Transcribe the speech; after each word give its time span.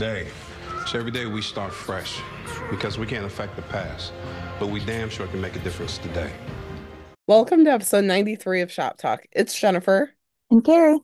today. 0.00 0.26
So 0.86 0.98
every 0.98 1.10
day 1.10 1.26
we 1.26 1.42
start 1.42 1.74
fresh 1.74 2.22
because 2.70 2.96
we 2.96 3.04
can't 3.04 3.26
affect 3.26 3.54
the 3.54 3.60
past, 3.60 4.14
but 4.58 4.68
we 4.68 4.82
damn 4.86 5.10
sure 5.10 5.26
can 5.26 5.42
make 5.42 5.54
a 5.56 5.58
difference 5.58 5.98
today. 5.98 6.32
Welcome 7.26 7.66
to 7.66 7.72
episode 7.72 8.04
93 8.04 8.62
of 8.62 8.72
Shop 8.72 8.96
Talk. 8.96 9.26
It's 9.30 9.54
Jennifer. 9.54 10.10
And 10.50 10.64
Kari. 10.64 11.00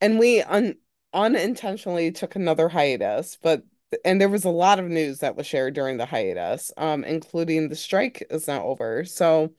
And 0.00 0.20
we 0.20 0.40
un- 0.40 0.76
unintentionally 1.12 2.12
took 2.12 2.36
another 2.36 2.68
hiatus, 2.68 3.38
but 3.42 3.64
and 4.04 4.20
there 4.20 4.28
was 4.28 4.44
a 4.44 4.50
lot 4.50 4.78
of 4.78 4.86
news 4.86 5.18
that 5.18 5.34
was 5.34 5.44
shared 5.44 5.74
during 5.74 5.96
the 5.96 6.06
hiatus, 6.06 6.70
um, 6.76 7.02
including 7.02 7.70
the 7.70 7.76
strike 7.76 8.24
is 8.30 8.46
now 8.46 8.62
over. 8.62 9.04
So 9.04 9.52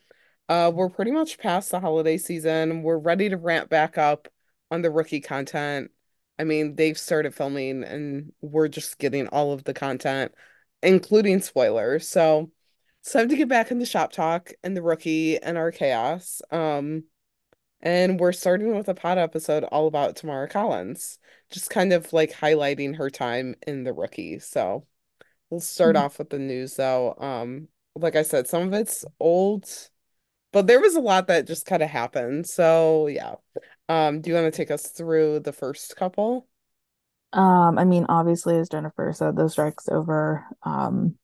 uh 0.47 0.71
we're 0.73 0.89
pretty 0.89 1.11
much 1.11 1.37
past 1.37 1.69
the 1.69 1.81
holiday 1.81 2.17
season. 2.17 2.81
We're 2.81 2.97
ready 2.97 3.27
to 3.27 3.35
ramp 3.35 3.69
back 3.69 3.97
up 3.97 4.29
on 4.71 4.83
the 4.83 4.89
rookie 4.89 5.19
content. 5.19 5.91
I 6.39 6.43
mean, 6.45 6.75
they've 6.75 6.97
started 6.97 7.35
filming 7.35 7.83
and 7.83 8.33
we're 8.41 8.67
just 8.67 8.97
getting 8.97 9.27
all 9.27 9.51
of 9.53 9.63
the 9.63 9.73
content, 9.73 10.33
including 10.81 11.41
spoilers. 11.41 12.07
So 12.07 12.51
it's 13.01 13.11
time 13.13 13.29
to 13.29 13.35
get 13.35 13.49
back 13.49 13.71
into 13.71 13.85
shop 13.85 14.11
talk 14.11 14.51
and 14.63 14.75
the 14.75 14.81
rookie 14.81 15.41
and 15.41 15.57
our 15.57 15.71
chaos. 15.71 16.41
Um, 16.51 17.05
and 17.81 18.19
we're 18.19 18.31
starting 18.33 18.75
with 18.75 18.89
a 18.89 18.93
pod 18.95 19.17
episode 19.17 19.63
all 19.65 19.87
about 19.87 20.15
Tamara 20.15 20.47
Collins, 20.49 21.19
just 21.51 21.69
kind 21.69 21.93
of 21.93 22.13
like 22.13 22.31
highlighting 22.33 22.97
her 22.97 23.09
time 23.09 23.55
in 23.67 23.83
the 23.83 23.93
rookie. 23.93 24.39
So 24.39 24.87
we'll 25.49 25.61
start 25.61 25.95
Mm-hmm. 25.95 25.97
off 25.97 26.19
with 26.19 26.29
the 26.31 26.39
news 26.39 26.75
though. 26.75 27.15
Um, 27.19 27.69
like 27.95 28.15
I 28.15 28.23
said, 28.23 28.47
some 28.47 28.63
of 28.67 28.73
it's 28.73 29.05
old, 29.19 29.69
but 30.51 30.67
there 30.67 30.79
was 30.81 30.95
a 30.95 31.01
lot 31.01 31.27
that 31.27 31.47
just 31.47 31.65
kind 31.65 31.83
of 31.83 31.89
happened. 31.89 32.47
So 32.47 33.07
yeah. 33.07 33.35
Um, 33.89 34.21
do 34.21 34.29
you 34.29 34.35
want 34.35 34.51
to 34.53 34.57
take 34.57 34.71
us 34.71 34.87
through 34.87 35.39
the 35.41 35.53
first 35.53 35.95
couple? 35.95 36.47
Um, 37.33 37.79
I 37.79 37.83
mean, 37.85 38.05
obviously, 38.09 38.57
as 38.57 38.69
Jennifer 38.69 39.11
said, 39.13 39.35
the 39.35 39.49
strike's 39.49 39.89
over. 39.89 40.45
Um, 40.63 41.17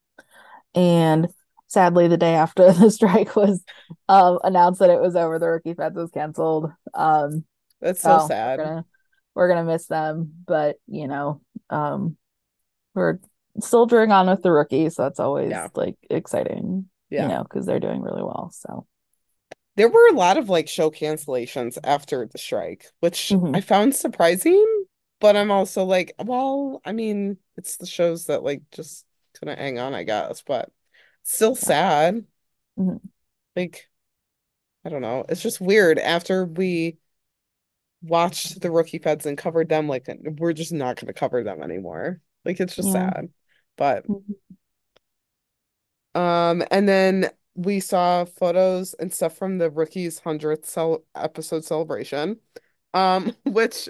and 0.75 1.29
sadly, 1.67 2.07
the 2.07 2.17
day 2.17 2.35
after 2.35 2.71
the 2.73 2.91
strike 2.91 3.35
was 3.35 3.63
um 4.09 4.39
announced 4.43 4.79
that 4.79 4.89
it 4.89 5.01
was 5.01 5.15
over, 5.15 5.39
the 5.39 5.47
rookie 5.49 5.73
feds 5.73 5.95
was 5.97 6.11
canceled. 6.11 6.71
Um, 6.93 7.45
That's 7.81 8.01
so 8.01 8.19
so 8.19 8.27
sad. 8.27 8.59
we're 8.59 8.65
gonna 8.65 8.85
we're 9.35 9.49
gonna 9.49 9.65
miss 9.65 9.87
them, 9.87 10.33
but 10.47 10.77
you 10.87 11.07
know, 11.07 11.41
um, 11.69 12.17
we're 12.95 13.19
soldiering 13.59 14.11
on 14.11 14.27
with 14.29 14.41
the 14.43 14.51
rookies. 14.51 14.95
so 14.95 15.03
that's 15.03 15.19
always 15.19 15.51
Yeah. 15.51 15.67
like 15.75 15.97
exciting, 16.09 16.89
Yeah. 17.09 17.23
you 17.23 17.29
know, 17.29 17.43
because 17.43 17.65
they're 17.65 17.79
doing 17.79 18.01
really 18.01 18.23
well. 18.23 18.51
So 18.53 18.87
There 19.79 19.87
were 19.89 20.09
a 20.09 20.13
lot 20.13 20.37
of 20.37 20.49
like 20.49 20.67
show 20.67 20.91
cancellations 20.91 21.77
after 21.85 22.25
the 22.27 22.37
strike, 22.37 22.87
which 22.99 23.37
Mhm. 23.37 23.53
I 23.53 23.61
found 23.61 23.95
surprising, 23.95 24.85
but 25.21 25.37
I'm 25.37 25.51
also 25.51 25.85
like, 25.85 26.13
well, 26.23 26.81
I 26.85 26.91
mean, 26.91 27.37
it's 27.57 27.77
the 27.77 27.85
shows 27.85 28.25
that 28.25 28.43
like 28.43 28.61
just 28.71 29.05
couldn't 29.35 29.57
hang 29.57 29.79
on, 29.79 29.93
I 29.95 30.03
guess, 30.03 30.41
but 30.43 30.69
still 31.23 31.55
sad. 31.55 32.25
Mhm. 32.77 33.09
Like, 33.55 33.89
I 34.85 34.89
don't 34.89 35.01
know. 35.03 35.25
It's 35.29 35.41
just 35.43 35.61
weird 35.61 35.99
after 35.99 36.45
we 36.45 36.99
watched 38.01 38.61
the 38.61 38.71
rookie 38.71 38.99
feds 38.99 39.25
and 39.25 39.37
covered 39.37 39.69
them, 39.69 39.87
like 39.87 40.07
we're 40.39 40.53
just 40.53 40.71
not 40.71 40.97
gonna 40.99 41.13
cover 41.13 41.43
them 41.43 41.61
anymore. 41.61 42.21
Like 42.45 42.59
it's 42.59 42.75
just 42.75 42.91
Yeah. 42.91 42.91
sad. 42.91 43.29
But 43.77 44.05
Mhm. 44.07 44.35
Um, 46.15 46.63
and 46.71 46.87
then 46.87 47.29
we 47.55 47.79
saw 47.79 48.25
photos 48.25 48.93
and 48.95 49.13
stuff 49.13 49.37
from 49.37 49.57
the 49.57 49.69
Rookies 49.69 50.19
100th 50.21 50.65
cel 50.65 51.03
episode 51.15 51.65
celebration, 51.65 52.39
um, 52.93 53.35
which 53.45 53.89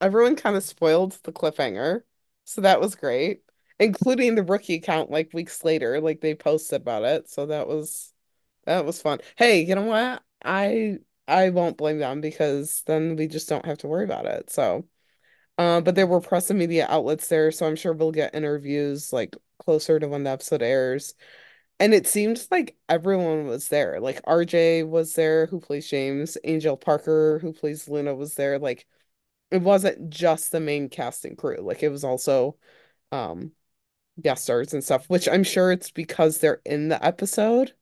everyone 0.00 0.36
kind 0.36 0.56
of 0.56 0.62
spoiled 0.64 1.18
the 1.24 1.32
cliffhanger. 1.32 2.02
So 2.44 2.60
that 2.62 2.80
was 2.80 2.94
great, 2.94 3.42
including 3.80 4.34
the 4.34 4.44
rookie 4.44 4.76
account 4.76 5.10
like 5.10 5.32
weeks 5.32 5.64
later, 5.64 6.00
like 6.00 6.20
they 6.20 6.34
posted 6.34 6.82
about 6.82 7.04
it. 7.04 7.28
So 7.30 7.46
that 7.46 7.66
was 7.68 8.12
that 8.66 8.84
was 8.84 9.00
fun. 9.00 9.20
Hey, 9.36 9.62
you 9.62 9.74
know 9.74 9.82
what? 9.82 10.22
I 10.44 10.98
I 11.28 11.50
won't 11.50 11.76
blame 11.78 11.98
them 11.98 12.20
because 12.20 12.82
then 12.86 13.16
we 13.16 13.26
just 13.28 13.48
don't 13.48 13.66
have 13.66 13.78
to 13.78 13.88
worry 13.88 14.04
about 14.04 14.26
it. 14.26 14.50
So, 14.50 14.86
uh, 15.58 15.80
but 15.80 15.94
there 15.94 16.06
were 16.06 16.20
press 16.20 16.50
and 16.50 16.58
media 16.58 16.86
outlets 16.88 17.28
there, 17.28 17.50
so 17.52 17.66
I'm 17.66 17.76
sure 17.76 17.92
we'll 17.92 18.12
get 18.12 18.34
interviews 18.34 19.12
like 19.12 19.36
closer 19.58 19.98
to 19.98 20.08
when 20.08 20.24
the 20.24 20.30
episode 20.30 20.62
airs. 20.62 21.14
And 21.78 21.92
it 21.92 22.06
seems 22.06 22.50
like 22.50 22.76
everyone 22.88 23.46
was 23.46 23.68
there. 23.68 24.00
Like 24.00 24.22
Arjay 24.24 24.86
was 24.88 25.14
there, 25.14 25.46
who 25.46 25.60
plays 25.60 25.88
James. 25.88 26.38
Angel 26.44 26.76
Parker, 26.76 27.38
who 27.40 27.52
plays 27.52 27.88
Luna, 27.88 28.14
was 28.14 28.34
there. 28.34 28.58
Like 28.58 28.86
it 29.50 29.62
wasn't 29.62 30.10
just 30.10 30.52
the 30.52 30.60
main 30.60 30.88
cast 30.90 31.24
and 31.26 31.38
crew. 31.38 31.58
Like 31.60 31.82
it 31.82 31.90
was 31.90 32.04
also 32.04 32.58
um 33.12 33.52
guest 34.20 34.44
stars 34.44 34.74
and 34.74 34.84
stuff, 34.84 35.08
which 35.10 35.28
I'm 35.28 35.44
sure 35.44 35.72
it's 35.72 35.90
because 35.92 36.38
they're 36.38 36.62
in 36.66 36.88
the 36.88 37.04
episode. 37.04 37.74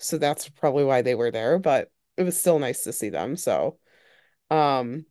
So 0.00 0.18
that's 0.18 0.48
probably 0.50 0.84
why 0.84 1.02
they 1.02 1.14
were 1.16 1.30
there, 1.32 1.58
but 1.58 1.90
it 2.16 2.24
was 2.24 2.38
still 2.40 2.58
nice 2.58 2.84
to 2.84 2.92
see 2.92 3.10
them. 3.10 3.36
So 3.36 3.78
um 4.50 5.06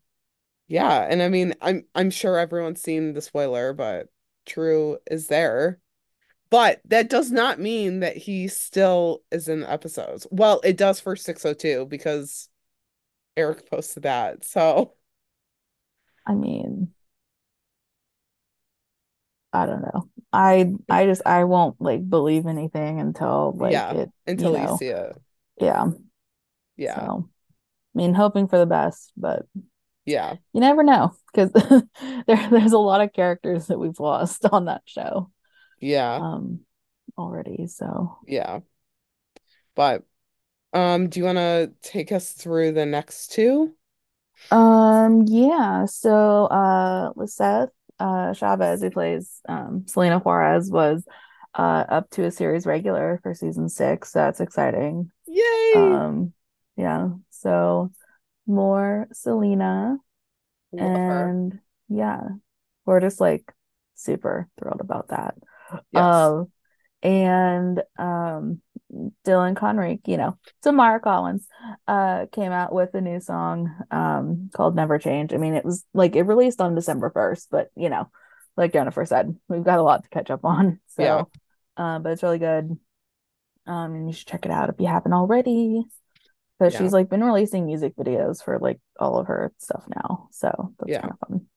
yeah, 0.69 1.01
and 1.09 1.23
I 1.23 1.29
mean 1.29 1.55
I'm 1.61 1.85
I'm 1.95 2.11
sure 2.11 2.39
everyone's 2.39 2.81
seen 2.83 3.13
the 3.13 3.21
spoiler, 3.23 3.73
but 3.73 4.09
Tru 4.47 4.99
is 5.11 5.27
there. 5.29 5.79
But 6.53 6.81
that 6.85 7.09
does 7.09 7.31
not 7.31 7.59
mean 7.59 8.01
that 8.01 8.15
he 8.15 8.47
still 8.47 9.23
is 9.31 9.47
in 9.47 9.61
the 9.61 9.71
episodes. 9.71 10.27
Well, 10.29 10.61
it 10.63 10.77
does 10.77 10.99
for 10.99 11.15
602 11.15 11.87
because 11.87 12.47
Eric 13.35 13.67
posted 13.71 14.03
that. 14.03 14.45
So, 14.45 14.93
I 16.27 16.35
mean, 16.35 16.93
I 19.51 19.65
don't 19.65 19.81
know. 19.81 20.09
I 20.31 20.73
I 20.91 21.05
just 21.07 21.23
I 21.25 21.45
won't 21.45 21.81
like 21.81 22.07
believe 22.07 22.45
anything 22.45 22.99
until 22.99 23.53
like 23.57 23.73
Yeah, 23.73 23.93
it 23.93 24.11
until 24.27 24.55
you 24.55 24.67
you 24.69 24.77
see 24.77 24.87
it. 24.89 25.15
yeah. 25.59 25.87
Yeah. 26.77 26.99
So 26.99 27.29
I 27.95 27.97
mean 27.97 28.13
hoping 28.13 28.47
for 28.47 28.59
the 28.59 28.67
best, 28.67 29.11
but 29.17 29.47
Yeah. 30.05 30.35
you 30.53 30.61
never 30.61 30.83
know 30.83 31.15
because 31.33 31.51
there 32.27 32.49
there's 32.51 32.73
a 32.73 32.77
lot 32.77 33.01
of 33.01 33.11
characters 33.11 33.65
that 33.67 33.79
we've 33.79 33.99
lost 33.99 34.45
on 34.51 34.65
that 34.65 34.83
show 34.85 35.31
Yeah. 35.79 36.15
um 36.15 36.59
already. 37.17 37.67
So 37.67 38.17
Yeah. 38.27 38.61
But 39.75 40.03
um 40.73 41.09
do 41.09 41.19
you 41.19 41.25
want 41.25 41.37
to 41.37 41.71
take 41.81 42.11
us 42.11 42.31
through 42.31 42.71
the 42.73 42.85
next 42.85 43.31
two? 43.31 43.73
um 44.51 45.23
yeah, 45.27 45.85
so 45.85 46.45
uh 46.45 47.11
Lisseth 47.15 47.69
uh 47.99 48.33
Chavez 48.33 48.81
who 48.81 48.91
plays 48.91 49.39
um 49.47 49.85
Selena 49.87 50.19
Juarez 50.19 50.69
was 50.71 51.03
uh 51.55 51.85
up 51.87 52.09
to 52.11 52.25
a 52.25 52.31
series 52.31 52.65
regular 52.65 53.19
for 53.23 53.33
season 53.33 53.69
six. 53.69 54.11
So 54.11 54.19
that's 54.19 54.41
exciting. 54.41 55.11
Yay. 55.27 55.73
Um, 55.75 56.33
yeah, 56.75 57.09
so 57.29 57.91
more 58.47 59.07
Selena, 59.13 59.97
Love 60.71 60.81
her. 60.81 61.29
and 61.29 61.59
yeah, 61.89 62.21
we're 62.85 62.99
just 62.99 63.21
like 63.21 63.51
super 63.95 64.49
thrilled 64.59 64.81
about 64.81 65.09
that. 65.09 65.35
Yes. 65.91 66.03
Um, 66.03 66.51
and 67.01 67.81
um, 67.97 68.61
Dylan 69.25 69.55
Conrick, 69.55 70.07
you 70.07 70.17
know, 70.17 70.37
Tamara 70.61 70.99
Collins, 70.99 71.47
uh, 71.87 72.27
came 72.31 72.51
out 72.51 72.73
with 72.73 72.93
a 72.93 73.01
new 73.01 73.19
song, 73.19 73.75
um, 73.91 74.49
called 74.53 74.75
Never 74.75 74.99
Change. 74.99 75.33
I 75.33 75.37
mean, 75.37 75.53
it 75.53 75.65
was 75.65 75.83
like 75.93 76.15
it 76.15 76.23
released 76.23 76.61
on 76.61 76.75
December 76.75 77.09
1st, 77.09 77.47
but 77.51 77.69
you 77.75 77.89
know, 77.89 78.09
like 78.55 78.73
Jennifer 78.73 79.05
said, 79.05 79.35
we've 79.49 79.63
got 79.63 79.79
a 79.79 79.83
lot 79.83 80.03
to 80.03 80.09
catch 80.09 80.29
up 80.31 80.45
on. 80.45 80.79
Yeah. 80.97 81.23
So, 81.75 81.83
um, 81.83 82.03
but 82.03 82.11
it's 82.13 82.23
really 82.23 82.39
good. 82.39 82.77
Um, 83.65 83.95
and 83.95 84.07
you 84.07 84.13
should 84.13 84.27
check 84.27 84.45
it 84.45 84.51
out 84.51 84.69
if 84.69 84.75
you 84.79 84.87
haven't 84.87 85.13
already. 85.13 85.83
Because 86.59 86.73
Yeah. 86.73 86.79
she's 86.79 86.93
like 86.93 87.09
been 87.09 87.23
releasing 87.23 87.65
music 87.65 87.95
videos 87.95 88.43
for 88.43 88.59
like 88.59 88.79
all 88.99 89.17
of 89.17 89.27
her 89.27 89.51
stuff 89.57 89.83
now. 89.87 90.27
So 90.31 90.73
that's 90.79 90.91
Yeah. 90.91 91.01
kind 91.01 91.13
of 91.13 91.19
fun. 91.27 91.47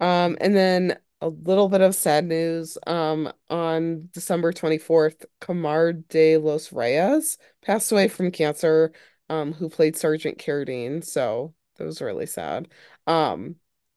Um, 0.00 0.36
and 0.40 0.56
then 0.56 0.98
a 1.20 1.28
little 1.28 1.68
bit 1.68 1.80
of 1.80 1.94
sad 1.94 2.24
news. 2.26 2.78
Um, 2.86 3.32
on 3.50 4.08
December 4.12 4.52
24th, 4.52 5.24
Kamar 5.40 5.92
de 5.92 6.36
los 6.38 6.72
Reyes 6.72 7.38
passed 7.62 7.90
away 7.92 8.08
from 8.08 8.30
cancer, 8.30 8.92
um, 9.28 9.52
who 9.52 9.68
played 9.68 9.96
Sergeant 9.96 10.38
Carradine. 10.38 11.04
So 11.04 11.54
that 11.76 11.84
was 11.84 12.00
really 12.00 12.26
sad. 12.26 12.68
Um, 13.06 13.56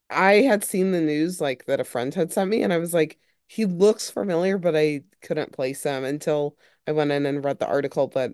I 0.09 0.35
had 0.41 0.63
seen 0.63 0.91
the 0.91 1.01
news 1.01 1.39
like 1.39 1.65
that 1.65 1.79
a 1.79 1.83
friend 1.83 2.13
had 2.13 2.33
sent 2.33 2.49
me, 2.49 2.63
and 2.63 2.73
I 2.73 2.77
was 2.77 2.93
like, 2.93 3.17
he 3.47 3.65
looks 3.65 4.09
familiar, 4.09 4.57
but 4.57 4.75
I 4.75 5.03
couldn't 5.21 5.51
place 5.53 5.83
him 5.83 6.03
until 6.03 6.57
I 6.87 6.91
went 6.93 7.11
in 7.11 7.25
and 7.25 7.43
read 7.43 7.59
the 7.59 7.67
article. 7.67 8.07
But 8.07 8.33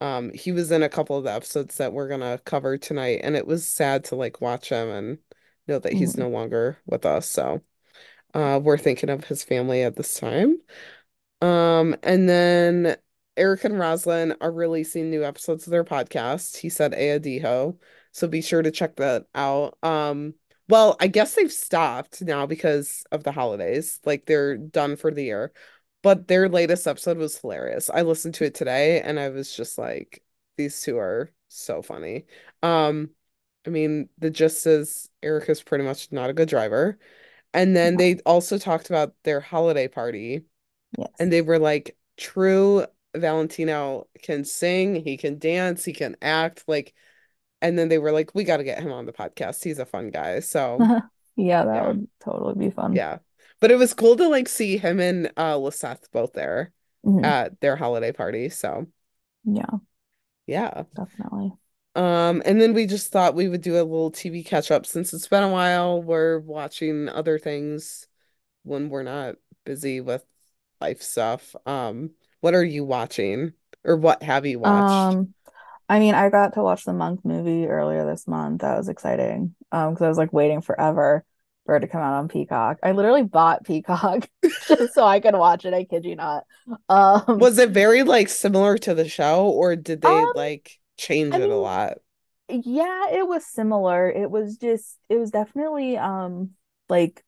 um, 0.00 0.32
he 0.32 0.52
was 0.52 0.70
in 0.70 0.82
a 0.82 0.88
couple 0.88 1.16
of 1.16 1.24
the 1.24 1.32
episodes 1.32 1.76
that 1.78 1.92
we're 1.92 2.08
gonna 2.08 2.38
cover 2.44 2.76
tonight, 2.78 3.20
and 3.22 3.36
it 3.36 3.46
was 3.46 3.66
sad 3.70 4.04
to 4.06 4.16
like 4.16 4.40
watch 4.40 4.68
him 4.70 4.88
and 4.90 5.18
know 5.68 5.78
that 5.78 5.92
he's 5.94 6.16
Mhm. 6.16 6.18
no 6.18 6.28
longer 6.28 6.78
with 6.86 7.06
us. 7.06 7.28
So 7.30 7.62
uh 8.34 8.60
we're 8.62 8.78
thinking 8.78 9.10
of 9.10 9.24
his 9.24 9.44
family 9.44 9.82
at 9.82 9.96
this 9.96 10.18
time. 10.18 10.58
Um 11.40 11.96
and 12.02 12.28
then 12.28 12.96
Eric 13.36 13.64
and 13.64 13.74
Roselyn 13.74 14.36
are 14.40 14.52
releasing 14.52 15.10
new 15.10 15.24
episodes 15.24 15.66
of 15.66 15.70
their 15.72 15.84
podcast. 15.84 16.56
He 16.58 16.68
said 16.68 16.92
Ayadiho. 16.92 17.78
So 18.12 18.28
be 18.28 18.42
sure 18.42 18.62
to 18.62 18.70
check 18.70 18.96
that 18.96 19.26
out. 19.34 19.78
Um 19.82 20.34
Well, 20.68 20.96
I 21.00 21.08
guess 21.08 21.34
they've 21.34 21.52
stopped 21.52 22.22
now 22.22 22.46
because 22.46 23.04
of 23.12 23.24
the 23.24 23.32
holidays. 23.32 24.00
Like 24.04 24.26
they're 24.26 24.56
done 24.56 24.96
for 24.96 25.10
the 25.10 25.24
year. 25.24 25.52
But 26.02 26.28
their 26.28 26.48
latest 26.48 26.86
episode 26.86 27.16
was 27.18 27.38
hilarious. 27.38 27.90
I 27.90 28.02
listened 28.02 28.34
to 28.36 28.44
it 28.44 28.54
today 28.54 29.00
and 29.00 29.18
I 29.18 29.30
was 29.30 29.54
just 29.56 29.78
like, 29.78 30.22
these 30.56 30.80
two 30.82 30.98
are 30.98 31.30
so 31.48 31.82
funny. 31.82 32.26
Um, 32.62 33.10
I 33.66 33.70
mean, 33.70 34.08
the 34.18 34.30
gist 34.30 34.66
is 34.66 35.08
Eric 35.22 35.48
is 35.48 35.62
pretty 35.62 35.84
much 35.84 36.12
not 36.12 36.30
a 36.30 36.34
good 36.34 36.48
driver. 36.48 36.98
And 37.54 37.76
then 37.76 37.98
they 37.98 38.18
also 38.26 38.58
talked 38.58 38.90
about 38.90 39.14
their 39.24 39.40
holiday 39.40 39.88
party 39.88 40.44
Yes. 40.98 41.10
and 41.18 41.32
they 41.32 41.42
were 41.42 41.58
like, 41.58 41.96
Tru 42.18 42.86
Valentino 43.16 44.08
can 44.22 44.44
sing, 44.44 44.96
he 45.04 45.16
can 45.16 45.38
dance, 45.38 45.84
he 45.84 45.92
can 45.92 46.16
act, 46.22 46.64
like, 46.68 46.94
and 47.62 47.78
then 47.78 47.88
they 47.88 47.98
were 47.98 48.12
like, 48.12 48.34
we 48.34 48.44
got 48.44 48.58
to 48.58 48.64
get 48.64 48.82
him 48.82 48.92
on 48.92 49.06
the 49.06 49.12
podcast. 49.12 49.64
He's 49.64 49.78
a 49.80 49.86
fun 49.86 50.10
guy. 50.10 50.40
So, 50.40 50.78
Yeah, 51.36 51.64
that 51.64 51.74
yeah, 51.74 51.88
would 51.88 52.06
totally 52.20 52.54
be 52.54 52.70
fun. 52.70 52.94
yeah. 52.94 53.18
But 53.60 53.70
it 53.72 53.76
was 53.76 53.94
cool 53.94 54.16
to 54.16 54.28
like 54.28 54.48
see 54.48 54.76
him 54.78 55.00
and 55.00 55.32
uh 55.36 55.56
Lisseth 55.58 56.10
both 56.12 56.32
there 56.34 56.72
Mhm. 57.04 57.24
at 57.24 57.60
their 57.60 57.76
holiday 57.76 58.12
party. 58.12 58.50
So, 58.50 58.86
Yeah, 59.44 59.78
yeah. 60.46 60.84
definitely. 60.94 61.52
Um, 61.94 62.42
and 62.44 62.60
then 62.60 62.74
we 62.74 62.86
just 62.86 63.12
thought 63.12 63.34
we 63.34 63.48
would 63.48 63.62
do 63.62 63.74
a 63.74 63.82
little 63.84 64.10
TV 64.10 64.42
catch 64.42 64.70
up 64.70 64.86
since 64.86 65.14
it's 65.14 65.28
been 65.28 65.44
a 65.44 65.48
while. 65.50 66.02
We're 66.02 66.40
watching 66.40 67.08
other 67.08 67.38
things 67.38 68.06
when 68.64 68.88
we're 68.90 69.04
not 69.04 69.36
busy 69.64 70.00
with 70.00 70.24
life 70.80 71.02
stuff. 71.02 71.54
Um, 71.66 72.12
what 72.40 72.54
are 72.54 72.64
you 72.64 72.84
watching 72.84 73.54
or 73.84 73.96
what 73.96 74.22
have 74.22 74.46
you 74.46 74.58
watched? 74.58 75.18
Um, 75.18 75.34
I 75.88 75.98
mean, 76.00 76.14
I 76.14 76.30
got 76.30 76.54
to 76.54 76.62
watch 76.62 76.84
the 76.84 76.92
Monk 76.92 77.24
movie 77.24 77.66
earlier 77.66 78.06
this 78.06 78.28
month. 78.28 78.62
That 78.62 78.78
was 78.78 78.88
exciting. 78.88 79.54
Um, 79.72 79.94
because 79.94 80.04
I 80.04 80.08
was 80.08 80.18
like 80.18 80.32
waiting 80.32 80.62
forever 80.62 81.24
for 81.66 81.76
it 81.76 81.80
to 81.80 81.88
come 81.88 82.02
out 82.02 82.14
on 82.14 82.28
Peacock. 82.28 82.78
I 82.82 82.92
literally 82.92 83.22
bought 83.24 83.64
Peacock 83.64 84.28
just 84.68 84.94
so 84.94 85.04
I 85.04 85.20
could 85.20 85.34
watch 85.34 85.64
it. 85.64 85.74
I 85.74 85.84
kid 85.84 86.04
you 86.04 86.16
not. 86.16 86.44
Um, 86.88 87.38
Was 87.38 87.58
it 87.58 87.70
very 87.70 88.02
like 88.02 88.28
similar 88.28 88.78
to 88.78 88.94
the 88.94 89.08
show 89.08 89.48
or 89.48 89.76
did 89.76 90.00
they 90.02 90.26
um, 90.26 90.32
like 90.34 90.80
change 90.96 91.34
I 91.34 91.38
it 91.38 91.50
a 91.50 91.56
lot? 91.56 91.98
yeah, 92.48 93.08
it 93.10 93.26
was 93.26 93.46
similar. 93.46 94.10
It 94.10 94.30
was 94.30 94.56
just, 94.58 94.98
it 95.08 95.16
was 95.16 95.30
definitely 95.30 95.96
um 95.96 96.50
like 96.88 97.24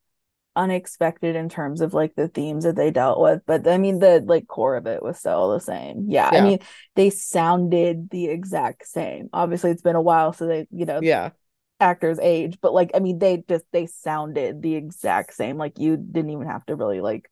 unexpected 0.57 1.37
in 1.37 1.49
terms 1.49 1.81
of 1.83 1.95
like 1.95 2.15
the 2.17 2.29
themes 2.29 2.65
that 2.65 2.77
they 2.77 2.91
dealt 2.91 3.21
with. 3.21 3.43
But 3.47 3.69
I 3.69 3.79
mean, 3.79 4.01
the 4.01 4.23
like 4.27 4.49
core 4.49 4.77
of 4.77 4.87
it 4.87 5.03
was 5.03 5.19
still 5.19 5.53
the 5.53 5.61
same. 5.61 6.07
Yeah, 6.11 6.29
I 6.29 6.41
mean, 6.41 6.61
they 6.97 7.11
sounded 7.11 8.11
the 8.11 8.27
exact 8.29 8.87
same. 8.89 9.31
Obviously, 9.33 9.71
it's 9.73 9.83
been 9.83 9.97
a 9.97 10.03
while, 10.03 10.33
so 10.35 10.47
they, 10.47 10.67
you 10.73 10.87
know, 10.87 11.03
Yeah. 11.03 11.33
actors 11.81 12.19
age, 12.21 12.59
but 12.63 12.75
like, 12.75 12.93
I 12.95 13.01
mean, 13.01 13.19
they 13.21 13.45
just 13.49 13.65
they 13.73 13.87
sounded 13.87 14.63
the 14.63 14.77
exact 14.77 15.35
same. 15.35 15.59
Like 15.59 15.79
you 15.81 15.97
didn't 15.97 16.31
even 16.31 16.49
have 16.49 16.67
to 16.67 16.77
really 16.77 17.01
like 17.03 17.31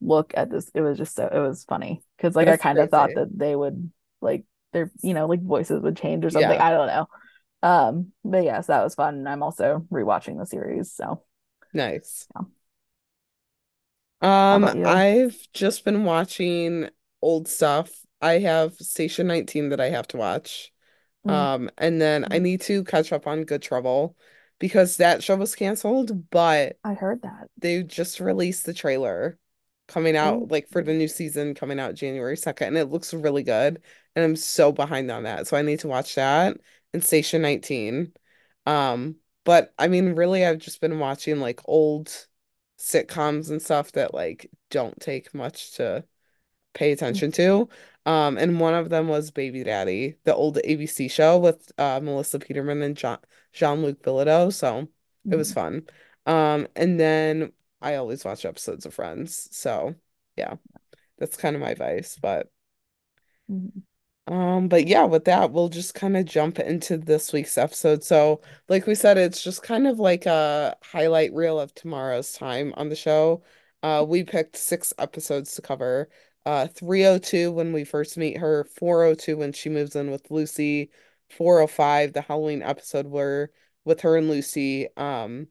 look 0.00 0.32
at 0.36 0.50
this. 0.50 0.70
It 0.74 0.80
was 0.80 0.98
just 0.98 1.14
so 1.14 1.26
it 1.26 1.38
was 1.38 1.64
funny 1.64 2.02
because 2.16 2.36
like 2.36 2.48
I 2.48 2.56
kind 2.56 2.80
of 2.80 2.90
thought 2.90 3.14
that 3.14 3.36
they 3.36 3.54
would 3.56 3.90
like 4.20 4.44
their 4.74 4.92
you 5.02 5.14
know 5.14 5.26
like 5.26 5.42
voices 5.42 5.82
would 5.82 5.96
change 5.96 6.26
or 6.26 6.30
something. 6.30 6.50
Yeah. 6.52 6.64
I 6.66 6.70
don't 6.72 6.88
know. 6.88 7.08
Um, 7.62 8.12
but 8.24 8.44
yes, 8.44 8.68
that 8.68 8.84
was 8.84 8.94
fun. 8.94 9.16
And 9.16 9.28
I'm 9.28 9.42
also 9.42 9.86
rewatching 9.90 10.38
the 10.38 10.46
series. 10.46 10.92
So 10.92 11.22
Nice. 11.72 12.28
yeah. 14.22 14.54
Um. 14.54 14.64
I've 14.86 15.36
just 15.52 15.84
been 15.84 16.04
watching 16.04 16.88
old 17.20 17.48
stuff. 17.48 17.90
I 18.20 18.38
have 18.38 18.74
Station 18.76 19.26
19 19.26 19.68
that 19.70 19.80
I 19.80 19.90
have 19.90 20.08
to 20.08 20.16
watch. 20.16 20.72
Mm, 21.26 21.32
Um, 21.32 21.70
and 21.78 22.00
then 22.00 22.26
I 22.30 22.38
need 22.38 22.62
to 22.62 22.84
catch 22.84 23.12
up 23.12 23.26
on 23.26 23.44
Good 23.44 23.62
Trouble 23.62 24.16
because 24.58 24.98
that 24.98 25.22
show 25.22 25.36
was 25.36 25.54
canceled, 25.54 26.30
but 26.30 26.78
I 26.84 26.94
heard 26.94 27.22
that. 27.22 27.48
they 27.58 27.82
just 27.82 28.20
released 28.20 28.66
the 28.66 28.74
trailer 28.74 29.38
coming 29.88 30.16
out 30.16 30.50
like 30.50 30.68
for 30.70 30.82
the 30.82 30.94
new 30.94 31.08
season 31.08 31.54
coming 31.54 31.80
out 31.80 31.94
January 31.94 32.36
2nd, 32.36 32.68
and 32.68 32.78
it 32.78 32.86
looks 32.90 33.14
really 33.14 33.42
good. 33.42 33.82
And 34.16 34.24
I'm 34.24 34.36
so 34.36 34.72
behind 34.72 35.10
on 35.10 35.24
that. 35.24 35.46
So 35.46 35.56
I 35.56 35.62
need 35.62 35.80
to 35.80 35.88
watch 35.88 36.14
that 36.16 36.58
and 36.92 37.04
Station 37.04 37.42
19. 37.42 38.12
Um, 38.66 39.16
but 39.44 39.74
I 39.78 39.88
mean, 39.88 40.14
really, 40.14 40.44
I've 40.44 40.58
just 40.58 40.80
been 40.80 40.98
watching 40.98 41.40
like 41.40 41.60
old 41.66 42.10
sitcoms 42.78 43.50
and 43.50 43.60
stuff 43.62 43.92
that 43.92 44.14
like 44.14 44.50
don't 44.70 44.98
take 45.00 45.34
much 45.34 45.72
to 45.76 46.04
pay 46.74 46.92
attention 46.92 47.32
to. 47.32 47.68
Um, 48.06 48.36
and 48.38 48.60
one 48.60 48.74
of 48.74 48.90
them 48.90 49.08
was 49.08 49.30
Baby 49.30 49.64
Daddy, 49.64 50.16
the 50.24 50.34
old 50.34 50.58
ABC 50.64 51.08
show 51.08 51.38
with 51.38 51.70
uh, 51.78 52.00
Melissa 52.02 52.38
Peterman 52.38 52.82
and 52.82 52.96
Jean 52.96 53.18
Jean-Luc 53.52 54.02
Bilodeau. 54.02 54.52
So 54.52 54.88
it 55.30 55.36
was 55.36 55.52
Mhm, 55.52 55.54
fun. 55.54 55.86
Um, 56.26 56.66
and 56.76 56.98
then 57.00 57.52
I 57.80 57.96
always 57.96 58.24
watch 58.24 58.44
episodes 58.44 58.86
of 58.86 58.94
Friends. 58.94 59.48
So 59.56 59.94
yeah, 60.36 60.56
that's 61.18 61.36
kind 61.36 61.56
of 61.56 61.62
my 61.62 61.74
vice. 61.74 62.18
But 62.20 62.50
mhm, 63.48 63.82
um, 64.26 64.68
but 64.68 64.86
yeah, 64.86 65.04
with 65.04 65.24
that, 65.26 65.52
we'll 65.52 65.68
just 65.68 65.94
kind 65.94 66.16
of 66.16 66.24
jump 66.24 66.58
into 66.58 66.96
this 66.96 67.32
week's 67.32 67.58
episode. 67.58 68.02
So, 68.02 68.40
like 68.68 68.86
we 68.86 68.94
said, 68.94 69.18
it's 69.18 69.42
just 69.42 69.62
kind 69.62 69.86
of 69.86 69.98
like 69.98 70.24
a 70.24 70.76
highlight 70.82 71.34
reel 71.34 71.60
of 71.60 71.74
Tamara's 71.74 72.32
time 72.32 72.72
on 72.76 72.88
the 72.88 72.96
show. 72.96 73.42
Uh, 73.82 74.04
we 74.06 74.24
picked 74.24 74.56
six 74.56 74.94
episodes 74.98 75.54
to 75.54 75.62
cover. 75.62 76.08
Uh, 76.46 76.66
302 76.68 77.52
when 77.52 77.72
we 77.72 77.84
first 77.84 78.16
meet 78.16 78.38
her, 78.38 78.64
402 78.64 79.36
when 79.36 79.52
she 79.52 79.68
moves 79.68 79.94
in 79.96 80.10
with 80.10 80.30
Lucy, 80.30 80.90
405 81.30 82.12
the 82.12 82.20
Halloween 82.22 82.62
episode 82.62 83.06
where 83.06 83.50
with 83.84 84.00
her 84.02 84.16
and 84.16 84.28
Lucy, 84.30 84.88
um, 84.96 85.48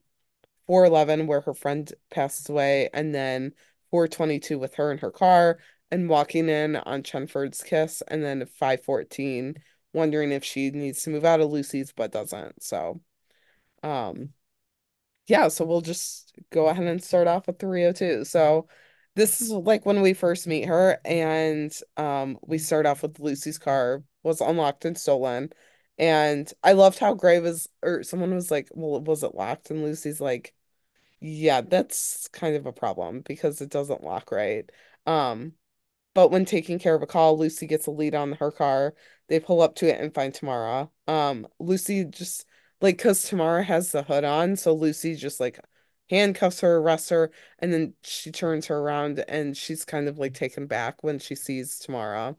411 0.67 1.27
where 1.27 1.41
her 1.41 1.53
friend 1.53 1.91
passes 2.09 2.49
away, 2.49 2.89
and 2.93 3.13
then 3.13 3.53
422 3.91 4.57
with 4.57 4.75
her 4.75 4.91
in 4.91 4.97
her 4.99 5.11
car 5.11 5.59
and 5.91 6.09
walking 6.09 6.49
in 6.49 6.75
on 6.77 7.03
Chenford's 7.03 7.63
kiss, 7.63 8.01
and 8.07 8.23
then 8.23 8.45
514 8.45 9.55
wondering 9.93 10.31
if 10.31 10.43
she 10.43 10.71
needs 10.71 11.03
to 11.03 11.11
move 11.11 11.25
out 11.25 11.39
of 11.41 11.51
Lucy's 11.51 11.91
but 11.91 12.11
doesn't. 12.11 12.63
So, 12.63 13.01
um, 13.83 14.29
yeah, 15.27 15.47
so 15.47 15.65
we'll 15.65 15.81
just 15.81 16.33
go 16.51 16.67
ahead 16.67 16.85
and 16.85 17.03
start 17.03 17.27
off 17.27 17.47
with 17.47 17.59
302. 17.59 18.25
So, 18.25 18.67
this 19.15 19.41
is 19.41 19.49
like 19.51 19.85
when 19.85 20.01
we 20.01 20.13
first 20.13 20.47
meet 20.47 20.65
her, 20.65 20.99
and 21.05 21.71
um, 21.97 22.39
we 22.43 22.57
start 22.57 22.85
off 22.85 23.03
with 23.03 23.19
Lucy's 23.19 23.59
car 23.59 24.03
was 24.23 24.41
unlocked 24.41 24.85
and 24.85 24.97
stolen. 24.97 25.51
And 25.97 26.51
I 26.63 26.73
loved 26.73 26.99
how 26.99 27.13
Gray 27.13 27.39
was, 27.39 27.69
or 27.83 28.03
someone 28.03 28.33
was 28.33 28.49
like, 28.51 28.69
Well, 28.73 29.01
was 29.01 29.23
it 29.23 29.35
locked? 29.35 29.69
And 29.71 29.83
Lucy's 29.83 30.19
like, 30.21 30.53
yeah, 31.19 31.61
that's 31.61 32.27
kind 32.29 32.55
of 32.55 32.65
a 32.65 32.73
problem 32.73 33.21
because 33.21 33.61
it 33.61 33.69
doesn't 33.69 34.03
lock 34.03 34.31
right. 34.31 34.69
Um, 35.05 35.53
but 36.13 36.29
when 36.29 36.45
taking 36.45 36.79
care 36.79 36.95
of 36.95 37.01
a 37.01 37.07
call, 37.07 37.37
Lucy 37.37 37.67
gets 37.67 37.87
a 37.87 37.91
lead 37.91 38.15
on 38.15 38.33
her 38.33 38.51
car. 38.51 38.93
They 39.29 39.39
pull 39.39 39.61
up 39.61 39.75
to 39.75 39.87
it 39.87 39.99
and 39.99 40.13
find 40.13 40.33
Tamara. 40.33 40.89
Um, 41.07 41.47
Lucy 41.59 42.05
just 42.05 42.45
like 42.81 42.97
because 42.97 43.23
Tamara 43.23 43.63
has 43.63 43.91
the 43.91 44.03
hood 44.03 44.23
on, 44.23 44.55
so 44.55 44.73
Lucy 44.73 45.15
just 45.15 45.39
like 45.39 45.59
handcuffs 46.09 46.59
her, 46.61 46.77
arrests 46.77 47.09
her, 47.09 47.31
and 47.59 47.73
then 47.73 47.93
she 48.03 48.31
turns 48.31 48.67
her 48.67 48.77
around 48.77 49.23
and 49.27 49.55
she's 49.57 49.85
kind 49.85 50.07
of 50.07 50.17
like 50.19 50.33
taken 50.33 50.67
back 50.67 51.03
when 51.03 51.19
she 51.19 51.35
sees 51.35 51.79
Tamara. 51.79 52.35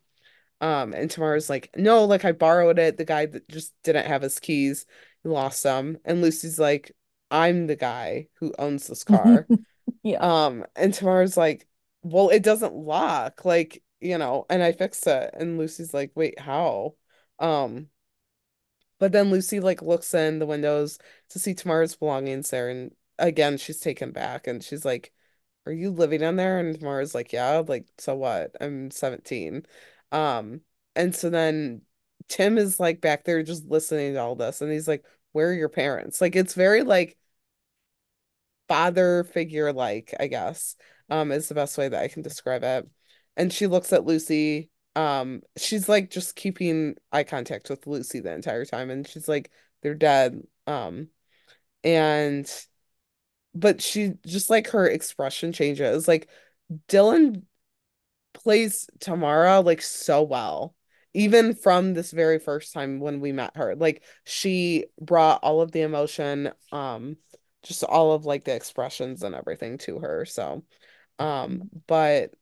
Um, 0.60 0.94
and 0.94 1.10
Tamara's 1.10 1.50
like, 1.50 1.70
no, 1.76 2.04
like 2.04 2.24
I 2.24 2.32
borrowed 2.32 2.78
it. 2.78 2.96
The 2.96 3.04
guy 3.04 3.26
that 3.26 3.48
just 3.48 3.74
didn't 3.82 4.06
have 4.06 4.22
his 4.22 4.38
keys, 4.38 4.86
he 5.22 5.28
lost 5.28 5.62
them. 5.62 5.98
And 6.04 6.22
Lucy's 6.22 6.58
like, 6.58 6.92
I'm 7.30 7.66
the 7.66 7.76
guy 7.76 8.28
who 8.34 8.54
owns 8.58 8.86
this 8.86 9.04
car. 9.04 9.46
Yeah. 10.02 10.18
Um, 10.18 10.66
and 10.76 10.92
Tamara's 10.92 11.36
like, 11.36 11.66
well, 12.04 12.30
it 12.30 12.42
doesn't 12.44 12.74
lock, 12.74 13.44
like, 13.46 13.82
you 14.00 14.18
know, 14.18 14.46
and 14.50 14.62
I 14.62 14.72
fixed 14.72 15.06
it. 15.08 15.30
And 15.34 15.58
Lucy's 15.58 15.94
like, 15.94 16.12
wait, 16.16 16.38
how? 16.40 16.96
Um, 17.40 17.88
but 18.98 19.12
then 19.12 19.30
Lucy 19.30 19.60
like 19.60 19.82
looks 19.82 20.14
in 20.14 20.38
the 20.38 20.46
windows 20.46 20.98
to 21.30 21.38
see 21.38 21.54
Tamara's 21.54 21.96
belongings 21.96 22.50
there, 22.50 22.68
and 22.70 22.92
again 23.18 23.56
she's 23.58 23.80
taken 23.80 24.12
back 24.12 24.46
and 24.46 24.62
she's 24.62 24.84
like, 24.84 25.12
Are 25.66 25.72
you 25.72 25.90
living 25.90 26.22
in 26.22 26.36
there? 26.36 26.58
And 26.58 26.78
Tamara's 26.78 27.14
like, 27.14 27.32
Yeah, 27.32 27.62
like, 27.66 27.86
so 27.98 28.14
what? 28.16 28.54
I'm 28.60 28.90
17. 28.90 29.66
Um, 30.12 30.62
and 30.96 31.14
so 31.14 31.30
then 31.30 31.82
Tim 32.28 32.58
is 32.58 32.80
like 32.80 33.00
back 33.00 33.24
there 33.24 33.42
just 33.42 33.66
listening 33.66 34.14
to 34.14 34.20
all 34.20 34.36
this, 34.36 34.60
and 34.62 34.72
he's 34.72 34.88
like, 34.88 35.04
Where 35.32 35.50
are 35.50 35.54
your 35.54 35.68
parents? 35.70 36.20
Like 36.20 36.36
it's 36.36 36.54
very 36.54 36.82
like 36.84 37.18
father 38.68 39.24
figure 39.24 39.72
like, 39.72 40.14
I 40.18 40.26
guess, 40.26 40.76
um, 41.10 41.32
is 41.32 41.48
the 41.48 41.54
best 41.54 41.76
way 41.78 41.88
that 41.88 42.02
I 42.02 42.08
can 42.08 42.22
describe 42.22 42.64
it. 42.64 42.88
And 43.36 43.52
she 43.52 43.66
looks 43.66 43.92
at 43.92 44.04
Lucy. 44.04 44.70
Um, 44.96 45.42
she's 45.56 45.88
like 45.88 46.10
just 46.10 46.36
keeping 46.36 46.96
eye 47.12 47.24
contact 47.24 47.68
with 47.70 47.86
Lucy 47.86 48.20
the 48.20 48.32
entire 48.32 48.64
time, 48.64 48.90
and 48.90 49.06
she's 49.06 49.28
like, 49.28 49.50
they're 49.82 49.94
dead. 49.94 50.40
Um, 50.66 51.08
and 51.82 52.50
but 53.54 53.82
she 53.82 54.12
just 54.26 54.50
like 54.50 54.68
her 54.68 54.88
expression 54.88 55.52
changes. 55.52 56.08
Like 56.08 56.28
Dylan 56.88 57.42
plays 58.32 58.88
Tamara 59.00 59.60
like 59.60 59.82
so 59.82 60.22
well 60.22 60.74
even 61.14 61.54
from 61.54 61.94
this 61.94 62.10
very 62.10 62.40
first 62.40 62.72
time 62.72 62.98
when 62.98 63.20
we 63.20 63.32
met 63.32 63.56
her. 63.56 63.76
Like 63.76 64.02
she 64.24 64.86
brought 65.00 65.42
all 65.42 65.60
of 65.60 65.70
the 65.70 65.82
emotion, 65.82 66.50
um, 66.72 67.16
just 67.62 67.84
all 67.84 68.12
of 68.12 68.24
like 68.26 68.44
the 68.44 68.54
expressions 68.54 69.22
and 69.22 69.34
everything 69.34 69.78
to 69.78 70.00
her. 70.00 70.24
So, 70.24 70.64
um, 71.18 71.70
but 71.86 72.34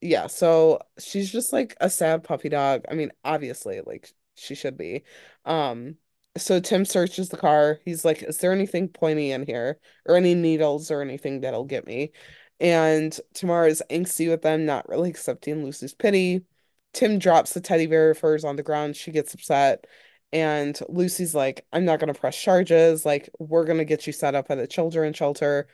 yeah, 0.00 0.26
so 0.26 0.80
she's 0.98 1.30
just 1.30 1.52
like 1.52 1.76
a 1.80 1.90
sad 1.90 2.24
puppy 2.24 2.48
dog. 2.48 2.84
I 2.90 2.94
mean, 2.94 3.12
obviously, 3.24 3.80
like 3.86 4.12
she 4.36 4.54
should 4.54 4.76
be. 4.76 5.04
Um, 5.44 5.96
so 6.36 6.60
Tim 6.60 6.84
searches 6.84 7.28
the 7.28 7.36
car. 7.36 7.80
He's 7.84 8.04
like, 8.04 8.22
"Is 8.22 8.38
there 8.38 8.52
anything 8.52 8.88
pointy 8.88 9.32
in 9.32 9.46
here, 9.46 9.78
or 10.06 10.16
any 10.16 10.34
needles, 10.34 10.90
or 10.90 11.02
anything 11.02 11.40
that'll 11.40 11.64
get 11.64 11.86
me?" 11.86 12.12
And 12.60 13.18
Tamara 13.34 13.68
is 13.68 13.82
angsty 13.90 14.28
with 14.30 14.42
them, 14.42 14.66
not 14.66 14.88
really 14.88 15.10
accepting 15.10 15.64
Lucy's 15.64 15.94
pity. 15.94 16.44
Tim 16.92 17.18
drops 17.18 17.52
the 17.54 17.60
teddy 17.60 17.86
bear 17.86 18.10
of 18.10 18.20
hers 18.20 18.44
on 18.44 18.56
the 18.56 18.62
ground. 18.62 18.96
She 18.96 19.10
gets 19.10 19.34
upset. 19.34 19.86
And 20.32 20.78
Lucy's 20.88 21.34
like, 21.34 21.66
I'm 21.72 21.84
not 21.84 22.00
going 22.00 22.12
to 22.12 22.18
press 22.18 22.40
charges. 22.40 23.04
Like, 23.04 23.28
we're 23.38 23.64
going 23.64 23.78
to 23.78 23.84
get 23.84 24.06
you 24.06 24.12
set 24.12 24.34
up 24.34 24.50
at 24.50 24.58
a 24.58 24.66
children's 24.66 25.16
shelter. 25.16 25.68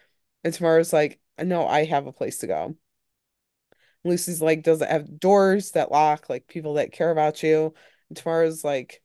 And 0.45 0.55
Tamara's 0.55 0.93
like, 0.93 1.21
no, 1.43 1.67
I 1.67 1.85
have 1.85 2.07
a 2.07 2.13
place 2.13 2.39
to 2.39 2.47
go. 2.47 2.77
Lucy's 4.05 4.41
like, 4.41 4.63
does 4.63 4.81
it 4.83 4.89
have 4.89 5.19
doors 5.19 5.73
that 5.73 5.91
lock, 5.91 6.29
like 6.29 6.47
people 6.47 6.75
that 6.75 6.93
care 6.93 7.11
about 7.11 7.43
you? 7.43 7.75
And 8.09 8.17
Tamara's 8.17 8.65
like, 8.65 9.03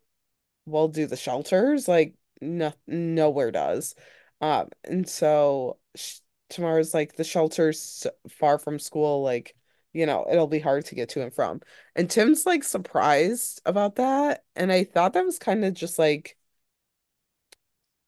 well, 0.65 0.87
do 0.87 1.07
the 1.07 1.17
shelters? 1.17 1.87
Like, 1.87 2.15
no, 2.41 2.73
nowhere 2.87 3.51
does. 3.51 3.95
Um, 4.41 4.69
and 4.83 5.07
so 5.09 5.79
sh 5.95 6.19
Tamara's 6.49 6.93
like, 6.93 7.15
the 7.15 7.23
shelter's 7.23 8.07
far 8.29 8.59
from 8.59 8.79
school, 8.79 9.23
like, 9.23 9.55
you 9.93 10.05
know, 10.05 10.25
it'll 10.31 10.47
be 10.47 10.59
hard 10.59 10.85
to 10.85 10.95
get 10.95 11.09
to 11.09 11.23
and 11.23 11.33
from. 11.33 11.61
And 11.95 12.09
Tim's 12.09 12.45
like 12.45 12.63
surprised 12.63 13.61
about 13.65 13.95
that. 13.95 14.45
And 14.55 14.71
I 14.71 14.83
thought 14.83 15.13
that 15.13 15.25
was 15.25 15.39
kind 15.39 15.65
of 15.65 15.73
just 15.73 15.99
like, 15.99 16.37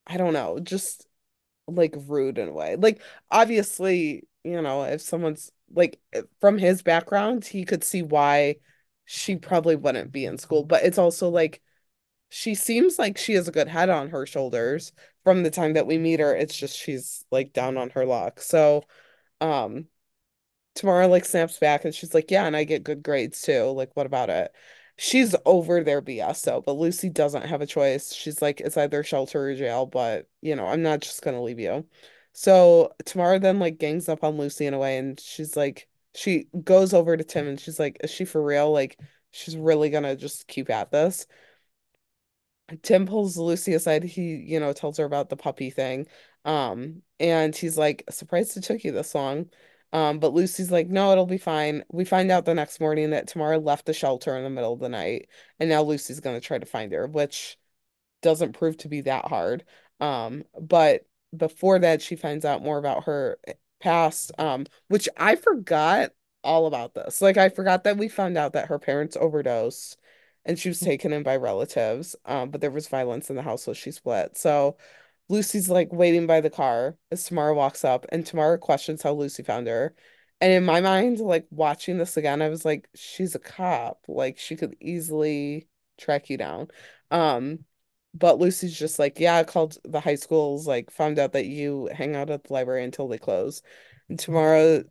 I 0.07 0.17
don't 0.17 0.33
know, 0.33 0.59
just 0.59 1.07
like 1.67 1.95
rude 2.07 2.37
in 2.37 2.49
a 2.49 2.53
way. 2.53 2.75
Like, 2.75 3.01
obviously, 3.31 4.27
you 4.43 4.61
know, 4.61 4.83
if 4.83 5.01
someone's 5.01 5.51
like 5.73 5.99
from 6.39 6.57
his 6.57 6.83
background, 6.83 7.45
he 7.45 7.65
could 7.65 7.83
see 7.83 8.01
why 8.03 8.57
she 9.05 9.35
probably 9.35 9.75
wouldn't 9.75 10.11
be 10.11 10.25
in 10.25 10.37
school. 10.37 10.63
But 10.63 10.83
it's 10.83 10.97
also 10.97 11.29
like 11.29 11.61
she 12.29 12.55
seems 12.55 12.99
like 12.99 13.17
she 13.17 13.33
has 13.33 13.47
a 13.47 13.51
good 13.51 13.67
head 13.67 13.89
on 13.89 14.09
her 14.09 14.25
shoulders 14.25 14.93
from 15.23 15.43
the 15.43 15.51
time 15.51 15.73
that 15.73 15.87
we 15.87 15.97
meet 15.97 16.19
her. 16.19 16.35
It's 16.35 16.57
just 16.57 16.77
she's 16.77 17.25
like 17.31 17.53
down 17.53 17.77
on 17.77 17.91
her 17.91 18.05
luck. 18.05 18.41
So, 18.41 18.83
um, 19.41 19.87
Tamara 20.75 21.07
like 21.07 21.25
snaps 21.25 21.57
back 21.59 21.85
and 21.85 21.95
she's 21.95 22.13
like, 22.13 22.31
Yeah, 22.31 22.45
and 22.45 22.55
I 22.55 22.63
get 22.65 22.83
good 22.83 23.03
grades 23.03 23.41
too. 23.41 23.63
Like, 23.71 23.91
what 23.95 24.05
about 24.05 24.29
it? 24.29 24.51
She's 24.97 25.35
over 25.45 25.83
their 25.83 26.01
BS 26.01 26.41
though, 26.43 26.61
but 26.61 26.73
Lucy 26.73 27.09
doesn't 27.09 27.43
have 27.47 27.61
a 27.61 27.65
choice. 27.67 28.13
She's 28.13 28.41
like, 28.41 28.61
It's 28.61 28.77
either 28.77 29.03
shelter 29.03 29.49
or 29.49 29.55
jail, 29.55 29.85
but 29.85 30.29
you 30.41 30.55
know, 30.55 30.67
I'm 30.67 30.81
not 30.83 31.01
just 31.01 31.21
gonna 31.21 31.41
leave 31.43 31.59
you. 31.59 31.87
So 32.33 32.93
Tamara 33.05 33.39
then 33.39 33.59
like 33.59 33.77
gangs 33.77 34.07
up 34.09 34.23
on 34.23 34.37
Lucy 34.37 34.65
in 34.65 34.73
a 34.73 34.79
way 34.79 34.97
and 34.97 35.19
she's 35.19 35.55
like, 35.57 35.87
she 36.13 36.47
goes 36.63 36.93
over 36.93 37.15
to 37.17 37.23
Tim 37.23 37.47
and 37.47 37.59
she's 37.59 37.79
like, 37.79 37.97
Is 38.03 38.11
she 38.11 38.25
for 38.25 38.41
real? 38.43 38.71
Like, 38.71 38.97
she's 39.31 39.57
really 39.57 39.89
gonna 39.89 40.15
just 40.15 40.47
keep 40.47 40.69
at 40.69 40.91
this. 40.91 41.27
Tim 42.81 43.05
pulls 43.05 43.37
Lucy 43.37 43.73
aside. 43.73 44.03
He, 44.03 44.35
you 44.35 44.59
know, 44.59 44.73
tells 44.73 44.97
her 44.97 45.05
about 45.05 45.29
the 45.29 45.37
puppy 45.37 45.69
thing. 45.69 46.07
Um, 46.45 47.01
and 47.19 47.55
he's 47.55 47.77
like, 47.77 48.03
surprised 48.09 48.57
it 48.57 48.63
took 48.63 48.83
you 48.83 48.91
this 48.91 49.13
long. 49.15 49.49
Um, 49.93 50.19
but 50.19 50.33
Lucy's 50.33 50.71
like, 50.71 50.87
no, 50.89 51.11
it'll 51.11 51.25
be 51.25 51.37
fine. 51.37 51.83
We 51.91 52.05
find 52.05 52.31
out 52.31 52.45
the 52.45 52.53
next 52.53 52.79
morning 52.79 53.11
that 53.11 53.27
Tamara 53.27 53.57
left 53.57 53.85
the 53.85 53.93
shelter 53.93 54.35
in 54.35 54.43
the 54.43 54.49
middle 54.49 54.73
of 54.73 54.79
the 54.79 54.89
night, 54.89 55.29
and 55.59 55.69
now 55.69 55.83
Lucy's 55.83 56.19
gonna 56.19 56.41
try 56.41 56.57
to 56.57 56.65
find 56.65 56.91
her, 56.91 57.07
which 57.07 57.57
doesn't 58.21 58.53
prove 58.53 58.77
to 58.77 58.89
be 58.89 59.01
that 59.01 59.25
hard. 59.25 59.63
Um, 59.99 60.43
but 60.59 61.05
before 61.35 61.79
that, 61.79 62.01
she 62.01 62.15
finds 62.15 62.45
out 62.45 62.63
more 62.63 62.77
about 62.77 63.05
her 63.05 63.37
past, 63.79 64.31
um, 64.37 64.65
which 64.87 65.07
I 65.17 65.35
forgot 65.35 66.11
all 66.43 66.67
about 66.67 66.93
this. 66.93 67.21
Like 67.21 67.37
I 67.37 67.49
forgot 67.49 67.83
that 67.83 67.97
we 67.97 68.07
found 68.07 68.37
out 68.37 68.53
that 68.53 68.67
her 68.67 68.79
parents 68.79 69.17
overdosed 69.17 69.97
and 70.45 70.59
she 70.59 70.69
was 70.69 70.79
taken 70.79 71.11
in 71.11 71.23
by 71.23 71.35
relatives. 71.37 72.15
Um, 72.25 72.49
but 72.51 72.61
there 72.61 72.71
was 72.71 72.87
violence 72.87 73.29
in 73.29 73.35
the 73.35 73.41
house, 73.41 73.63
so 73.63 73.73
she 73.73 73.91
split. 73.91 74.37
So 74.37 74.77
Lucy's 75.29 75.69
like 75.69 75.91
waiting 75.91 76.27
by 76.27 76.41
the 76.41 76.49
car 76.49 76.97
as 77.11 77.23
Tamara 77.25 77.53
walks 77.55 77.83
up, 77.83 78.05
and 78.09 78.25
Tamara 78.25 78.57
questions 78.57 79.01
how 79.01 79.13
Lucy 79.13 79.43
found 79.43 79.67
her. 79.67 79.95
And 80.41 80.51
in 80.53 80.65
my 80.65 80.81
mind, 80.81 81.19
like 81.19 81.47
watching 81.49 81.97
this 81.97 82.17
again, 82.17 82.41
I 82.41 82.49
was 82.49 82.65
like, 82.65 82.87
she's 82.95 83.35
a 83.35 83.39
cop. 83.39 84.01
Like 84.07 84.37
she 84.37 84.55
could 84.55 84.75
easily 84.81 85.67
track 85.97 86.29
you 86.29 86.37
down. 86.37 86.67
Um, 87.11 87.65
but 88.13 88.39
Lucy's 88.39 88.77
just 88.77 88.99
like, 88.99 89.19
yeah, 89.19 89.37
I 89.37 89.43
called 89.43 89.77
the 89.83 89.99
high 89.99 90.15
schools, 90.15 90.67
like 90.67 90.91
found 90.91 91.19
out 91.19 91.33
that 91.33 91.45
you 91.45 91.89
hang 91.93 92.15
out 92.15 92.29
at 92.29 92.45
the 92.45 92.53
library 92.53 92.83
until 92.83 93.07
they 93.07 93.17
close. 93.17 93.61
And 94.09 94.19
Tamara 94.19 94.83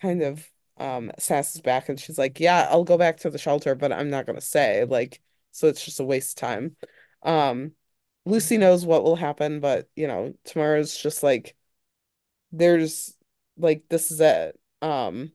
kind 0.00 0.22
of 0.22 0.48
um 0.78 1.10
sasses 1.18 1.60
back 1.62 1.88
and 1.88 1.98
she's 1.98 2.18
like, 2.18 2.38
Yeah, 2.40 2.68
I'll 2.70 2.84
go 2.84 2.96
back 2.98 3.18
to 3.18 3.30
the 3.30 3.38
shelter, 3.38 3.74
but 3.74 3.92
I'm 3.92 4.10
not 4.10 4.26
gonna 4.26 4.40
say. 4.40 4.84
Like, 4.84 5.20
so 5.52 5.66
it's 5.68 5.84
just 5.84 6.00
a 6.00 6.04
waste 6.04 6.38
of 6.38 6.48
time. 6.48 6.76
Um, 7.22 7.72
Lucy 8.28 8.58
knows 8.58 8.84
what 8.84 9.04
will 9.04 9.16
happen, 9.16 9.60
but 9.60 9.88
you 9.96 10.06
know, 10.06 10.34
Tamara's 10.44 10.96
just 10.96 11.22
like, 11.22 11.56
there's 12.52 13.16
like 13.56 13.84
this 13.88 14.10
is 14.10 14.20
it. 14.20 14.58
Um, 14.82 15.32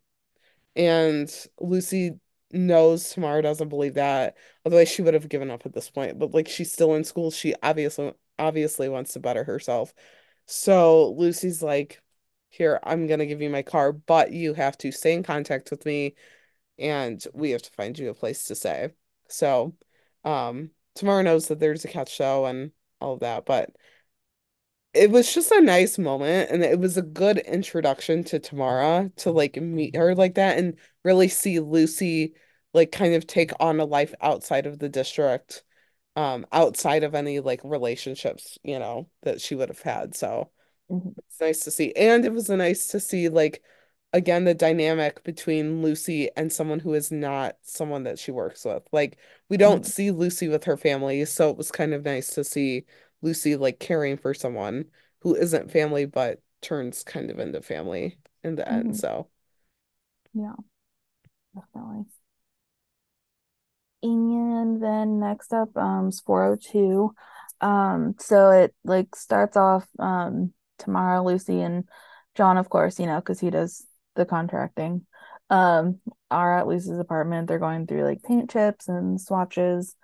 and 0.75 1.31
Lucy 1.59 2.19
knows 2.51 3.11
Tamara 3.11 3.41
doesn't 3.41 3.69
believe 3.69 3.95
that. 3.95 4.37
Otherwise, 4.65 4.89
she 4.89 5.01
would 5.01 5.15
have 5.15 5.29
given 5.29 5.51
up 5.51 5.65
at 5.65 5.73
this 5.73 5.89
point. 5.89 6.19
But 6.19 6.33
like 6.33 6.47
she's 6.47 6.71
still 6.73 6.95
in 6.95 7.03
school, 7.03 7.31
she 7.31 7.55
obviously 7.63 8.13
obviously 8.39 8.89
wants 8.89 9.13
to 9.13 9.19
better 9.19 9.43
herself. 9.43 9.93
So 10.45 11.11
Lucy's 11.13 11.63
like, 11.63 12.01
here, 12.49 12.79
I'm 12.83 13.07
gonna 13.07 13.25
give 13.25 13.41
you 13.41 13.49
my 13.49 13.63
car, 13.63 13.91
but 13.93 14.31
you 14.33 14.53
have 14.53 14.77
to 14.79 14.91
stay 14.91 15.13
in 15.13 15.23
contact 15.23 15.71
with 15.71 15.85
me 15.85 16.15
and 16.79 17.23
we 17.33 17.51
have 17.51 17.63
to 17.63 17.71
find 17.71 17.97
you 17.99 18.09
a 18.09 18.15
place 18.15 18.45
to 18.47 18.55
stay. 18.55 18.91
So, 19.29 19.75
um, 20.25 20.71
Tamara 20.95 21.23
knows 21.23 21.47
that 21.47 21.59
there's 21.59 21.85
a 21.85 21.87
catch 21.89 22.11
show 22.11 22.45
and 22.45 22.71
all 23.03 23.13
of 23.15 23.19
that, 23.21 23.45
but 23.45 23.71
it 24.93 25.09
was 25.09 25.33
just 25.33 25.51
a 25.51 25.61
nice 25.61 25.97
moment 25.97 26.51
and 26.51 26.63
it 26.63 26.79
was 26.79 26.97
a 26.97 27.01
good 27.01 27.39
introduction 27.39 28.23
to 28.25 28.39
Tamara 28.39 29.11
to 29.17 29.31
like 29.31 29.55
meet 29.57 29.95
her 29.95 30.13
like 30.15 30.35
that 30.35 30.57
and 30.57 30.77
really 31.03 31.27
see 31.27 31.59
Lucy 31.59 32.33
like 32.73 32.91
kind 32.91 33.15
of 33.15 33.25
take 33.25 33.51
on 33.59 33.79
a 33.79 33.85
life 33.85 34.13
outside 34.21 34.65
of 34.67 34.79
the 34.79 34.89
district, 34.89 35.63
um, 36.15 36.45
outside 36.51 37.03
of 37.03 37.15
any 37.15 37.39
like 37.39 37.61
relationships, 37.63 38.57
you 38.63 38.79
know, 38.79 39.09
that 39.23 39.41
she 39.41 39.55
would 39.55 39.69
have 39.69 39.81
had. 39.81 40.15
So 40.15 40.49
Mm-hmm. 40.89 41.13
it's 41.17 41.41
nice 41.41 41.61
to 41.65 41.71
see. 41.71 41.93
And 41.95 42.25
it 42.25 42.33
was 42.33 42.49
nice 42.49 42.87
to 42.89 42.99
see 42.99 43.29
like 43.29 43.63
again 44.13 44.43
the 44.45 44.53
dynamic 44.53 45.23
between 45.23 45.81
Lucy 45.81 46.29
and 46.37 46.51
someone 46.53 46.79
who 46.79 46.93
is 46.93 47.11
not 47.11 47.57
someone 47.63 48.03
that 48.03 48.19
she 48.19 48.31
works 48.31 48.65
with. 48.65 48.83
Like 48.91 49.17
we 49.49 49.57
don't 49.57 49.85
Mhm. 49.85 49.87
see 49.87 50.11
Lucy 50.11 50.47
with 50.47 50.63
her 50.65 50.77
family, 50.77 51.25
so 51.25 51.49
it 51.49 51.57
was 51.57 51.71
kind 51.71 51.93
of 51.93 52.05
nice 52.05 52.33
to 52.35 52.43
see 52.43 52.85
Lucy 53.21 53.55
like 53.55 53.79
caring 53.79 54.17
for 54.17 54.33
someone 54.33 54.85
who 55.21 55.35
isn't 55.35 55.71
family 55.71 56.05
but 56.05 56.41
turns 56.61 57.03
kind 57.03 57.29
of 57.31 57.39
into 57.39 57.61
family 57.61 58.19
in 58.43 58.55
the 58.55 58.67
end. 58.69 58.95
Mhm. 58.95 58.95
So 58.95 59.29
Yeah, 60.33 60.55
definitely. 61.55 62.05
And 64.01 64.81
then 64.83 65.19
next 65.19 65.53
up, 65.53 65.75
um, 65.77 66.09
is 66.09 66.19
402. 66.21 67.13
Um, 67.61 68.15
so 68.19 68.49
it 68.51 68.75
like 68.83 69.15
starts 69.15 69.55
off 69.55 69.87
um 69.99 70.53
Tamara, 70.79 71.23
Lucy, 71.23 71.61
and 71.61 71.87
John, 72.35 72.57
of 72.57 72.69
course, 72.69 72.99
you 72.99 73.05
know, 73.05 73.17
because 73.17 73.39
he 73.39 73.49
does 73.49 73.85
the 74.15 74.25
contracting, 74.25 75.05
um, 75.49 75.99
are 76.31 76.59
at 76.59 76.67
Lucy's 76.67 76.99
apartment. 76.99 77.47
They're 77.47 77.59
going 77.59 77.87
through 77.87 78.03
like 78.03 78.23
paint 78.23 78.49
chips 78.49 78.87
and 78.87 79.19
swatches 79.19 79.95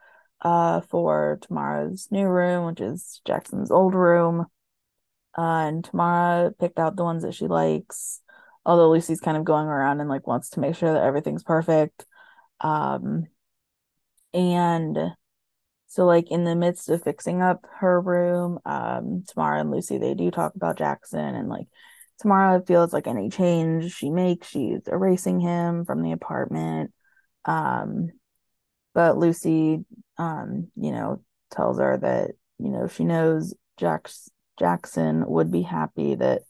uh 0.42 0.80
for 0.82 1.38
Tamara's 1.42 2.08
new 2.12 2.26
room, 2.26 2.66
which 2.66 2.80
is 2.82 3.22
Jackson's 3.26 3.72
old 3.72 3.94
room. 3.94 4.46
Uh, 5.38 5.68
and 5.68 5.84
Tamara 5.84 6.52
picked 6.60 6.80
out 6.80 6.96
the 6.96 7.04
ones 7.04 7.24
that 7.24 7.34
she 7.34 7.48
likes, 7.48 8.22
although 8.66 8.90
Lucy's 8.90 9.20
kind 9.22 9.38
of 9.38 9.44
going 9.44 9.68
around 9.68 10.00
and 10.00 10.10
like 10.10 10.28
wants 10.28 10.50
to 10.52 10.60
make 10.60 10.76
sure 10.76 10.94
that 10.94 11.04
everything's 11.04 11.44
perfect. 11.44 12.06
Um, 12.62 13.28
and 14.34 14.98
so 15.88 16.06
like 16.06 16.30
in 16.32 16.44
the 16.44 16.56
midst 16.56 16.90
of 16.90 17.04
fixing 17.04 17.42
up 17.42 17.66
her 17.80 18.00
room, 18.00 18.60
um, 18.66 19.24
Tamara 19.28 19.62
and 19.62 19.72
Lucy, 19.72 19.98
they 19.98 20.14
do 20.14 20.30
talk 20.32 20.56
about 20.56 20.78
Jackson 20.78 21.20
and 21.36 21.50
like 21.50 21.68
Tamara 22.20 22.62
feels 22.66 22.94
like 22.94 23.08
any 23.08 23.30
change 23.30 23.94
she 23.94 24.10
makes, 24.10 24.48
she's 24.48 24.88
erasing 24.88 25.40
him 25.40 25.86
from 25.86 26.02
the 26.02 26.12
apartment. 26.12 26.92
Um, 27.46 28.10
but 28.94 29.18
Lucy, 29.18 29.86
um, 30.18 30.70
you 30.76 30.92
know, 30.92 31.22
tells 31.52 31.80
her 31.80 31.98
that, 31.98 32.32
you 32.58 32.70
know, 32.70 32.88
she 32.88 33.06
knows 33.06 33.54
Jax 33.78 34.30
Jackson 34.58 35.26
would 35.26 35.52
be 35.52 35.62
happy 35.62 36.16
that, 36.16 36.42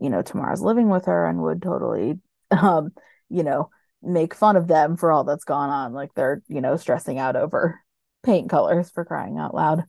you 0.00 0.08
know, 0.08 0.22
Tamara's 0.22 0.62
living 0.62 0.88
with 0.88 1.06
her 1.06 1.26
and 1.26 1.42
would 1.42 1.60
totally 1.60 2.18
um, 2.50 2.92
you 3.28 3.42
know, 3.42 3.70
make 4.02 4.34
fun 4.34 4.56
of 4.56 4.68
them 4.68 4.96
for 4.96 5.12
all 5.12 5.24
that's 5.24 5.44
gone 5.44 5.70
on. 5.70 5.92
Like 5.92 6.14
they're, 6.14 6.42
you 6.48 6.60
know, 6.60 6.76
stressing 6.76 7.18
out 7.18 7.36
over 7.36 7.80
paint 8.22 8.48
colors 8.50 8.90
for 8.90 9.04
crying 9.04 9.38
out 9.38 9.54
loud. 9.54 9.84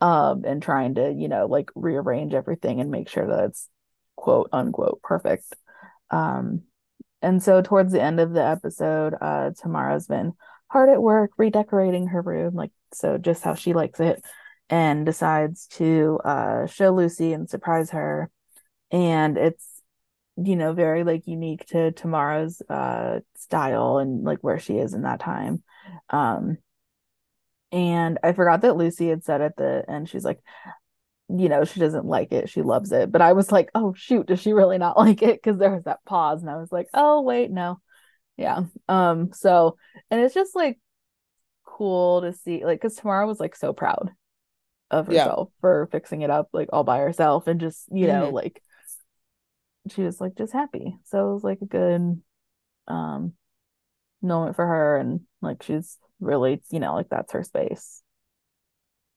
Um, 0.00 0.44
and 0.44 0.62
trying 0.62 0.94
to, 0.94 1.12
you 1.12 1.28
know, 1.28 1.46
like 1.46 1.70
rearrange 1.74 2.34
everything 2.34 2.80
and 2.80 2.90
make 2.90 3.08
sure 3.08 3.26
that 3.26 3.44
it's 3.46 3.68
quote 4.16 4.48
unquote 4.52 5.00
perfect. 5.02 5.54
Um, 6.10 6.62
and 7.22 7.42
so 7.42 7.62
towards 7.62 7.92
the 7.92 8.02
end 8.02 8.20
of 8.20 8.32
the 8.32 8.44
episode, 8.44 9.14
uh, 9.20 9.50
Tamara's 9.60 10.06
been 10.06 10.34
hard 10.68 10.90
at 10.90 11.02
work 11.02 11.32
redecorating 11.36 12.08
her 12.08 12.22
room, 12.22 12.54
like 12.54 12.72
so 12.92 13.18
just 13.18 13.42
how 13.42 13.54
she 13.54 13.72
likes 13.72 14.00
it, 14.00 14.22
and 14.68 15.06
decides 15.06 15.66
to 15.68 16.20
uh 16.24 16.66
show 16.66 16.92
Lucy 16.92 17.32
and 17.32 17.48
surprise 17.48 17.90
her. 17.90 18.30
And 18.90 19.36
it's 19.38 19.64
you 20.36 20.56
know 20.56 20.72
very 20.72 21.04
like 21.04 21.26
unique 21.26 21.66
to 21.66 21.92
Tamara's 21.92 22.62
uh 22.68 23.20
style 23.36 23.98
and 23.98 24.24
like 24.24 24.40
where 24.40 24.58
she 24.58 24.78
is 24.78 24.94
in 24.94 25.02
that 25.02 25.20
time. 25.20 25.62
Um 26.10 26.58
and 27.72 28.18
I 28.22 28.32
forgot 28.32 28.62
that 28.62 28.76
Lucy 28.76 29.08
had 29.08 29.24
said 29.24 29.40
at 29.40 29.56
the 29.56 29.84
end, 29.88 30.08
she's 30.08 30.24
like, 30.24 30.40
you 31.28 31.48
know, 31.48 31.64
she 31.64 31.80
doesn't 31.80 32.04
like 32.06 32.32
it. 32.32 32.48
She 32.48 32.62
loves 32.62 32.92
it. 32.92 33.10
But 33.10 33.22
I 33.22 33.32
was 33.32 33.50
like, 33.52 33.70
oh, 33.74 33.94
shoot, 33.96 34.26
does 34.26 34.40
she 34.40 34.52
really 34.52 34.78
not 34.78 34.96
like 34.98 35.22
it? 35.22 35.42
Because 35.42 35.58
there 35.58 35.72
was 35.74 35.84
that 35.84 36.04
pause. 36.04 36.42
And 36.42 36.50
I 36.50 36.56
was 36.56 36.72
like, 36.72 36.88
oh, 36.94 37.22
wait, 37.22 37.50
no. 37.50 37.80
Yeah. 38.36 38.64
Um, 38.88 39.32
so, 39.32 39.78
and 40.10 40.20
it's 40.20 40.34
just 40.34 40.56
like 40.56 40.78
cool 41.64 42.22
to 42.22 42.32
see, 42.32 42.64
like, 42.64 42.80
because 42.80 42.96
Tamara 42.96 43.26
was 43.26 43.40
like 43.40 43.56
so 43.56 43.72
proud 43.72 44.12
of 44.90 45.08
Yeah. 45.08 45.24
herself 45.26 45.50
for 45.60 45.88
fixing 45.92 46.22
it 46.22 46.30
up, 46.30 46.48
like 46.52 46.68
all 46.72 46.84
by 46.84 46.98
herself 46.98 47.46
and 47.48 47.60
just, 47.60 47.88
you 47.92 48.06
know, 48.06 48.30
Mhm. 48.30 48.34
like 48.34 48.62
she 49.90 50.02
was 50.02 50.20
like 50.20 50.34
just 50.36 50.52
happy. 50.52 50.98
So 51.04 51.30
it 51.30 51.34
was 51.34 51.44
like 51.44 51.60
a 51.62 51.66
good 51.66 52.22
um 52.88 53.32
moment 54.22 54.56
for 54.56 54.66
her. 54.66 54.96
And 54.98 55.22
like 55.42 55.62
she's 55.62 55.98
really, 56.20 56.62
you 56.70 56.80
know, 56.80 56.94
like 56.94 57.08
that's 57.10 57.32
her 57.32 57.42
space. 57.44 58.02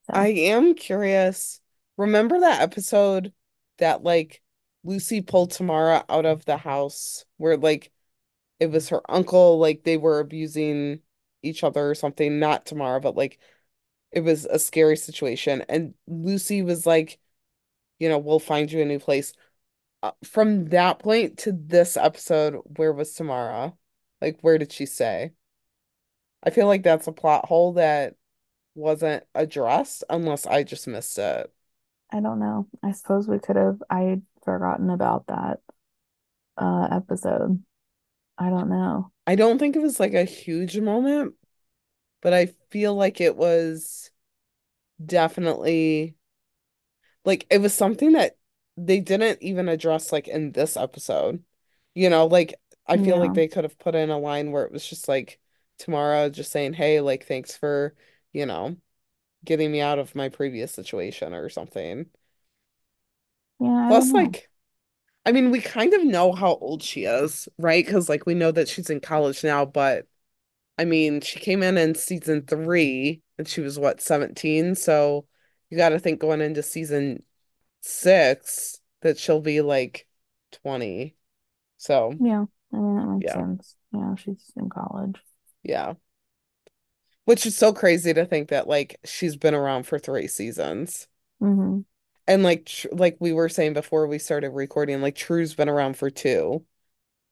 So, 0.07 0.13
I 0.13 0.27
am 0.29 0.75
curious. 0.75 1.61
Remember 1.99 2.39
that 2.39 2.61
episode 2.61 3.33
that 3.77 4.03
like 4.03 4.41
Lucy 4.85 5.21
pulled 5.21 5.51
Tamara 5.51 6.05
out 6.07 6.25
of 6.25 6.45
the 6.45 6.55
house 6.55 7.25
where 7.35 7.57
like 7.57 7.91
it 8.59 8.67
was 8.71 8.89
her 8.89 9.01
uncle, 9.11 9.59
like 9.59 9.83
they 9.83 9.97
were 9.97 10.19
abusing 10.19 11.01
each 11.43 11.63
other 11.63 11.89
or 11.89 11.95
something, 11.95 12.39
not 12.39 12.65
Tamara, 12.65 13.01
but 13.01 13.17
like 13.17 13.37
it 14.11 14.21
was 14.21 14.45
a 14.45 14.59
scary 14.59 14.97
situation. 14.97 15.63
And 15.69 15.93
Lucy 16.07 16.61
was 16.61 16.85
like, 16.85 17.19
you 17.99 18.09
know, 18.09 18.17
we'll 18.19 18.39
find 18.39 18.71
you 18.71 18.81
a 18.81 18.85
new 18.85 18.99
place. 18.99 19.33
Uh, 20.03 20.11
from 20.23 20.67
that 20.69 20.99
point 20.99 21.39
to 21.39 21.51
this 21.53 21.97
episode, 21.97 22.55
where 22.77 22.93
was 22.93 23.13
Tamara? 23.13 23.73
Like, 24.21 24.39
where 24.41 24.57
did 24.57 24.71
she 24.71 24.85
stay? 24.85 25.33
I 26.43 26.49
feel 26.51 26.67
like 26.67 26.83
that's 26.83 27.07
a 27.07 27.11
plot 27.11 27.45
hole 27.47 27.73
that 27.73 28.15
wasn't 28.75 29.25
addressed 29.35 30.03
unless 30.09 30.45
I 30.45 30.63
just 30.63 30.87
missed 30.87 31.17
it. 31.19 31.53
I 32.11 32.21
don't 32.21 32.39
know. 32.39 32.67
I 32.83 32.91
suppose 32.91 33.27
we 33.27 33.39
could 33.39 33.55
have 33.55 33.81
I'd 33.89 34.21
forgotten 34.43 34.89
about 34.89 35.27
that 35.27 35.59
uh 36.57 36.87
episode. 36.91 37.63
I 38.37 38.49
don't 38.49 38.69
know. 38.69 39.11
I 39.27 39.35
don't 39.35 39.59
think 39.59 39.75
it 39.75 39.81
was 39.81 39.99
like 39.99 40.13
a 40.13 40.23
huge 40.23 40.79
moment, 40.79 41.35
but 42.21 42.33
I 42.33 42.47
feel 42.71 42.95
like 42.95 43.21
it 43.21 43.35
was 43.35 44.11
definitely 45.03 46.15
like 47.25 47.45
it 47.49 47.59
was 47.59 47.73
something 47.73 48.13
that 48.13 48.37
they 48.77 48.99
didn't 48.99 49.41
even 49.41 49.69
address 49.69 50.11
like 50.11 50.27
in 50.27 50.51
this 50.51 50.77
episode. 50.77 51.43
You 51.93 52.09
know, 52.09 52.27
like 52.27 52.55
I 52.87 52.97
feel 52.97 53.17
like 53.17 53.33
they 53.33 53.47
could 53.47 53.63
have 53.63 53.77
put 53.79 53.95
in 53.95 54.09
a 54.09 54.17
line 54.17 54.51
where 54.51 54.63
it 54.65 54.71
was 54.71 54.87
just 54.87 55.07
like 55.07 55.39
Tamara 55.77 56.29
just 56.29 56.51
saying, 56.51 56.73
"Hey, 56.73 57.01
like 57.01 57.25
thanks 57.27 57.55
for, 57.57 57.95
you 58.33 58.45
know, 58.45 58.77
getting 59.45 59.71
me 59.71 59.81
out 59.81 59.99
of 59.99 60.15
my 60.15 60.29
previous 60.29 60.71
situation 60.73 61.33
or 61.33 61.49
something." 61.49 62.07
Yeah, 63.59 63.69
I 63.69 63.87
Plus, 63.87 64.13
like, 64.13 64.49
I 65.25 65.31
mean, 65.33 65.51
we 65.51 65.61
kind 65.61 65.93
of 65.93 66.03
know 66.05 66.33
how 66.33 66.55
old 66.57 66.83
she 66.83 67.05
is, 67.05 67.49
right? 67.57 67.85
Because 67.85 68.09
like 68.09 68.25
we 68.25 68.35
know 68.35 68.51
that 68.51 68.69
she's 68.69 68.89
in 68.89 69.01
college 69.01 69.43
now, 69.43 69.65
but 69.65 70.07
I 70.77 70.85
mean, 70.85 71.21
she 71.21 71.39
came 71.39 71.63
in 71.63 71.77
in 71.77 71.95
season 71.95 72.45
three 72.45 73.23
and 73.37 73.47
she 73.47 73.61
was 73.61 73.79
what, 73.79 74.01
17? 74.01 74.75
So 74.75 75.27
you 75.69 75.77
got 75.77 75.89
to 75.91 75.99
think 75.99 76.21
going 76.21 76.41
into 76.41 76.63
season 76.63 77.23
six 77.81 78.81
that 79.01 79.17
she'll 79.19 79.41
be 79.41 79.61
like 79.61 80.07
20. 80.51 81.17
So 81.77 82.13
Yeah, 82.19 82.45
I 82.73 82.75
mean 82.77 82.95
that 82.97 83.07
makes 83.07 83.31
yeah, 83.31 83.33
sense. 83.33 83.75
Yeah, 83.91 84.13
she's 84.15 84.51
in 84.55 84.69
college. 84.69 85.15
yeah. 85.63 85.93
Which 87.29 87.45
is 87.45 87.55
so 87.55 87.73
crazy 87.73 88.13
to 88.13 88.25
think 88.25 88.49
that 88.49 88.67
like 88.67 88.99
she's 89.05 89.35
been 89.37 89.53
around 89.53 89.83
for 89.83 89.99
three 89.99 90.27
seasons. 90.27 91.07
hmm 91.39 91.83
And 92.27 92.43
like 92.43 92.65
tr 92.65 92.87
like 92.91 93.17
we 93.19 93.33
were 93.33 93.49
saying 93.49 93.73
before 93.73 94.07
we 94.07 94.19
started 94.19 94.49
recording, 94.51 95.01
like 95.01 95.15
Tru's 95.15 95.55
been 95.55 95.69
around 95.69 95.97
for 95.97 96.09
two. 96.09 96.65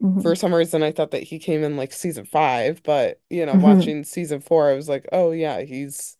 hmm 0.01 0.19
For 0.19 0.35
some 0.35 0.53
reason, 0.55 0.83
I 0.83 0.91
thought 0.93 1.11
that 1.11 1.23
he 1.23 1.39
came 1.39 1.63
in 1.63 1.77
like 1.77 1.93
season 1.93 2.25
five, 2.25 2.83
but 2.83 3.21
you 3.29 3.45
know, 3.45 3.55
hmm 3.55 3.57
watching 3.57 4.03
season 4.05 4.41
four, 4.41 4.69
I 4.71 4.75
was 4.75 4.89
like, 4.89 5.07
oh 5.13 5.31
yeah, 5.31 5.61
he's 5.63 6.17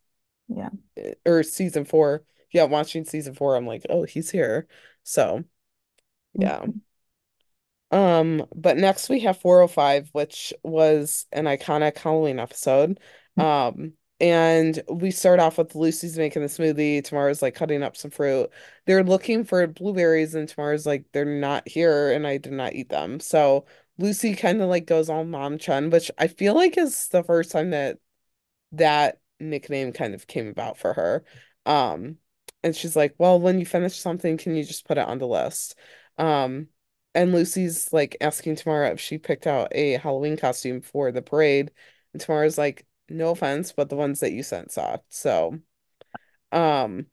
Yeah. 0.50 0.70
or 1.26 1.44
season 1.44 1.86
four. 1.86 2.24
Yeah, 2.52 2.64
watching 2.64 3.06
season 3.06 3.34
four, 3.34 3.56
I'm 3.56 3.68
like, 3.68 3.86
oh, 3.90 4.04
he's 4.04 4.30
here. 4.32 4.68
So 5.04 5.44
yeah. 6.42 6.68
Mhm. 6.68 6.82
Um, 7.92 8.46
but 8.56 8.78
next 8.78 9.10
we 9.10 9.22
have 9.22 9.40
405, 9.40 10.10
which 10.14 10.54
was 10.64 11.26
an 11.32 11.46
iconic 11.46 11.98
Halloween 11.98 12.40
episode. 12.40 13.00
Um, 13.38 13.94
and 14.20 14.82
we 14.90 15.12
start 15.12 15.40
off 15.40 15.58
with 15.58 15.76
Lucy's 15.76 16.18
making 16.18 16.42
the 16.42 16.48
smoothie, 16.48 17.04
Tamara's 17.04 17.42
like 17.42 17.56
cutting 17.56 17.84
up 17.84 17.96
some 17.96 18.12
fruit. 18.12 18.50
They're 18.86 19.04
looking 19.04 19.44
for 19.44 19.66
blueberries, 19.68 20.34
and 20.36 20.50
Tamara's 20.50 20.86
like, 20.86 21.06
they're 21.14 21.26
not 21.26 21.68
here, 21.68 22.12
and 22.12 22.26
I 22.26 22.38
did 22.38 22.54
not 22.54 22.74
eat 22.74 22.90
them. 22.90 23.20
So 23.20 23.66
Lucy 24.00 24.36
kind 24.36 24.62
of 24.62 24.70
like 24.70 24.86
goes 24.88 25.10
on 25.10 25.30
Mom 25.30 25.58
Chen, 25.60 25.90
which 25.92 26.10
I 26.18 26.28
feel 26.28 26.56
like 26.56 26.78
is 26.78 27.08
the 27.10 27.24
first 27.24 27.52
time 27.52 27.72
that 27.72 28.00
that 28.74 29.20
nickname 29.40 29.94
kind 29.94 30.14
of 30.14 30.28
came 30.28 30.48
about 30.48 30.78
for 30.78 30.94
her. 30.94 31.24
Um, 31.66 32.18
and 32.64 32.76
she's 32.76 32.96
like, 32.96 33.16
"Well, 33.18 33.40
when 33.40 33.60
you 33.60 33.66
finish 33.66 33.96
something, 33.98 34.38
can 34.38 34.56
you 34.56 34.64
just 34.64 34.86
put 34.88 34.98
it 34.98 35.08
on 35.08 35.20
the 35.20 35.28
list?" 35.28 35.76
Um, 36.18 36.70
and 37.14 37.32
Lucy's 37.34 37.92
like 37.94 38.18
asking 38.22 38.56
Tamara 38.58 38.92
if 38.92 39.00
she 39.00 39.18
picked 39.18 39.48
out 39.48 39.70
a 39.74 39.94
Halloween 39.94 40.38
costume 40.38 40.82
for 40.82 41.12
the 41.12 41.22
parade, 41.22 41.72
and 42.14 42.22
Tamara's 42.22 42.58
like, 42.58 42.86
"No 43.10 43.30
offense, 43.32 43.72
but 43.72 43.90
the 43.90 43.96
ones 43.96 44.20
that 44.20 44.32
you 44.32 44.44
sent 44.44 44.72
sucked." 44.72 45.14
So, 45.14 45.60
um, 46.52 47.08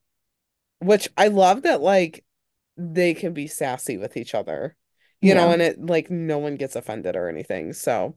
which 0.80 1.08
I 1.16 1.28
love 1.28 1.62
that 1.62 1.80
like 1.80 2.24
they 2.76 3.14
can 3.14 3.32
be 3.34 3.46
sassy 3.46 3.96
with 3.98 4.16
each 4.16 4.34
other, 4.34 4.76
you 5.20 5.34
know, 5.34 5.50
and 5.50 5.62
it 5.62 5.84
like 5.84 6.10
no 6.10 6.38
one 6.38 6.56
gets 6.56 6.76
offended 6.76 7.16
or 7.16 7.28
anything. 7.28 7.72
So. 7.72 8.16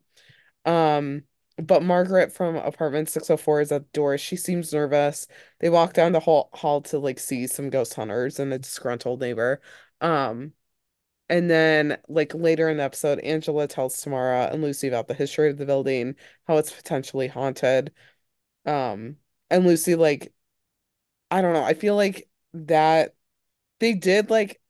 Um, 0.65 1.23
but 1.57 1.81
Margaret 1.83 2.33
from 2.33 2.55
apartment 2.55 3.09
604 3.09 3.61
is 3.61 3.71
at 3.71 3.81
the 3.83 3.89
door. 3.93 4.17
She 4.17 4.35
seems 4.35 4.73
nervous. 4.73 5.27
They 5.59 5.69
walk 5.69 5.93
down 5.93 6.11
the 6.11 6.19
hall, 6.19 6.49
hall 6.53 6.81
to 6.83 6.99
like 6.99 7.19
see 7.19 7.47
some 7.47 7.69
ghost 7.69 7.95
hunters 7.95 8.39
and 8.39 8.53
a 8.53 8.59
disgruntled 8.59 9.21
neighbor. 9.21 9.61
Um, 10.01 10.53
and 11.29 11.49
then 11.49 11.97
like 12.07 12.33
later 12.33 12.69
in 12.69 12.77
the 12.77 12.83
episode, 12.83 13.19
Angela 13.19 13.67
tells 13.67 14.01
Tamara 14.01 14.49
and 14.51 14.61
Lucy 14.63 14.87
about 14.87 15.07
the 15.07 15.13
history 15.13 15.49
of 15.49 15.57
the 15.57 15.65
building, 15.65 16.15
how 16.47 16.57
it's 16.57 16.71
potentially 16.71 17.27
haunted. 17.27 17.93
Um, 18.65 19.17
and 19.49 19.65
Lucy 19.65 19.95
like, 19.95 20.33
I 21.31 21.41
don't 21.41 21.53
know, 21.53 21.63
I 21.63 21.73
feel 21.73 21.95
like 21.95 22.29
that 22.53 23.15
they 23.79 23.93
did 23.93 24.29
like 24.29 24.61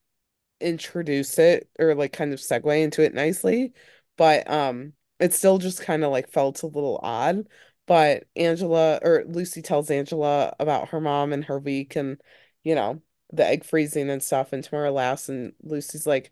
introduce 0.61 1.39
it 1.39 1.69
or 1.79 1.95
like 1.95 2.13
kind 2.13 2.33
of 2.33 2.39
segue 2.39 2.83
into 2.83 3.03
it 3.03 3.13
nicely, 3.13 3.73
but 4.17 4.49
um 4.49 4.93
it 5.19 5.33
still 5.33 5.57
just 5.59 5.81
kind 5.81 6.03
of 6.03 6.11
like 6.11 6.29
felt 6.29 6.63
a 6.63 6.67
little 6.67 6.99
odd. 7.03 7.47
But 7.87 8.25
Angela 8.35 8.99
or 9.03 9.25
Lucy 9.27 9.61
tells 9.61 9.89
Angela 9.91 10.55
about 10.59 10.89
her 10.89 11.01
mom 11.01 11.33
and 11.33 11.45
her 11.45 11.59
week 11.59 11.95
and 11.95 12.21
you 12.63 12.75
know 12.75 13.01
the 13.31 13.45
egg 13.45 13.65
freezing 13.65 14.09
and 14.09 14.23
stuff 14.23 14.53
and 14.53 14.63
Tamara 14.63 14.91
laughs 14.91 15.29
and 15.29 15.53
Lucy's 15.63 16.07
like 16.07 16.31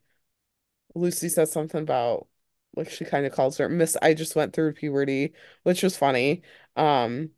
Lucy 0.96 1.30
says 1.30 1.52
something 1.52 1.82
about 1.82 2.28
like 2.76 2.90
she 2.90 3.06
kind 3.06 3.26
of 3.26 3.32
calls 3.34 3.58
her 3.58 3.70
Miss 3.70 3.98
I 4.02 4.14
just 4.14 4.36
went 4.36 4.54
through 4.54 4.74
puberty, 4.74 5.34
which 5.64 5.84
was 5.84 5.98
funny. 5.98 6.44
Um 6.76 7.32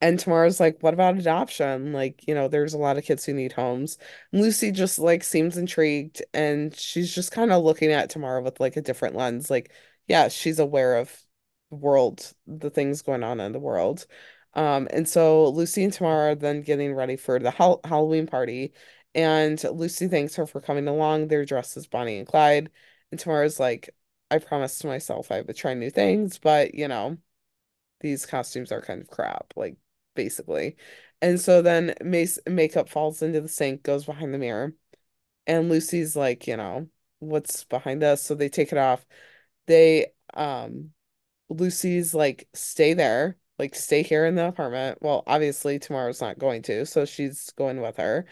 and 0.00 0.18
Tamara's 0.18 0.60
like, 0.60 0.82
what 0.82 0.92
about 0.94 1.16
adoption? 1.18 1.92
Like, 1.92 2.26
you 2.28 2.34
know, 2.34 2.48
there's 2.48 2.74
a 2.74 2.78
lot 2.78 2.98
of 2.98 3.04
kids 3.04 3.24
who 3.24 3.32
need 3.32 3.52
homes. 3.52 3.96
Lucy 4.32 4.70
just 4.70 4.98
like 4.98 5.24
seems 5.24 5.56
intrigued 5.56 6.22
and 6.34 6.76
she's 6.76 7.14
just 7.14 7.32
kind 7.32 7.50
of 7.52 7.64
looking 7.64 7.90
at 7.90 8.10
Tamara 8.10 8.42
with 8.42 8.60
like 8.60 8.76
a 8.76 8.82
different 8.82 9.14
lens. 9.16 9.48
Like, 9.50 9.72
yeah, 10.06 10.28
she's 10.28 10.58
aware 10.58 10.96
of 10.96 11.10
the 11.70 11.76
world, 11.76 12.32
the 12.46 12.68
things 12.70 13.00
going 13.02 13.22
on 13.24 13.40
in 13.40 13.52
the 13.52 13.58
world. 13.60 14.06
Um, 14.54 14.88
and 14.90 15.08
so 15.08 15.48
Lucy 15.48 15.84
and 15.84 15.92
Tamara 15.92 16.32
are 16.32 16.34
then 16.34 16.60
getting 16.62 16.94
ready 16.94 17.16
for 17.16 17.38
the 17.38 17.50
Hall 17.50 17.80
Halloween 17.84 18.26
party. 18.26 18.72
And 19.14 19.62
Lucy 19.64 20.08
thanks 20.08 20.36
her 20.36 20.46
for 20.46 20.60
coming 20.60 20.88
along. 20.88 21.28
They're 21.28 21.44
dressed 21.44 21.76
as 21.76 21.86
Bonnie 21.86 22.18
and 22.18 22.26
Clyde. 22.26 22.70
And 23.10 23.20
Tamara's 23.20 23.60
like, 23.60 23.90
I 24.30 24.38
promised 24.38 24.80
to 24.82 24.88
myself 24.88 25.30
I 25.30 25.42
would 25.42 25.56
try 25.56 25.74
new 25.74 25.90
things, 25.90 26.38
but 26.38 26.74
you 26.74 26.88
know, 26.88 27.18
these 28.00 28.26
costumes 28.26 28.72
are 28.72 28.82
kind 28.82 29.00
of 29.00 29.08
crap, 29.08 29.52
like 29.56 29.76
basically. 30.14 30.76
And 31.22 31.40
so 31.40 31.62
then 31.62 31.94
Mace 32.02 32.38
makeup 32.46 32.88
falls 32.88 33.22
into 33.22 33.40
the 33.40 33.48
sink, 33.48 33.82
goes 33.82 34.04
behind 34.04 34.34
the 34.34 34.38
mirror, 34.38 34.74
and 35.46 35.68
Lucy's 35.68 36.16
like, 36.16 36.46
you 36.46 36.56
know, 36.56 36.88
what's 37.20 37.64
behind 37.64 38.02
us? 38.04 38.22
So 38.22 38.34
they 38.34 38.48
take 38.48 38.72
it 38.72 38.78
off. 38.78 39.06
They 39.66 40.08
um 40.34 40.92
Lucy's 41.48 42.14
like, 42.14 42.48
stay 42.54 42.94
there, 42.94 43.36
like 43.58 43.74
stay 43.74 44.02
here 44.02 44.26
in 44.26 44.34
the 44.34 44.48
apartment. 44.48 44.98
Well, 45.02 45.22
obviously 45.26 45.78
Tamara's 45.78 46.20
not 46.20 46.38
going 46.38 46.62
to, 46.62 46.86
so 46.86 47.04
she's 47.04 47.50
going 47.52 47.80
with 47.80 47.96
her. 47.98 48.26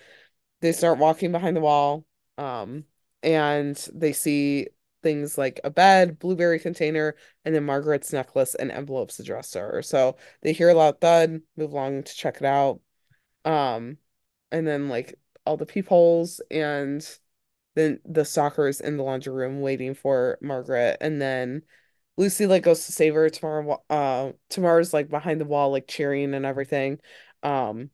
They 0.62 0.72
start 0.72 0.98
walking 0.98 1.33
behind 1.33 1.57
the 1.57 1.61
wall, 1.61 2.07
um, 2.38 2.85
and 3.22 3.77
they 3.92 4.12
see 4.12 4.68
things 5.03 5.37
like 5.37 5.61
a 5.64 5.70
bed, 5.70 6.20
blueberry 6.20 6.61
container, 6.61 7.16
and 7.44 7.55
then 7.55 7.64
Margaret's 7.64 8.12
necklace 8.12 8.55
and 8.55 8.70
envelopes 8.70 9.18
addressed 9.18 9.55
her. 9.55 9.83
So 9.83 10.16
they 10.42 10.53
hear 10.53 10.70
a 10.70 10.75
loud 10.75 11.01
thud, 11.01 11.40
move 11.57 11.72
along 11.72 12.05
to 12.05 12.14
check 12.14 12.37
it 12.37 12.44
out. 12.44 12.81
Um, 13.44 13.98
and 14.53 14.66
then 14.66 14.88
like 14.88 15.18
all 15.44 15.57
the 15.57 15.66
peepholes 15.66 16.40
and 16.51 17.05
then 17.75 17.98
the 18.05 18.25
stalkers 18.25 18.81
in 18.81 18.96
the 18.96 19.03
laundry 19.03 19.33
room 19.33 19.62
waiting 19.62 19.94
for 19.94 20.38
Margaret, 20.40 20.98
and 21.01 21.20
then 21.20 21.62
Lucy 22.16 22.46
like 22.46 22.62
goes 22.62 22.87
to 22.87 22.92
save 22.92 23.14
her. 23.14 23.29
Tamara, 23.31 23.79
uh, 23.90 24.33
Tamar's 24.48 24.92
like 24.94 25.09
behind 25.09 25.40
the 25.40 25.44
wall, 25.44 25.72
like 25.72 25.88
cheering 25.88 26.35
and 26.35 26.46
everything. 26.46 27.01
Um, 27.42 27.90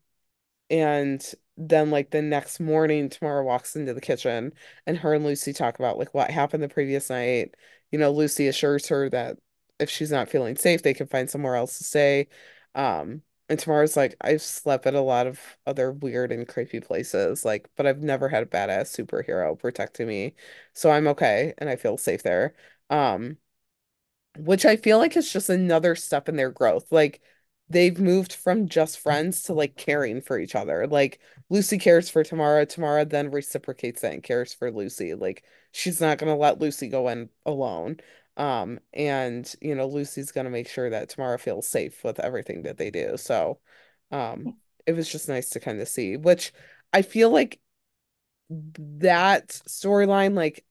and 0.68 1.24
then 1.58 1.90
like 1.90 2.10
the 2.10 2.22
next 2.22 2.60
morning, 2.60 3.08
Tamara 3.10 3.44
walks 3.44 3.76
into 3.76 3.94
the 3.94 4.00
kitchen, 4.00 4.52
and 4.86 4.98
her 4.98 5.14
and 5.14 5.24
Lucy 5.24 5.52
talk 5.52 5.78
about 5.78 5.98
like 5.98 6.14
what 6.14 6.30
happened 6.30 6.62
the 6.62 6.68
previous 6.68 7.10
night. 7.10 7.54
You 7.90 7.98
know, 7.98 8.10
Lucy 8.12 8.48
assures 8.48 8.88
her 8.88 9.10
that 9.10 9.38
if 9.78 9.90
she's 9.90 10.10
not 10.10 10.28
feeling 10.30 10.56
safe, 10.56 10.82
they 10.82 10.94
can 10.94 11.06
find 11.08 11.30
somewhere 11.30 11.56
else 11.56 11.78
to 11.78 11.84
stay. 11.84 12.28
Um, 12.74 13.22
and 13.48 13.58
Tamara's 13.58 13.96
like, 13.96 14.16
I've 14.20 14.42
slept 14.42 14.86
at 14.86 14.94
a 14.94 15.00
lot 15.00 15.26
of 15.26 15.40
other 15.66 15.90
weird 15.92 16.32
and 16.32 16.46
creepy 16.46 16.80
places, 16.80 17.44
like, 17.44 17.68
but 17.76 17.86
I've 17.86 18.02
never 18.02 18.28
had 18.28 18.42
a 18.42 18.46
badass 18.46 18.94
superhero 19.04 19.58
protecting 19.58 20.06
me, 20.08 20.34
so 20.74 20.90
I'm 20.90 21.06
okay 21.08 21.54
and 21.58 21.68
I 21.70 21.76
feel 21.76 21.96
safe 21.98 22.22
there. 22.22 22.54
Um, 22.90 23.38
which 24.38 24.64
I 24.64 24.76
feel 24.76 24.98
like 24.98 25.16
is 25.16 25.32
just 25.32 25.48
another 25.50 25.94
step 25.96 26.28
in 26.28 26.36
their 26.36 26.50
growth. 26.50 26.90
Like 26.92 27.20
they've 27.70 27.98
moved 27.98 28.32
from 28.32 28.68
just 28.68 28.98
friends 28.98 29.42
to 29.44 29.52
like 29.54 29.76
caring 29.76 30.20
for 30.20 30.38
each 30.38 30.54
other. 30.54 30.86
Like 30.86 31.20
Lucy 31.50 31.78
cares 31.78 32.08
for 32.10 32.24
Tamara, 32.24 32.66
Tamara 32.66 33.04
then 33.04 33.30
reciprocates 33.30 34.00
that 34.02 34.12
and 34.14 34.22
cares 34.22 34.54
for 34.54 34.70
Lucy. 34.70 35.14
Like 35.14 35.44
she's 35.72 36.00
not 36.00 36.18
gonna 36.18 36.36
let 36.36 36.60
Lucy 36.60 36.88
go 36.88 37.08
in 37.08 37.30
alone. 37.46 37.98
Um, 38.36 38.80
and 38.94 39.52
you 39.60 39.74
know, 39.74 39.86
Lucy's 39.86 40.32
gonna 40.32 40.50
make 40.50 40.68
sure 40.68 40.90
that 40.90 41.10
Tamara 41.10 41.38
feels 41.38 41.68
safe 41.68 42.04
with 42.04 42.20
everything 42.20 42.62
that 42.62 42.78
they 42.78 42.90
do. 42.90 43.16
So, 43.16 43.58
um, 44.10 44.52
it 44.86 44.92
was 44.92 45.10
just 45.10 45.28
nice 45.28 45.50
to 45.50 45.60
kind 45.60 45.80
of 45.80 45.88
see, 45.88 46.16
which 46.16 46.52
I 46.92 47.02
feel 47.02 47.30
like 47.30 47.60
that 48.50 49.48
storyline, 49.68 50.34
like 50.34 50.64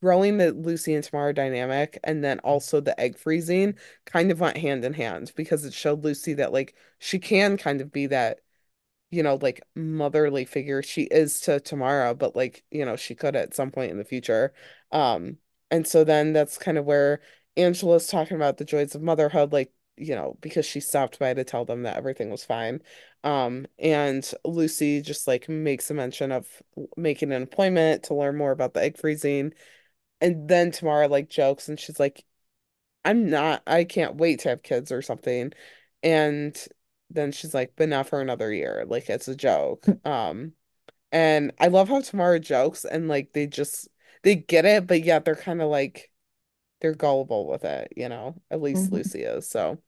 growing 0.00 0.38
the 0.38 0.52
Lucy 0.52 0.94
and 0.94 1.04
Tamara 1.04 1.34
dynamic 1.34 1.98
and 2.04 2.22
then 2.22 2.38
also 2.40 2.80
the 2.80 2.98
egg 3.00 3.16
freezing 3.18 3.74
kind 4.04 4.30
of 4.30 4.40
went 4.40 4.56
hand 4.58 4.84
in 4.84 4.92
hand 4.94 5.32
because 5.36 5.64
it 5.64 5.72
showed 5.74 6.04
Lucy 6.04 6.34
that 6.34 6.52
like 6.52 6.74
she 6.98 7.18
can 7.18 7.56
kind 7.56 7.80
of 7.80 7.90
be 7.92 8.06
that 8.06 8.40
you 9.10 9.22
know 9.22 9.38
like 9.40 9.62
motherly 9.74 10.44
figure. 10.44 10.82
She 10.82 11.02
is 11.04 11.40
to 11.42 11.60
Tamara 11.60 12.14
but 12.14 12.36
like 12.36 12.64
you 12.70 12.84
know 12.84 12.96
she 12.96 13.14
could 13.14 13.36
at 13.36 13.54
some 13.54 13.70
point 13.70 13.90
in 13.92 13.98
the 13.98 14.04
future. 14.04 14.52
Um 14.92 15.38
and 15.70 15.86
so 15.86 16.04
then 16.04 16.32
that's 16.32 16.58
kind 16.58 16.78
of 16.78 16.84
where 16.84 17.20
Angela's 17.56 18.06
talking 18.06 18.36
about 18.36 18.56
the 18.58 18.64
joys 18.64 18.94
of 18.94 19.02
motherhood 19.02 19.52
like 19.52 19.72
you 20.00 20.14
know 20.14 20.36
because 20.40 20.66
she 20.66 20.80
stopped 20.80 21.18
by 21.18 21.34
to 21.34 21.44
tell 21.44 21.64
them 21.64 21.82
that 21.82 21.96
everything 21.96 22.30
was 22.30 22.44
fine 22.44 22.80
um 23.24 23.66
and 23.78 24.32
Lucy 24.44 25.02
just 25.02 25.26
like 25.26 25.48
makes 25.48 25.90
a 25.90 25.94
mention 25.94 26.32
of 26.32 26.46
making 26.96 27.32
an 27.32 27.42
appointment 27.42 28.04
to 28.04 28.14
learn 28.14 28.36
more 28.36 28.52
about 28.52 28.74
the 28.74 28.82
egg 28.82 28.98
freezing 28.98 29.52
and 30.20 30.48
then 30.48 30.70
Tamara 30.72 31.08
like 31.08 31.28
jokes 31.30 31.68
and 31.68 31.80
she's 31.80 32.00
like 32.00 32.24
I'm 33.04 33.30
not 33.30 33.62
I 33.66 33.84
can't 33.84 34.16
wait 34.16 34.40
to 34.40 34.50
have 34.50 34.62
kids 34.62 34.92
or 34.92 35.02
something 35.02 35.52
and 36.02 36.56
then 37.10 37.32
she's 37.32 37.54
like 37.54 37.72
but 37.76 37.88
not 37.88 38.08
for 38.08 38.20
another 38.20 38.52
year 38.52 38.84
like 38.86 39.08
it's 39.10 39.28
a 39.28 39.36
joke 39.36 39.86
um 40.04 40.52
and 41.12 41.52
I 41.60 41.68
love 41.68 41.88
how 41.88 42.00
Tamara 42.02 42.40
jokes 42.40 42.84
and 42.84 43.08
like 43.08 43.32
they 43.34 43.46
just 43.46 43.88
they 44.24 44.36
get 44.36 44.64
it 44.66 44.86
but 44.86 45.04
yet 45.04 45.24
they're 45.24 45.36
kind 45.36 45.62
of 45.62 45.70
like 45.70 46.10
they're 46.80 46.94
gullible 46.94 47.48
with 47.48 47.64
it 47.64 47.92
you 47.96 48.08
know 48.08 48.40
at 48.50 48.62
least 48.62 48.92
Mhm. 48.92 48.92
Lucy 48.92 49.22
is 49.24 49.48
so 49.50 49.78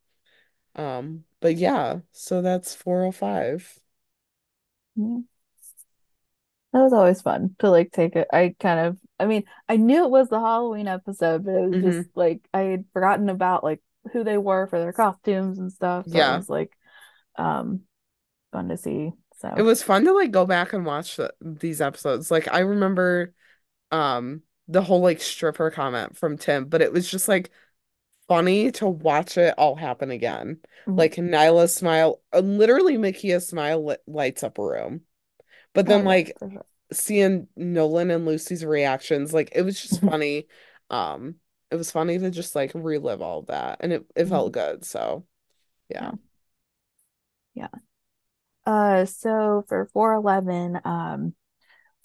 um 0.77 1.25
but 1.41 1.57
yeah 1.57 2.01
so 2.13 2.43
that's 2.43 2.75
405 2.75 3.81
Yeah. 4.95 5.21
That 6.73 6.83
was 6.83 6.93
always 6.93 7.21
fun 7.23 7.57
to 7.59 7.71
like 7.71 7.91
take 7.93 8.15
it. 8.15 8.29
I 8.33 8.55
kind 8.61 8.79
of, 8.81 8.99
I 9.19 9.27
mean, 9.27 9.45
I 9.69 9.77
knew 9.77 10.05
it 10.05 10.11
was 10.11 10.29
the 10.29 10.39
Halloween 10.41 10.87
episode, 10.87 11.45
but 11.45 11.55
it 11.55 11.67
was 11.69 11.81
hmm 11.81 12.03
just 12.05 12.09
like 12.15 12.47
I 12.55 12.61
had 12.63 12.85
forgotten 12.93 13.29
about 13.29 13.65
like 13.65 13.83
who 14.13 14.23
they 14.23 14.39
were 14.39 14.67
for 14.69 14.79
their 14.79 14.93
costumes 14.93 15.59
and 15.59 15.73
stuff. 15.73 16.07
So 16.09 16.31
it 16.31 16.31
yeah 16.31 16.37
was 16.37 16.49
like 16.49 16.73
um 17.37 17.83
fun 18.53 18.69
to 18.71 18.77
see. 18.79 19.13
So 19.41 19.49
it 19.57 19.63
was 19.63 19.83
fun 19.83 20.05
to 20.05 20.13
like 20.13 20.31
go 20.31 20.47
back 20.47 20.73
and 20.73 20.87
watch 20.87 21.17
the, 21.17 21.33
these 21.41 21.81
episodes 21.81 22.31
like 22.31 22.49
I 22.53 22.61
remember 22.61 23.35
um 23.91 24.43
the 24.69 24.83
whole 24.83 25.01
like 25.03 25.21
stripper 25.21 25.71
comment 25.71 26.17
from 26.19 26.39
Tim 26.39 26.67
but 26.67 26.83
it 26.83 26.93
was 26.93 27.11
just 27.11 27.29
like 27.29 27.51
funny 28.31 28.73
to 28.73 28.89
watch 28.89 29.39
it 29.39 29.55
all 29.59 29.77
happen 29.77 30.13
again. 30.13 30.61
mhm. 30.87 30.99
Like 30.99 31.17
Nyla's 31.17 31.77
smile, 31.77 32.23
uh, 32.35 32.41
literally 32.41 32.99
Mekia's 32.99 33.49
smile 33.49 33.85
lit, 33.87 34.03
lights 34.09 34.45
up 34.45 34.59
a 34.59 34.65
room. 34.67 35.03
But 35.75 35.87
oh 35.87 35.89
then 35.89 36.05
yeah, 36.05 36.07
like 36.07 36.39
sure. 36.39 36.65
seeing 36.93 37.49
Nolan 37.57 38.11
and 38.11 38.27
Lucy's 38.27 38.65
reactions, 38.65 39.35
like 39.35 39.51
it 39.55 39.63
was 39.63 39.81
just 39.83 40.03
funny. 40.03 40.49
Um, 40.91 41.37
it 41.71 41.77
was 41.77 41.91
funny 41.93 42.19
to 42.19 42.31
just 42.31 42.55
like 42.57 42.73
relive 42.75 43.23
all 43.23 43.43
that, 43.45 43.79
and 43.83 43.93
it 43.95 44.07
it 44.17 44.27
felt 44.27 44.53
Mhm. 44.53 44.55
good. 44.55 44.85
So 44.87 45.27
yeah. 45.91 46.11
Yeah. 46.11 46.13
Yeah. 47.55 47.69
Uh 48.67 49.05
so 49.07 49.65
for 49.69 49.89
411, 49.93 50.81
um 50.85 51.35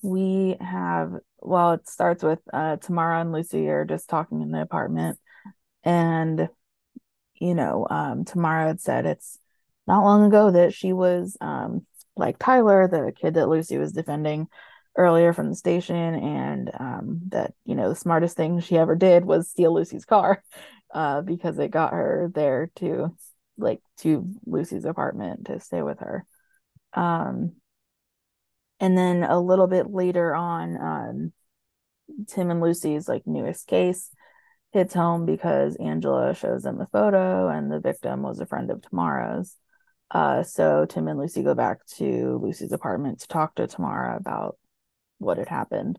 we 0.03 0.57
have 0.61 1.13
well, 1.41 1.73
it 1.73 1.89
starts 1.89 2.23
with 2.23 2.39
uh 2.53 2.77
Tamara 2.77 3.21
and 3.21 3.31
Lucy 3.33 3.69
are 3.69 3.85
just 3.85 4.09
talking 4.09 4.41
in 4.41 4.51
the 4.51 4.61
apartment 4.61 5.19
and 5.85 6.49
you 7.35 7.53
know, 7.53 7.85
um, 7.89 8.25
Tamara 8.25 8.67
had 8.67 8.81
said 8.81 9.05
it's 9.05 9.39
not 9.87 10.03
long 10.03 10.25
ago 10.25 10.51
that 10.51 10.73
she 10.73 10.93
was 10.93 11.37
um, 11.41 11.85
like 12.15 12.39
Tyler, 12.39 12.87
the 12.87 13.11
kid 13.11 13.35
that 13.35 13.49
Lucy 13.49 13.77
was 13.77 13.91
defending 13.91 14.47
earlier 14.97 15.33
from 15.33 15.49
the 15.49 15.55
station, 15.55 15.95
and 15.95 16.71
um, 16.79 17.21
that, 17.29 17.53
you 17.65 17.75
know, 17.75 17.89
the 17.89 17.95
smartest 17.95 18.37
thing 18.37 18.59
she 18.59 18.77
ever 18.77 18.95
did 18.95 19.25
was 19.25 19.49
steal 19.49 19.73
Lucy's 19.73 20.05
car 20.05 20.43
uh, 20.93 21.21
because 21.21 21.59
it 21.59 21.71
got 21.71 21.93
her 21.93 22.31
there 22.33 22.71
to 22.77 23.15
like 23.57 23.81
to 23.97 24.27
Lucy's 24.45 24.85
apartment 24.85 25.45
to 25.47 25.59
stay 25.59 25.81
with 25.81 25.99
her. 25.99 26.25
Um, 26.93 27.53
and 28.79 28.97
then 28.97 29.23
a 29.23 29.39
little 29.39 29.67
bit 29.67 29.89
later 29.89 30.33
on, 30.33 30.77
um, 30.77 31.33
Tim 32.27 32.51
and 32.51 32.61
Lucy's 32.61 33.07
like 33.07 33.25
newest 33.25 33.67
case 33.67 34.09
hits 34.75 34.93
home 34.93 35.25
because 35.25 35.77
Angela 35.77 36.35
shows 36.35 36.63
them 36.63 36.77
the 36.77 36.87
photo 36.87 37.47
and 37.47 37.71
the 37.71 37.79
victim 37.79 38.21
was 38.21 38.41
a 38.41 38.45
friend 38.45 38.69
of 38.69 38.81
Tamara's. 38.81 39.55
Uh, 40.11 40.43
so 40.43 40.85
Tim 40.85 41.07
and 41.07 41.17
Lucy 41.17 41.43
go 41.43 41.55
back 41.55 41.85
to 41.95 42.37
Lucy's 42.43 42.73
apartment 42.73 43.21
to 43.21 43.27
talk 43.29 43.55
to 43.55 43.67
Tamara 43.67 44.17
about 44.17 44.57
what 45.17 45.37
had 45.37 45.47
happened. 45.47 45.97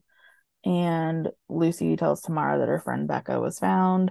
And 0.62 1.30
Lucy 1.48 1.96
tells 1.96 2.20
Tamara 2.20 2.58
that 2.58 2.68
her 2.68 2.78
friend 2.78 3.08
Becca 3.08 3.40
was 3.40 3.58
found. 3.58 4.10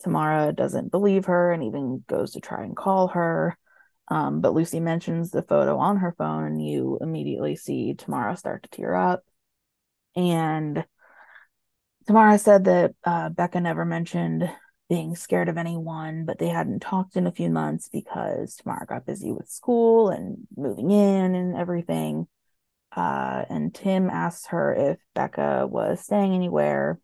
Tamara 0.00 0.52
doesn't 0.52 0.90
believe 0.90 1.26
her 1.26 1.52
and 1.52 1.62
even 1.62 2.02
goes 2.08 2.32
to 2.32 2.40
try 2.40 2.64
and 2.64 2.74
call 2.76 3.06
her. 3.06 3.56
Um, 4.08 4.40
but 4.40 4.52
Lucy 4.52 4.80
mentions 4.80 5.30
the 5.30 5.44
photo 5.44 5.78
on 5.78 5.98
her 5.98 6.12
phone, 6.18 6.44
and 6.44 6.60
you 6.60 6.98
immediately 7.00 7.54
see 7.54 7.94
Tamara 7.94 8.36
start 8.36 8.64
to 8.64 8.68
tear 8.68 8.96
up. 8.96 9.22
And 10.16 10.84
Tamara 12.06 12.38
said 12.38 12.64
that 12.64 12.94
uh, 13.04 13.28
Becca 13.28 13.60
never 13.60 13.84
mentioned 13.84 14.50
being 14.88 15.14
scared 15.16 15.48
of 15.48 15.56
anyone, 15.56 16.24
but 16.24 16.38
they 16.38 16.48
hadn't 16.48 16.80
talked 16.80 17.16
in 17.16 17.26
a 17.26 17.32
few 17.32 17.48
months 17.48 17.88
because 17.88 18.56
Tamara 18.56 18.86
got 18.86 19.06
busy 19.06 19.32
with 19.32 19.48
school 19.48 20.10
and 20.10 20.38
moving 20.56 20.90
in 20.90 21.34
and 21.34 21.56
everything. 21.56 22.26
Uh, 22.94 23.44
and 23.48 23.74
Tim 23.74 24.10
asked 24.10 24.48
her 24.48 24.74
if 24.74 24.98
Becca 25.14 25.66
was 25.66 26.00
staying 26.00 26.34
anywhere. 26.34 27.00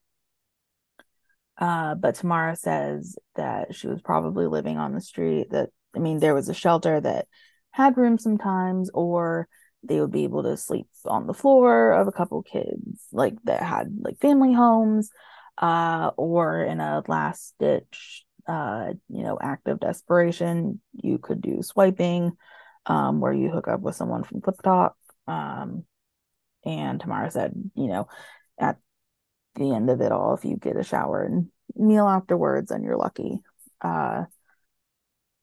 Uh, 1.57 1.95
but 1.95 2.17
Tamara 2.17 2.57
says 2.57 3.17
that 3.37 3.75
she 3.75 3.89
was 3.89 4.01
probably 4.03 4.47
living 4.47 4.77
on 4.77 4.95
the 4.95 5.01
street. 5.01 5.51
That, 5.51 5.71
I 5.97 5.99
mean, 5.99 6.19
there 6.19 6.35
was 6.35 6.49
a 6.49 6.55
shelter 6.55 7.01
that 7.01 7.27
had 7.71 7.97
room 7.97 8.19
sometimes, 8.19 8.91
or 8.93 9.49
they 9.83 10.01
would 10.01 10.13
be 10.13 10.25
able 10.25 10.43
to 10.43 10.57
sleep 10.57 10.87
on 11.05 11.27
the 11.27 11.35
floor 11.35 11.93
of 11.93 12.09
a 12.09 12.13
couple 12.13 12.43
kids 12.43 13.07
like 13.13 13.35
that 13.45 13.63
had 13.63 13.97
like 14.01 14.19
family 14.19 14.53
homes 14.53 15.11
uh, 15.59 16.11
or 16.17 16.63
in 16.63 16.81
a 16.81 17.03
last 17.09 17.55
ditch, 17.59 18.25
uh, 18.47 18.93
you 19.09 19.23
know, 19.23 19.39
act 19.41 19.69
of 19.69 19.81
desperation, 19.81 20.81
you 20.93 21.19
could 21.19 21.41
do 21.41 21.63
swiping, 21.63 22.33
um, 22.87 23.21
where 23.21 23.33
you 23.33 23.51
hook 23.51 23.69
up 23.69 23.81
with 23.81 23.97
someone 23.97 24.23
from 24.23 24.41
Flip 24.41 24.61
Talk. 24.63 24.97
Um, 25.27 25.85
and 26.65 27.01
Tamara 27.01 27.31
said, 27.31 27.53
you 27.75 27.89
know, 27.89 28.09
at 28.59 28.79
the 29.57 29.75
end 29.75 29.91
of 29.91 30.01
it 30.01 30.13
all, 30.13 30.35
if 30.35 30.45
you 30.45 30.57
get 30.57 30.77
a 30.77 30.85
shower 30.85 31.23
and 31.23 31.49
meal 31.75 32.07
afterwards, 32.07 32.71
then 32.71 32.83
you're 32.83 32.97
lucky. 32.97 33.41
Uh, 33.81 34.25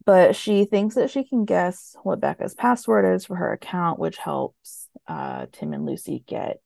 but 0.06 0.36
she 0.36 0.66
thinks 0.66 0.96
that 0.96 1.10
she 1.10 1.24
can 1.24 1.46
guess 1.46 1.96
what 2.04 2.20
Becca's 2.20 2.54
password 2.54 3.16
is 3.16 3.26
for 3.26 3.36
her 3.36 3.52
account, 3.52 4.00
which 4.00 4.18
helps 4.18 4.88
uh, 5.08 5.48
Tim 5.52 5.74
and 5.74 5.86
Lucy 5.86 6.24
get 6.28 6.60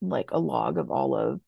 like 0.00 0.30
a 0.30 0.38
log 0.38 0.78
of 0.78 0.90
all 0.90 1.14
of 1.14 1.40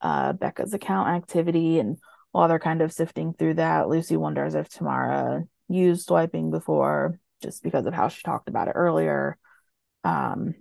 uh, 0.00 0.32
Becca's 0.32 0.74
account 0.74 1.10
activity. 1.10 1.78
And 1.78 1.98
while 2.32 2.48
they're 2.48 2.58
kind 2.58 2.82
of 2.82 2.92
sifting 2.92 3.32
through 3.32 3.54
that, 3.54 3.88
Lucy 3.88 4.16
wonders 4.16 4.54
if 4.54 4.68
Tamara 4.68 5.44
used 5.68 6.06
swiping 6.06 6.50
before, 6.50 7.18
just 7.42 7.62
because 7.62 7.86
of 7.86 7.94
how 7.94 8.08
she 8.08 8.22
talked 8.22 8.48
about 8.48 8.68
it 8.68 8.72
earlier. 8.72 9.38
Um, 10.04 10.54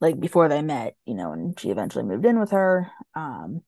like 0.00 0.20
before 0.20 0.48
they 0.48 0.62
met, 0.62 0.96
you 1.06 1.14
know, 1.14 1.32
and 1.32 1.58
she 1.58 1.70
eventually 1.70 2.04
moved 2.04 2.24
in 2.24 2.38
with 2.38 2.50
her. 2.50 2.90
Um, 3.14 3.62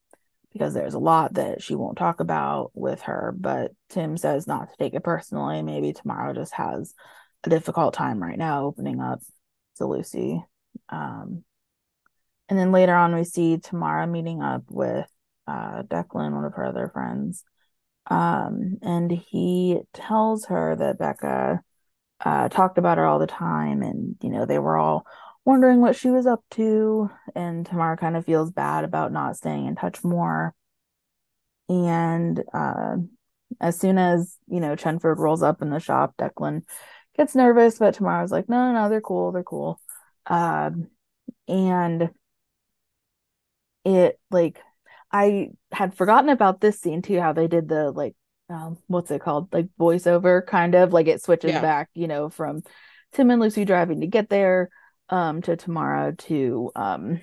because 0.52 0.74
there's 0.74 0.94
a 0.94 0.98
lot 0.98 1.34
that 1.34 1.62
she 1.62 1.74
won't 1.74 1.98
talk 1.98 2.20
about 2.20 2.70
with 2.74 3.02
her. 3.02 3.34
But 3.36 3.72
Tim 3.88 4.16
says 4.16 4.46
not 4.46 4.70
to 4.70 4.76
take 4.76 4.94
it 4.94 5.04
personally. 5.04 5.62
Maybe 5.62 5.92
Tamara 5.92 6.34
just 6.34 6.54
has 6.54 6.94
a 7.44 7.50
difficult 7.50 7.94
time 7.94 8.22
right 8.22 8.38
now 8.38 8.64
opening 8.66 9.00
up 9.00 9.20
to 9.76 9.86
Lucy. 9.86 10.44
Um, 10.88 11.44
and 12.48 12.58
then 12.58 12.72
later 12.72 12.94
on, 12.94 13.14
we 13.14 13.24
see 13.24 13.58
Tamara 13.58 14.06
meeting 14.06 14.42
up 14.42 14.64
with 14.68 15.06
uh, 15.46 15.82
Declan, 15.84 16.34
one 16.34 16.44
of 16.44 16.54
her 16.54 16.64
other 16.64 16.90
friends. 16.92 17.44
Um, 18.06 18.78
and 18.82 19.10
he 19.10 19.78
tells 19.94 20.46
her 20.46 20.74
that 20.74 20.98
Becca 20.98 21.60
uh, 22.24 22.48
talked 22.48 22.78
about 22.78 22.98
her 22.98 23.06
all 23.06 23.18
the 23.18 23.26
time, 23.26 23.82
and 23.82 24.16
you 24.20 24.30
know 24.30 24.46
they 24.46 24.58
were 24.58 24.76
all 24.76 25.06
wondering 25.44 25.80
what 25.80 25.96
she 25.96 26.10
was 26.10 26.26
up 26.26 26.44
to. 26.52 27.10
And 27.34 27.64
Tamara 27.66 27.96
kind 27.96 28.16
of 28.16 28.26
feels 28.26 28.50
bad 28.50 28.84
about 28.84 29.12
not 29.12 29.36
staying 29.36 29.66
in 29.66 29.74
touch 29.74 30.02
more. 30.04 30.54
And 31.68 32.42
uh, 32.52 32.96
as 33.60 33.78
soon 33.78 33.98
as, 33.98 34.36
you 34.48 34.60
know, 34.60 34.76
Chenford 34.76 35.18
rolls 35.18 35.42
up 35.42 35.62
in 35.62 35.70
the 35.70 35.78
shop, 35.78 36.14
Declan 36.18 36.62
gets 37.16 37.34
nervous, 37.34 37.78
but 37.78 37.94
Tamara's 37.94 38.32
like, 38.32 38.48
no, 38.48 38.72
no, 38.72 38.82
no, 38.82 38.88
they're 38.88 39.00
cool. 39.00 39.32
They're 39.32 39.42
cool. 39.42 39.80
Um, 40.26 40.88
and 41.48 42.10
it, 43.84 44.18
like, 44.30 44.60
I 45.12 45.50
had 45.72 45.94
forgotten 45.94 46.30
about 46.30 46.60
this 46.60 46.80
scene 46.80 47.02
too, 47.02 47.20
how 47.20 47.32
they 47.32 47.48
did 47.48 47.68
the, 47.68 47.90
like, 47.90 48.14
um, 48.48 48.78
what's 48.88 49.10
it 49.10 49.20
called? 49.20 49.52
Like 49.52 49.68
voiceover 49.78 50.44
kind 50.44 50.74
of 50.74 50.92
like 50.92 51.06
it 51.06 51.22
switches 51.22 51.52
yeah. 51.52 51.60
back, 51.60 51.88
you 51.94 52.08
know, 52.08 52.28
from 52.28 52.62
Tim 53.12 53.30
and 53.30 53.40
Lucy 53.40 53.64
driving 53.64 54.00
to 54.00 54.06
get 54.06 54.28
there 54.28 54.70
um 55.10 55.42
to 55.42 55.56
Tamara 55.56 56.14
to 56.16 56.70
um 56.74 57.20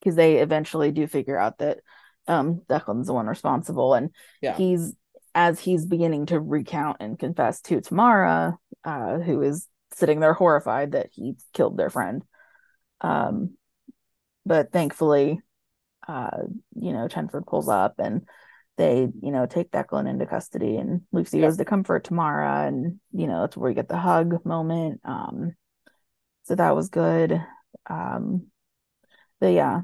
because 0.00 0.16
they 0.16 0.36
eventually 0.36 0.92
do 0.92 1.06
figure 1.06 1.38
out 1.38 1.58
that 1.58 1.78
um 2.26 2.62
Declan's 2.68 3.08
the 3.08 3.12
one 3.12 3.26
responsible 3.26 3.94
and 3.94 4.10
yeah. 4.40 4.56
he's 4.56 4.94
as 5.36 5.60
he's 5.60 5.84
beginning 5.84 6.24
to 6.26 6.40
recount 6.40 6.96
and 6.98 7.18
confess 7.18 7.60
to 7.60 7.82
Tamara, 7.82 8.56
uh, 8.84 9.18
who 9.18 9.42
is 9.42 9.68
sitting 9.92 10.18
there 10.18 10.32
horrified 10.32 10.92
that 10.92 11.10
he 11.12 11.34
killed 11.52 11.76
their 11.76 11.90
friend. 11.90 12.22
Um, 13.02 13.56
but 14.46 14.72
thankfully, 14.72 15.40
uh, 16.08 16.38
you 16.74 16.94
know, 16.94 17.06
Chenford 17.06 17.46
pulls 17.46 17.68
up 17.68 17.96
and 17.98 18.26
they, 18.78 19.08
you 19.20 19.30
know, 19.30 19.44
take 19.44 19.70
Declan 19.70 20.08
into 20.08 20.24
custody 20.24 20.76
and 20.76 21.02
Lucy 21.12 21.38
yeah. 21.38 21.46
goes 21.46 21.58
to 21.58 21.66
comfort 21.66 22.04
Tamara 22.04 22.66
and, 22.66 22.98
you 23.12 23.26
know, 23.26 23.42
that's 23.42 23.58
where 23.58 23.68
we 23.68 23.74
get 23.74 23.88
the 23.88 23.98
hug 23.98 24.42
moment. 24.46 25.02
Um, 25.04 25.54
so 26.46 26.54
that 26.54 26.74
was 26.74 26.88
good 26.88 27.42
um 27.88 28.46
but 29.40 29.48
yeah 29.48 29.82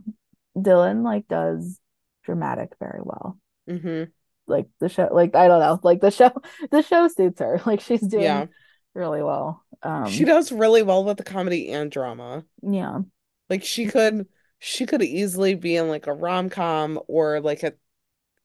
dylan 0.57 1.03
like 1.03 1.27
does 1.29 1.79
dramatic 2.25 2.72
very 2.79 3.01
well 3.03 3.38
mm-hmm. 3.68 4.05
like 4.46 4.66
the 4.81 4.88
show 4.88 5.09
like 5.12 5.35
i 5.35 5.48
don't 5.48 5.61
know 5.61 5.79
like 5.83 6.01
the 6.01 6.11
show 6.11 6.31
the 6.70 6.83
show 6.83 7.09
suits 7.09 7.40
her 7.40 7.61
like 7.66 7.81
she's 7.81 8.01
doing 8.01 8.25
yeah. 8.25 8.46
really 8.94 9.22
well 9.22 9.64
um 9.83 10.09
she 10.09 10.25
does 10.25 10.53
really 10.53 10.83
well 10.83 11.05
with 11.05 11.16
the 11.16 11.25
comedy 11.25 11.70
and 11.70 11.90
drama 11.90 12.44
yeah 12.62 13.01
like 13.51 13.64
she 13.64 13.87
could 13.87 14.27
she 14.59 14.87
could 14.87 15.03
easily 15.03 15.55
be 15.55 15.77
in 15.77 15.88
like 15.88 16.07
a 16.07 16.12
rom-com 16.12 17.01
or 17.09 17.40
like 17.40 17.62
a 17.64 17.72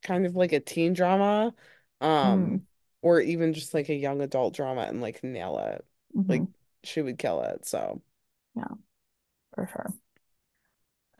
kind 0.03 0.25
of 0.25 0.35
like 0.35 0.51
a 0.51 0.59
teen 0.59 0.93
drama 0.93 1.53
um 2.01 2.45
mm. 2.45 2.61
or 3.01 3.19
even 3.21 3.53
just 3.53 3.73
like 3.73 3.89
a 3.89 3.95
young 3.95 4.21
adult 4.21 4.55
drama 4.55 4.81
and 4.81 5.01
like 5.01 5.23
nail 5.23 5.59
it 5.59 5.85
mm-hmm. 6.15 6.31
like 6.31 6.41
she 6.83 7.01
would 7.01 7.17
kill 7.17 7.41
it 7.41 7.65
so 7.65 8.01
yeah, 8.55 8.63
for 9.53 9.67
sure. 9.67 9.93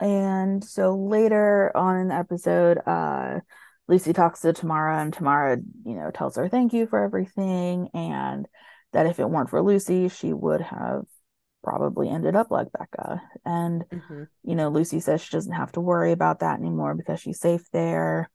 And 0.00 0.62
so 0.64 0.96
later 0.96 1.76
on 1.76 1.96
in 1.98 2.08
the 2.08 2.14
episode, 2.14 2.78
uh, 2.86 3.40
Lucy 3.88 4.12
talks 4.12 4.40
to 4.40 4.52
Tamara, 4.52 5.00
and 5.00 5.12
Tamara, 5.12 5.58
you 5.84 5.94
know, 5.94 6.10
tells 6.10 6.36
her 6.36 6.48
thank 6.48 6.72
you 6.72 6.86
for 6.86 7.02
everything, 7.02 7.88
and 7.94 8.46
that 8.92 9.06
if 9.06 9.18
it 9.18 9.28
weren't 9.28 9.50
for 9.50 9.62
Lucy, 9.62 10.08
she 10.08 10.32
would 10.32 10.60
have 10.60 11.04
probably 11.64 12.08
ended 12.08 12.36
up 12.36 12.50
like 12.50 12.68
Becca. 12.72 13.20
And, 13.44 13.84
mm-hmm. 13.90 14.24
you 14.44 14.54
know, 14.54 14.68
Lucy 14.68 15.00
says 15.00 15.20
she 15.20 15.32
doesn't 15.32 15.52
have 15.52 15.72
to 15.72 15.80
worry 15.80 16.12
about 16.12 16.40
that 16.40 16.58
anymore 16.58 16.94
because 16.94 17.20
she's 17.20 17.40
safe 17.40 17.68
there. 17.72 18.30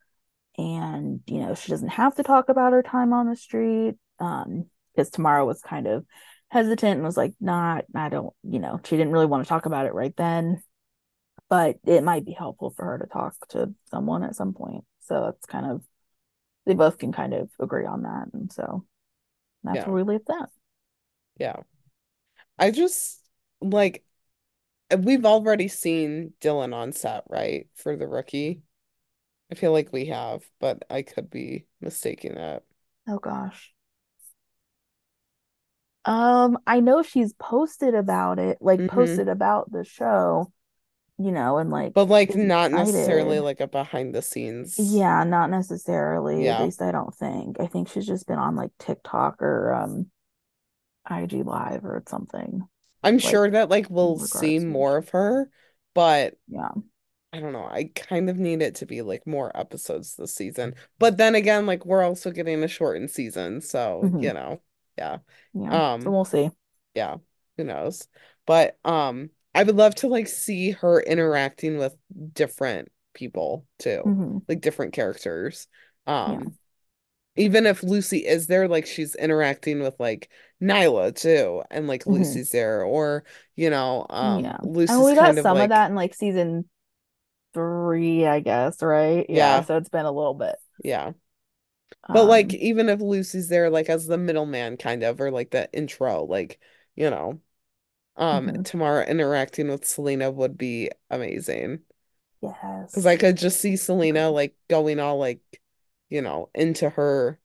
And, 0.58 1.22
you 1.26 1.40
know, 1.40 1.56
she 1.56 1.72
doesn't 1.72 1.90
have 1.90 2.16
to 2.16 2.24
talk 2.24 2.50
about 2.50 2.74
her 2.74 2.84
time 2.84 3.14
on 3.14 3.30
the 3.30 3.36
street. 3.36 3.96
Um, 4.20 4.66
because 4.94 5.10
Tamara 5.10 5.46
was 5.46 5.62
kind 5.62 5.88
of 5.88 6.06
hesitant 6.54 6.98
and 6.98 7.04
was 7.04 7.18
like, 7.18 7.34
not, 7.42 7.86
I 7.96 8.10
don't, 8.10 8.32
you 8.44 8.60
know, 8.60 8.80
she 8.86 8.96
didn't 8.96 9.12
really 9.12 9.26
want 9.26 9.44
to 9.44 9.50
talk 9.50 9.66
about 9.66 9.88
it 9.88 9.94
right 9.96 10.16
then, 10.16 10.62
but 11.50 11.78
it 11.84 12.04
might 12.04 12.26
be 12.26 12.32
helpful 12.32 12.70
for 12.70 12.86
her 12.86 13.00
to 13.00 13.08
talk 13.08 13.36
to 13.50 13.74
someone 13.90 14.24
at 14.24 14.36
some 14.36 14.54
point. 14.54 14.86
So 15.02 15.30
it's 15.30 15.48
kind 15.48 15.66
of, 15.66 15.82
they 16.68 16.76
both 16.76 17.00
can 17.00 17.12
kind 17.12 17.34
of 17.34 17.50
agree 17.60 17.88
on 17.88 18.04
that. 18.04 18.28
And 18.34 18.54
so 18.54 18.86
that's 19.64 19.78
yeah. 19.78 19.86
where 19.86 19.96
we 19.96 20.14
leave 20.14 20.26
that. 20.28 20.50
Yeah. 21.40 21.56
I 22.60 22.70
just 22.70 23.20
like, 23.60 24.04
uh, 24.92 24.98
we've 24.98 25.26
already 25.26 25.68
seen 25.68 26.34
Dylan 26.40 26.76
on 26.76 26.94
set, 26.94 27.24
right? 27.30 27.68
For 27.76 27.98
the 27.98 28.08
rookie. 28.08 28.62
I 29.52 29.56
feel 29.56 29.72
like 29.72 29.92
we 29.92 30.06
have, 30.06 30.44
but 30.60 30.84
I 30.90 31.02
could 31.02 31.32
be 31.32 31.66
mistaking 31.82 32.36
that. 32.36 32.62
Oh 33.08 33.18
gosh. 33.18 33.74
Um, 36.06 36.58
I 36.68 36.80
know 36.82 37.02
she's 37.02 37.34
posted 37.34 37.96
about 37.96 38.40
it, 38.40 38.58
like 38.60 38.80
mm-hmm. 38.80 38.96
posted 38.96 39.30
about 39.30 39.72
the 39.72 39.86
show, 39.86 40.52
you 41.18 41.32
know, 41.32 41.58
and 41.58 41.70
like 41.70 41.94
but 41.94 42.10
like 42.10 42.36
not 42.36 42.72
excited. 42.72 42.94
necessarily 42.94 43.40
like 43.40 43.62
a 43.62 43.68
behind 43.68 44.14
the 44.14 44.22
scenes. 44.22 44.76
Yeah, 44.78 45.24
not 45.24 45.50
necessarily. 45.50 46.46
Yeah. 46.46 46.58
At 46.58 46.64
least 46.66 46.82
I 46.82 46.92
don't 46.92 47.16
think. 47.16 47.60
I 47.60 47.68
think 47.68 47.90
she's 47.90 48.08
just 48.08 48.28
been 48.28 48.40
on 48.40 48.56
like 48.56 48.72
TikTok 48.80 49.42
or 49.42 49.74
um 49.74 50.08
IG 51.10 51.46
live 51.46 51.86
or 51.86 52.04
something. 52.08 52.68
I'm 53.02 53.16
like, 53.16 53.24
sure 53.24 53.50
that 53.50 53.70
like 53.70 53.90
we'll 53.90 54.20
see 54.20 54.60
more 54.60 54.98
of 54.98 55.10
her, 55.10 55.50
but 55.94 56.36
yeah. 56.48 56.70
I 57.32 57.40
don't 57.40 57.54
know. 57.54 57.66
I 57.66 57.90
kind 57.96 58.30
of 58.30 58.38
need 58.38 58.62
it 58.62 58.76
to 58.76 58.86
be 58.86 59.02
like 59.02 59.26
more 59.26 59.52
episodes 59.58 60.16
this 60.16 60.36
season. 60.36 60.76
But 61.00 61.18
then 61.18 61.34
again, 61.34 61.66
like 61.66 61.84
we're 61.84 62.04
also 62.04 62.30
getting 62.30 62.62
a 62.62 62.68
shortened 62.68 63.10
season, 63.10 63.62
so 63.62 64.02
mm-hmm. 64.04 64.20
you 64.20 64.34
know 64.34 64.62
yeah. 64.98 65.18
Yeah. 65.54 65.94
Um, 65.94 66.02
so 66.02 66.12
we'll 66.12 66.26
see. 66.26 66.50
Yeah. 66.94 67.18
Who 67.58 67.64
knows? 67.64 68.08
But 68.46 68.78
um, 68.84 69.30
I 69.56 69.64
would 69.64 69.76
love 69.76 69.96
to 69.96 70.08
like 70.08 70.28
see 70.28 70.72
her 70.72 71.02
interacting 71.02 71.78
with 71.78 71.96
different 72.34 72.92
people 73.14 73.66
too, 73.80 74.02
mm-hmm. 74.06 74.38
like 74.48 74.62
different 74.62 74.94
characters. 74.94 75.68
Um, 76.08 76.56
yeah. 77.38 77.46
even 77.46 77.66
if 77.66 77.84
Lucy 77.84 78.20
is 78.20 78.48
there, 78.48 78.68
like 78.68 78.86
she's 78.86 79.16
interacting 79.16 79.82
with 79.82 79.96
like 80.00 80.30
Nyla 80.62 81.16
too, 81.16 81.64
and 81.70 81.88
like 81.88 82.02
mm-hmm. 82.02 82.14
Lucy's 82.14 82.50
there, 82.50 82.84
or 82.84 83.24
you 83.56 83.70
know, 83.70 84.06
um, 84.10 84.44
yeah. 84.44 84.58
Lucy's 84.64 84.96
and 84.96 85.04
we 85.04 85.16
got 85.16 85.36
some 85.36 85.58
like... 85.58 85.66
of 85.66 85.70
that 85.70 85.90
in 85.90 85.96
like 85.96 86.16
season 86.16 86.68
three, 87.54 88.26
I 88.26 88.40
guess, 88.40 88.82
right? 88.82 89.26
Yeah. 89.30 89.58
yeah. 89.58 89.64
So 89.64 89.78
it's 89.78 89.90
been 89.90 90.06
a 90.06 90.12
little 90.12 90.34
bit. 90.34 90.56
Yeah. 90.84 91.12
But 92.08 92.24
um, 92.24 92.28
like 92.28 92.54
even 92.54 92.90
if 92.90 93.00
Lucy's 93.00 93.50
there 93.50 93.70
like 93.70 93.90
as 93.90 94.08
the 94.08 94.18
middleman 94.18 94.78
kind 94.78 95.04
of 95.04 95.22
or 95.22 95.32
like 95.32 95.52
the 95.52 95.72
intro, 95.72 96.24
like, 96.26 96.60
you 96.96 97.10
know, 97.10 97.40
um 98.16 98.48
mm-hmm. 98.48 98.62
Tamara 98.64 99.06
interacting 99.08 99.70
with 99.70 99.86
Selena 99.86 100.30
would 100.30 100.58
be 100.58 100.92
amazing. 101.10 101.80
Yes. 102.42 102.92
Because 102.92 103.06
I 103.06 103.16
could 103.16 103.38
just 103.38 103.62
see 103.62 103.78
Selena 103.78 104.30
like 104.30 104.56
going 104.70 105.00
all 105.00 105.18
like, 105.18 105.40
you 106.10 106.22
know, 106.22 106.50
into 106.54 106.90
her 106.90 107.40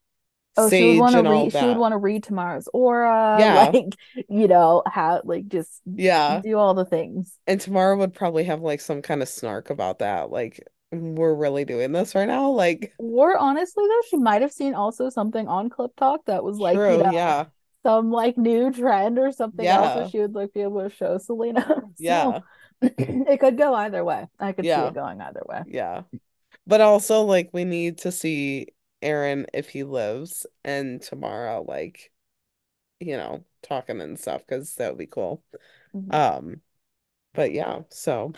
oh, 0.56 0.68
she 0.68 0.98
would 0.98 1.00
want 1.00 1.14
to 1.14 1.30
read 1.30 1.52
she 1.52 1.66
would 1.66 1.76
want 1.76 1.92
to 1.92 1.98
read 1.98 2.24
Tamara's 2.24 2.68
aura. 2.72 3.36
Yeah. 3.40 3.70
Like, 3.72 3.94
you 4.28 4.48
know, 4.48 4.82
how 4.86 5.22
like 5.24 5.46
just 5.46 5.80
yeah 5.86 6.40
do 6.42 6.58
all 6.58 6.74
the 6.74 6.84
things. 6.84 7.38
And 7.46 7.60
Tamara 7.60 7.96
would 7.96 8.12
probably 8.12 8.44
have 8.44 8.60
like 8.60 8.80
some 8.80 9.02
kind 9.02 9.22
of 9.22 9.28
snark 9.28 9.70
about 9.70 10.00
that. 10.00 10.30
Like 10.30 10.66
we're 10.92 11.34
really 11.34 11.64
doing 11.64 11.92
this 11.92 12.14
right 12.14 12.28
now. 12.28 12.50
Like, 12.50 12.92
Or 12.98 13.36
honestly 13.36 13.84
though, 13.86 14.02
she 14.10 14.16
might 14.16 14.42
have 14.42 14.52
seen 14.52 14.74
also 14.74 15.08
something 15.10 15.46
on 15.48 15.70
Clip 15.70 15.94
Talk 15.96 16.24
that 16.26 16.42
was 16.44 16.58
like, 16.58 16.76
you 16.88 16.98
know, 16.98 17.12
yeah, 17.12 17.46
some 17.84 18.10
like 18.10 18.36
new 18.36 18.72
trend 18.72 19.18
or 19.18 19.32
something 19.32 19.66
else 19.66 19.94
that 19.94 20.10
she 20.10 20.18
would 20.18 20.34
like 20.34 20.52
be 20.52 20.62
able 20.62 20.82
to 20.82 20.90
show 20.94 21.18
Selena. 21.18 21.82
So 21.96 22.34
yeah, 22.34 22.40
it 22.82 23.40
could 23.40 23.58
go 23.58 23.74
either 23.74 24.04
way. 24.04 24.26
I 24.38 24.52
could 24.52 24.64
see 24.66 24.70
it 24.72 24.94
going 24.94 25.20
either 25.20 25.42
way. 25.48 25.62
yeah. 25.64 26.02
But 26.66 26.80
also, 26.80 27.22
like, 27.22 27.50
we 27.52 27.64
need 27.64 27.98
to 27.98 28.12
see 28.12 28.68
Aaron 29.02 29.46
if 29.54 29.68
he 29.70 29.84
lives 29.84 30.46
and 30.64 31.00
Tamara, 31.00 31.60
like, 31.60 32.10
you 33.00 33.16
know, 33.16 33.44
talking 33.62 34.00
and 34.00 34.18
stuff, 34.18 34.42
because 34.46 34.74
that 34.76 34.90
would 34.90 34.98
be 34.98 35.06
cool. 35.06 35.42
Mhm. 35.94 36.12
Um, 36.14 36.60
but 37.34 37.52
yeah, 37.52 37.82
so 37.90 38.32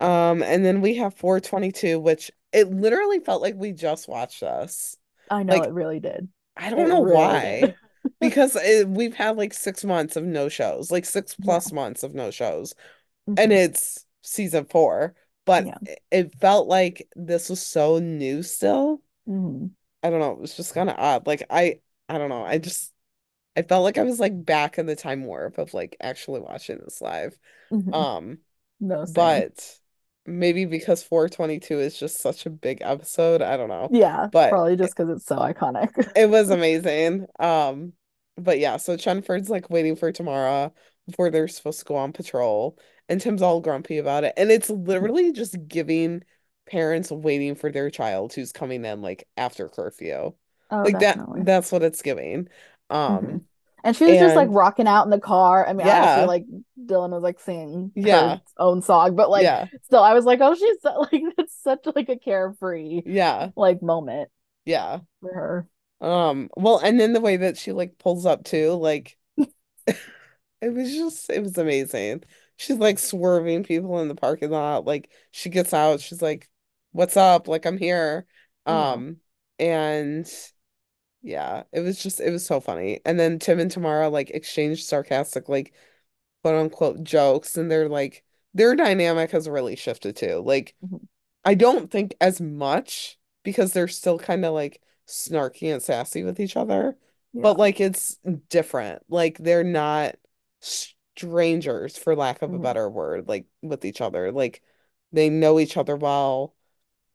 um, 0.00 0.42
and 0.42 0.64
then 0.64 0.80
we 0.80 0.96
have 0.96 1.14
422, 1.14 1.98
which 2.00 2.30
it 2.52 2.70
literally 2.70 3.20
felt 3.20 3.42
like 3.42 3.54
we 3.56 3.72
just 3.72 4.08
watched 4.08 4.40
this. 4.40 4.96
I 5.30 5.42
know 5.42 5.60
Like, 5.60 5.62
it 5.62 5.72
really 5.72 6.00
did. 6.00 6.28
I 6.56 6.70
don't 6.70 6.88
It 6.88 6.90
know 6.90 7.00
really 7.00 7.28
why. 7.28 7.76
Because 8.20 8.56
it, 8.56 8.88
we've 8.88 9.14
had 9.14 9.36
like 9.36 9.54
six 9.54 9.84
months 9.84 10.16
of 10.16 10.24
no 10.24 10.48
shows, 10.48 10.90
like 10.90 11.04
six 11.06 11.34
Yeah. 11.38 11.54
plus 11.54 11.72
months 11.72 12.02
of 12.02 12.14
no 12.14 12.30
shows, 12.30 12.74
and 13.36 13.52
Mhm. 13.52 13.52
it's 13.52 14.06
season 14.22 14.66
four. 14.66 15.14
But 15.46 15.72
Yeah. 15.72 15.78
it, 15.86 16.00
it 16.12 16.40
felt 16.40 16.68
like 16.68 17.08
this 17.16 17.50
was 17.50 17.64
so 17.66 17.98
new 18.00 18.42
still. 18.42 19.02
Mhm. 19.26 19.76
I 20.02 20.10
don't 20.10 20.20
know. 20.20 20.32
It 20.32 20.38
was 20.40 20.56
just 20.56 20.74
kind 20.74 20.90
of 20.90 20.96
odd. 20.98 21.26
Like 21.26 21.44
I, 21.50 21.80
I 22.08 22.18
don't 22.18 22.28
know. 22.28 22.44
I 22.44 22.58
just, 22.58 22.92
I 23.56 23.62
felt 23.62 23.84
like 23.84 23.98
I 23.98 24.04
was 24.04 24.20
like 24.20 24.44
back 24.44 24.78
in 24.78 24.86
the 24.86 24.96
time 24.96 25.24
warp 25.24 25.58
of 25.58 25.74
like 25.74 25.96
actually 26.00 26.40
watching 26.40 26.78
this 26.84 27.00
live. 27.02 27.38
Mhm. 27.70 27.92
Um, 27.92 28.40
No, 28.80 29.04
same. 29.04 29.44
but 29.44 29.78
maybe 30.26 30.64
because 30.64 31.02
422 31.02 31.80
is 31.80 31.98
just 31.98 32.20
such 32.20 32.46
a 32.46 32.50
big 32.50 32.78
episode. 32.82 33.42
I 33.42 33.56
don't 33.56 33.68
know. 33.68 33.90
Yeah, 33.90 34.28
But 34.30 34.48
probably 34.48 34.76
just 34.76 34.96
because 34.96 35.10
it's 35.10 35.26
so 35.26 35.36
iconic. 35.38 35.90
it 36.14 36.28
was 36.30 36.50
amazing. 36.50 37.26
Um, 37.38 37.92
but 38.36 38.58
yeah, 38.58 38.76
so 38.76 38.96
Chenford's 38.96 39.48
like 39.50 39.70
waiting 39.70 39.96
for 39.96 40.12
tomorrow 40.12 40.74
before 41.06 41.30
they're 41.30 41.48
supposed 41.48 41.78
to 41.80 41.84
go 41.84 41.96
on 41.96 42.12
patrol, 42.12 42.78
and 43.08 43.20
Tim's 43.20 43.42
all 43.42 43.60
grumpy 43.60 43.98
about 43.98 44.24
it. 44.24 44.34
And 44.36 44.50
it's 44.50 44.70
literally 44.70 45.32
just 45.32 45.56
giving 45.68 46.22
parents 46.66 47.10
waiting 47.10 47.54
for 47.54 47.70
their 47.70 47.90
child 47.90 48.32
who's 48.34 48.52
coming 48.52 48.84
in 48.84 49.02
like 49.02 49.28
after 49.36 49.68
curfew. 49.68 50.34
Oh, 50.70 50.82
Like 50.82 50.98
that 51.00 51.18
that's 51.44 51.70
what 51.72 51.82
it's 51.82 52.02
giving. 52.02 52.48
Um, 52.90 53.26
Mhm. 53.26 53.44
And 53.84 53.94
she 53.96 54.04
was 54.06 54.18
just 54.18 54.34
like 54.34 54.48
rocking 54.50 54.88
out 54.88 55.04
in 55.04 55.10
the 55.10 55.20
car. 55.20 55.64
I 55.66 55.72
mean, 55.72 55.86
obviously, 55.86 56.22
yeah, 56.22 56.24
like 56.24 56.44
Dylan 56.86 57.10
was 57.10 57.22
like 57.22 57.40
singing 57.40 57.92
yeah, 57.94 58.38
own 58.58 58.82
song, 58.82 59.16
but 59.16 59.30
like 59.30 59.42
yeah, 59.42 59.66
still, 59.84 60.02
I 60.02 60.14
was 60.14 60.24
like, 60.24 60.40
oh, 60.42 60.54
she's 60.54 60.76
like 60.84 61.22
it's 61.38 61.56
such 61.62 61.86
like 61.94 62.08
a 62.08 62.18
carefree 62.18 63.02
yeah, 63.06 63.50
like 63.56 63.82
moment 63.82 64.30
yeah. 64.64 65.00
for 65.20 65.34
her. 65.34 65.68
Um, 66.00 66.50
well, 66.56 66.78
and 66.78 67.00
then 67.00 67.12
the 67.12 67.20
way 67.20 67.38
that 67.38 67.56
she 67.56 67.72
like 67.72 67.98
pulls 67.98 68.26
up 68.26 68.44
too, 68.44 68.72
like 68.72 69.16
it 69.36 69.96
was 70.62 70.92
just 70.92 71.30
it 71.30 71.42
was 71.42 71.56
amazing. 71.58 72.24
She's 72.56 72.76
like 72.78 72.98
swerving 72.98 73.64
people 73.64 74.00
in 74.00 74.08
the 74.08 74.14
parking 74.14 74.50
lot. 74.50 74.84
Like 74.84 75.10
she 75.30 75.50
gets 75.50 75.72
out, 75.74 76.00
she's 76.00 76.22
like, 76.22 76.48
"What's 76.92 77.16
up? 77.16 77.48
Like 77.48 77.66
I'm 77.66 77.78
here." 77.78 78.26
Yeah. 78.66 78.92
Um, 78.92 79.18
and 79.58 80.30
yeah, 81.22 81.64
it 81.72 81.80
was 81.80 82.02
just 82.02 82.20
it 82.20 82.30
was 82.30 82.46
so 82.46 82.60
funny. 82.60 83.00
And 83.04 83.18
then 83.18 83.38
Tim 83.38 83.58
and 83.58 83.70
Tamara 83.70 84.08
like 84.08 84.30
exchanged 84.30 84.86
sarcastic 84.86 85.48
like 85.48 85.74
quote 86.46 86.54
unquote 86.56 87.04
jokes, 87.04 87.56
and 87.56 87.70
they're 87.70 87.88
like 87.88 88.24
their 88.54 88.74
dynamic 88.76 89.30
has 89.32 89.48
really 89.48 89.76
shifted 89.76 90.16
too. 90.16 90.42
Like 90.44 90.74
Mhm. 90.80 91.06
I 91.44 91.54
don't 91.54 91.90
think 91.90 92.16
as 92.20 92.40
much 92.40 93.18
because 93.44 93.72
they're 93.72 93.88
still 93.88 94.18
kind 94.18 94.44
of 94.44 94.54
like 94.54 94.82
snarky 95.08 95.72
and 95.72 95.82
sassy 95.82 96.24
with 96.24 96.40
each 96.40 96.56
other, 96.56 96.96
Yeah. 97.32 97.42
but 97.42 97.58
like 97.58 97.80
it's 97.80 98.16
different. 98.50 99.02
Like 99.08 99.38
they're 99.38 99.64
not 99.64 100.16
strangers, 100.60 101.96
for 101.98 102.16
lack 102.16 102.42
of 102.42 102.54
a 102.54 102.58
Mhm. 102.58 102.62
better 102.62 102.88
word, 102.90 103.28
like 103.28 103.46
with 103.62 103.84
each 103.84 104.00
other. 104.00 104.32
Like 104.32 104.62
they 105.12 105.30
know 105.30 105.60
each 105.60 105.76
other 105.76 105.96
well. 105.96 106.54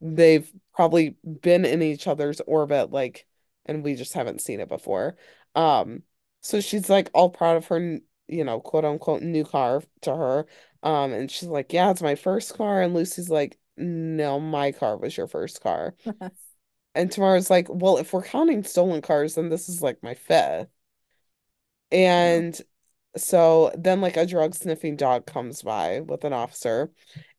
They've 0.02 0.52
probably 0.74 1.17
been 1.41 1.65
in 1.65 1.82
each 1.84 2.08
other's 2.08 2.41
orbit, 2.41 2.91
like, 2.91 3.28
and 3.65 3.84
we 3.84 3.96
just 3.96 4.13
haven't 4.13 4.41
seen 4.41 4.60
it 4.60 4.70
before. 4.70 5.17
Um, 5.56 6.04
so 6.41 6.62
she's 6.62 6.89
like 6.89 7.10
all 7.13 7.30
proud 7.30 7.58
of 7.58 7.67
her, 7.67 8.00
you 8.32 8.44
know, 8.44 8.60
quote 8.60 8.86
unquote 8.86 9.22
new 9.22 9.44
car 9.46 9.84
to 10.02 10.15
her. 10.15 10.46
Um, 10.84 11.13
and 11.13 11.30
she's 11.32 11.50
like, 11.50 11.74
Yeah, 11.74 11.91
it's 11.91 12.02
my 12.02 12.15
first 12.15 12.56
car. 12.56 12.82
And 12.82 12.94
Lucy's 12.94 13.30
like, 13.30 13.58
No, 13.78 14.39
my 14.39 14.72
car 14.72 14.98
was 14.98 15.15
your 15.17 15.28
first 15.28 15.62
car. 15.62 15.96
And 16.96 17.12
Tamara's 17.12 17.50
like, 17.50 17.67
Well, 17.70 17.98
if 17.98 18.13
we're 18.13 18.24
counting 18.24 18.63
stolen 18.63 19.02
cars, 19.02 19.36
then 19.36 19.50
this 19.50 19.70
is 19.70 19.82
like 19.82 20.04
my 20.04 20.13
fifth. 20.13 20.67
Yeah. 21.91 21.98
And 21.98 22.62
so 23.17 23.72
then 23.78 24.02
like 24.02 24.17
a 24.17 24.26
drug 24.26 24.56
sniffing 24.56 24.96
dog 24.98 25.26
comes 25.26 25.62
by 25.63 26.02
with 26.02 26.24
an 26.26 26.34
officer 26.34 26.91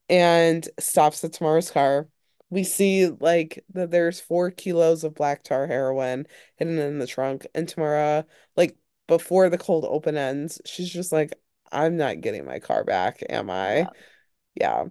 and 0.09 0.69
stops 0.81 1.25
at 1.25 1.35
Tamara's 1.35 1.71
car. 1.71 2.09
We 2.51 2.65
see 2.65 3.09
like 3.09 3.65
that 3.75 3.91
there's 3.93 4.21
four 4.21 4.51
kilos 4.53 5.05
of 5.05 5.15
black 5.15 5.45
tar 5.45 5.67
heroin 5.67 6.27
hidden 6.57 6.79
in 6.79 6.99
the 7.01 7.07
trunk, 7.09 7.47
and 7.55 7.69
Tamara, 7.69 8.27
like 8.57 8.77
before 9.07 9.49
the 9.51 9.59
cold 9.59 9.85
open 9.87 10.17
ends, 10.17 10.61
she's 10.65 10.91
just 10.91 11.13
like, 11.13 11.33
I'm 11.71 11.97
not 11.97 12.21
getting 12.21 12.45
my 12.45 12.59
car 12.61 12.85
back, 12.85 13.23
am 13.29 13.51
I? 13.51 13.77
Yeah. 13.79 13.91
Yeah. 14.55 14.85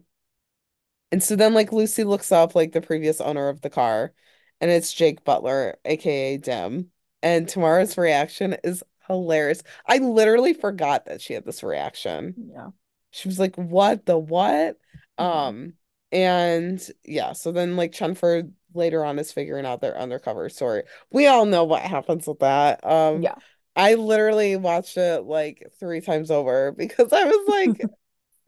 And 1.12 1.21
so 1.21 1.36
then 1.36 1.54
like 1.54 1.71
Lucy 1.71 2.04
looks 2.04 2.32
up 2.32 2.56
like 2.56 2.71
the 2.71 2.82
previous 2.82 3.19
owner 3.21 3.50
of 3.50 3.62
the 3.62 3.69
car, 3.69 4.13
and 4.62 4.71
it's 4.71 4.93
Jake 4.93 5.24
Butler, 5.24 5.78
aka 5.86 6.38
Dim. 6.38 6.91
And 7.24 7.47
Tamara's 7.47 7.97
reaction 7.97 8.56
is 8.63 8.84
hilarious. 9.08 9.62
I 9.86 9.97
literally 10.00 10.54
forgot 10.54 11.06
that 11.06 11.21
she 11.21 11.34
had 11.34 11.45
this 11.45 11.63
reaction. 11.63 12.38
Yeah. 12.38 12.69
She 13.12 13.28
was 13.28 13.39
like, 13.39 13.56
"What 13.58 14.06
the 14.06 14.17
what?" 14.17 14.78
Mhm. 15.19 15.24
Um, 15.26 15.74
and 16.12 16.91
yeah, 17.04 17.34
so 17.34 17.52
then 17.52 17.76
like 17.76 17.91
Chenford 17.91 18.54
later 18.74 19.04
on 19.06 19.19
is 19.19 19.32
figuring 19.34 19.65
out 19.65 19.82
their 19.82 19.97
undercover 19.97 20.50
story. 20.50 20.84
We 21.12 21.28
all 21.28 21.45
know 21.45 21.63
what 21.65 21.82
happens 21.84 22.26
with 22.28 22.39
that. 22.39 22.86
Um, 22.86 23.21
Yeah. 23.21 23.36
I 23.76 23.96
literally 23.96 24.56
watched 24.58 24.98
it 24.98 25.24
like 25.24 25.72
three 25.80 26.02
times 26.02 26.30
over 26.32 26.72
because 26.72 27.14
I 27.14 27.24
was 27.26 27.48
like, 27.48 27.90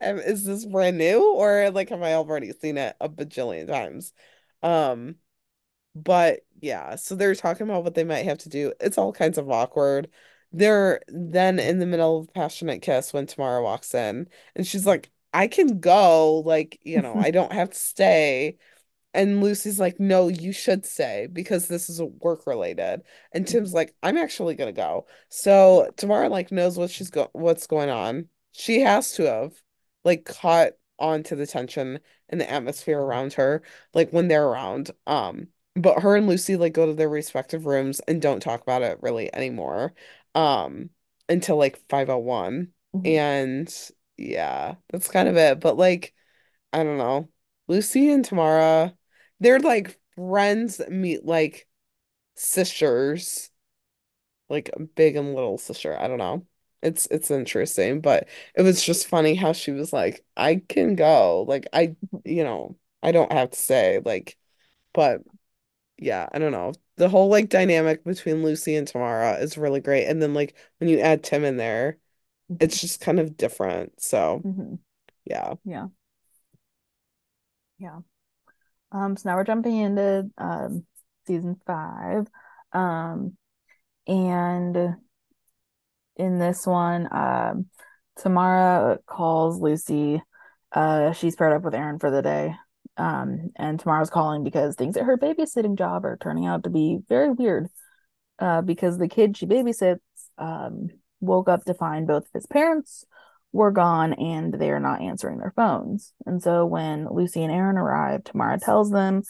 is 0.00 0.44
this 0.44 0.66
brand 0.66 0.98
new 0.98 1.34
or 1.34 1.70
like 1.70 1.90
have 1.90 2.02
I 2.02 2.14
already 2.14 2.52
seen 2.52 2.78
it 2.78 2.96
a 3.00 3.08
bajillion 3.08 3.68
times? 3.68 4.12
Um, 4.62 5.16
but 5.94 6.40
yeah, 6.60 6.96
so 6.96 7.14
they're 7.14 7.34
talking 7.34 7.68
about 7.68 7.84
what 7.84 7.94
they 7.94 8.04
might 8.04 8.24
have 8.24 8.38
to 8.38 8.48
do. 8.48 8.72
It's 8.80 8.98
all 8.98 9.12
kinds 9.12 9.38
of 9.38 9.50
awkward. 9.50 10.10
They're 10.52 11.02
then 11.08 11.58
in 11.58 11.78
the 11.78 11.86
middle 11.86 12.20
of 12.20 12.28
a 12.28 12.32
passionate 12.32 12.82
kiss 12.82 13.12
when 13.12 13.26
Tamara 13.26 13.62
walks 13.62 13.94
in, 13.94 14.28
and 14.54 14.66
she's 14.66 14.86
like, 14.86 15.10
I 15.32 15.48
can 15.48 15.80
go, 15.80 16.40
like, 16.40 16.80
you 16.84 17.00
know, 17.02 17.16
I 17.16 17.30
don't 17.32 17.52
have 17.52 17.70
to 17.70 17.78
stay. 17.78 18.58
And 19.14 19.42
Lucy's 19.42 19.78
like, 19.80 20.00
no, 20.00 20.28
you 20.28 20.52
should 20.52 20.84
stay 20.84 21.28
because 21.32 21.68
this 21.68 21.88
is 21.88 22.02
work 22.02 22.46
related. 22.46 23.02
And 23.32 23.46
Tim's 23.46 23.72
like, 23.72 23.94
I'm 24.02 24.18
actually 24.18 24.56
gonna 24.56 24.72
go. 24.72 25.06
So 25.30 25.90
Tamara 25.96 26.28
like 26.28 26.52
knows 26.52 26.76
what 26.78 26.90
she's 26.90 27.10
go 27.10 27.30
what's 27.32 27.66
going 27.68 27.90
on. 27.90 28.28
She 28.52 28.80
has 28.80 29.12
to 29.14 29.24
have 29.24 29.52
like 30.04 30.24
caught 30.24 30.72
on 30.98 31.22
to 31.24 31.36
the 31.36 31.46
tension 31.46 32.00
and 32.28 32.40
the 32.40 32.50
atmosphere 32.50 32.98
around 33.00 33.34
her, 33.34 33.62
like 33.94 34.10
when 34.10 34.28
they're 34.28 34.46
around. 34.46 34.90
Um, 35.06 35.48
but 35.76 36.00
her 36.02 36.16
and 36.16 36.26
Lucy 36.26 36.56
like 36.56 36.72
go 36.72 36.86
to 36.86 36.94
their 36.94 37.08
respective 37.08 37.66
rooms 37.66 38.00
and 38.06 38.20
don't 38.22 38.40
talk 38.40 38.62
about 38.62 38.82
it 38.82 38.98
really 39.02 39.34
anymore. 39.34 39.94
Um, 40.34 40.90
until 41.28 41.56
like 41.56 41.76
501. 41.88 42.72
Mhm. 42.94 43.06
And 43.16 43.90
yeah, 44.16 44.76
that's 44.90 45.08
kind 45.10 45.28
of 45.28 45.36
it. 45.36 45.60
But 45.60 45.76
like, 45.76 46.14
I 46.72 46.84
don't 46.84 46.98
know. 46.98 47.30
Lucy 47.68 48.10
and 48.10 48.24
Tamara. 48.24 48.96
They're 49.44 49.60
like 49.60 50.00
friends 50.16 50.78
that 50.78 50.92
meet 50.92 51.26
like 51.26 51.68
sisters, 52.36 53.50
like 54.48 54.70
big 54.94 55.16
and 55.16 55.34
little 55.34 55.58
sister. 55.58 55.98
I 55.98 56.08
don't 56.08 56.18
know. 56.18 56.46
It's 56.82 57.06
it's 57.10 57.30
interesting, 57.30 58.00
but 58.00 58.28
it 58.54 58.62
was 58.62 58.84
just 58.84 59.06
funny 59.08 59.34
how 59.34 59.52
she 59.52 59.72
was 59.72 59.92
like, 59.92 60.24
I 60.36 60.56
can 60.68 60.96
go. 60.96 61.42
Like 61.48 61.66
I, 61.72 61.96
you 62.24 62.44
know, 62.44 62.76
I 63.02 63.12
don't 63.12 63.32
have 63.32 63.50
to 63.50 63.58
say, 63.58 64.00
Like, 64.04 64.36
but 64.94 65.22
yeah, 65.98 66.28
I 66.32 66.38
don't 66.40 66.52
know. 66.52 66.72
The 66.96 67.08
whole 67.10 67.28
like 67.30 67.48
dynamic 67.50 68.04
between 68.04 68.42
Lucy 68.44 68.76
and 68.76 68.88
Tamara 68.88 69.38
is 69.38 69.58
really 69.58 69.80
great. 69.80 70.06
And 70.08 70.22
then 70.22 70.34
like 70.34 70.56
when 70.78 70.90
you 70.90 71.00
add 71.00 71.24
Tim 71.24 71.44
in 71.44 71.56
there, 71.58 71.98
it's 72.60 72.80
just 72.80 73.00
kind 73.02 73.20
of 73.20 73.36
different. 73.38 74.00
So 74.02 74.44
Mhm. 74.44 74.78
yeah. 75.24 75.54
Yeah. 75.64 75.88
Yeah. 77.78 78.00
Um, 78.94 79.16
so 79.16 79.28
now 79.28 79.36
we're 79.36 79.44
jumping 79.44 79.76
into 79.76 80.30
um 80.38 80.86
season 81.26 81.60
five. 81.66 82.26
Um, 82.72 83.36
and 84.06 84.96
in 86.16 86.38
this 86.38 86.66
one, 86.66 87.08
um, 87.12 87.66
Tamara 88.16 88.98
calls 89.06 89.60
Lucy. 89.60 90.22
Uh, 90.72 91.12
she's 91.12 91.36
paired 91.36 91.52
up 91.52 91.62
with 91.62 91.74
Aaron 91.74 91.98
for 91.98 92.10
the 92.10 92.22
day. 92.22 92.54
Um, 92.96 93.50
and 93.56 93.80
Tamara's 93.80 94.10
calling 94.10 94.44
because 94.44 94.76
things 94.76 94.96
at 94.96 95.04
her 95.04 95.18
babysitting 95.18 95.76
job 95.76 96.04
are 96.04 96.18
turning 96.20 96.46
out 96.46 96.64
to 96.64 96.70
be 96.70 96.98
very 97.08 97.30
weird. 97.30 97.68
Uh, 98.38 98.62
because 98.62 98.98
the 98.98 99.08
kid 99.08 99.36
she 99.36 99.46
babysits 99.46 100.00
um, 100.38 100.88
woke 101.20 101.48
up 101.48 101.64
to 101.64 101.74
find 101.74 102.06
both 102.06 102.24
of 102.24 102.32
his 102.34 102.46
parents 102.46 103.04
were 103.54 103.70
gone 103.70 104.12
and 104.14 104.52
they're 104.52 104.80
not 104.80 105.00
answering 105.00 105.38
their 105.38 105.52
phones. 105.54 106.12
And 106.26 106.42
so 106.42 106.66
when 106.66 107.06
Lucy 107.08 107.42
and 107.44 107.52
Aaron 107.52 107.78
arrive, 107.78 108.24
Tamara 108.24 108.58
tells 108.58 108.90
them 108.90 109.22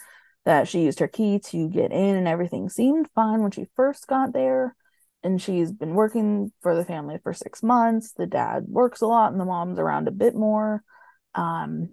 that 0.46 0.66
she 0.66 0.80
used 0.80 0.98
her 1.00 1.08
key 1.08 1.38
to 1.50 1.68
get 1.68 1.92
in 1.92 2.16
and 2.16 2.26
everything 2.26 2.70
seemed 2.70 3.06
fine 3.14 3.42
when 3.42 3.50
she 3.50 3.66
first 3.76 4.06
got 4.06 4.32
there. 4.32 4.74
And 5.22 5.40
she's 5.40 5.72
been 5.72 5.94
working 5.94 6.52
for 6.62 6.74
the 6.74 6.86
family 6.86 7.18
for 7.22 7.34
six 7.34 7.62
months. 7.62 8.12
The 8.12 8.26
dad 8.26 8.64
works 8.66 9.02
a 9.02 9.06
lot 9.06 9.30
and 9.32 9.40
the 9.40 9.44
mom's 9.44 9.78
around 9.78 10.08
a 10.08 10.10
bit 10.10 10.34
more. 10.34 10.82
Um, 11.34 11.90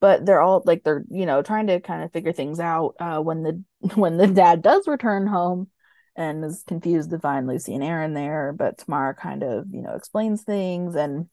but 0.00 0.24
they're 0.24 0.40
all 0.40 0.62
like 0.64 0.82
they're 0.82 1.04
you 1.10 1.26
know 1.26 1.42
trying 1.42 1.66
to 1.66 1.80
kind 1.80 2.02
of 2.02 2.12
figure 2.12 2.32
things 2.32 2.58
out 2.58 2.94
uh, 3.00 3.20
when 3.20 3.42
the 3.42 3.62
when 3.96 4.16
the 4.16 4.26
dad 4.26 4.62
does 4.62 4.88
return 4.88 5.26
home 5.26 5.68
and 6.16 6.44
is 6.44 6.64
confused 6.66 7.10
to 7.10 7.18
find 7.18 7.46
Lucy 7.46 7.74
and 7.74 7.84
Aaron 7.84 8.14
there. 8.14 8.54
But 8.56 8.78
Tamara 8.78 9.14
kind 9.14 9.42
of 9.42 9.66
you 9.72 9.82
know 9.82 9.94
explains 9.94 10.42
things 10.42 10.94
and 10.94 11.28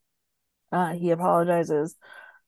uh, 0.72 0.94
he 0.94 1.12
apologizes 1.12 1.96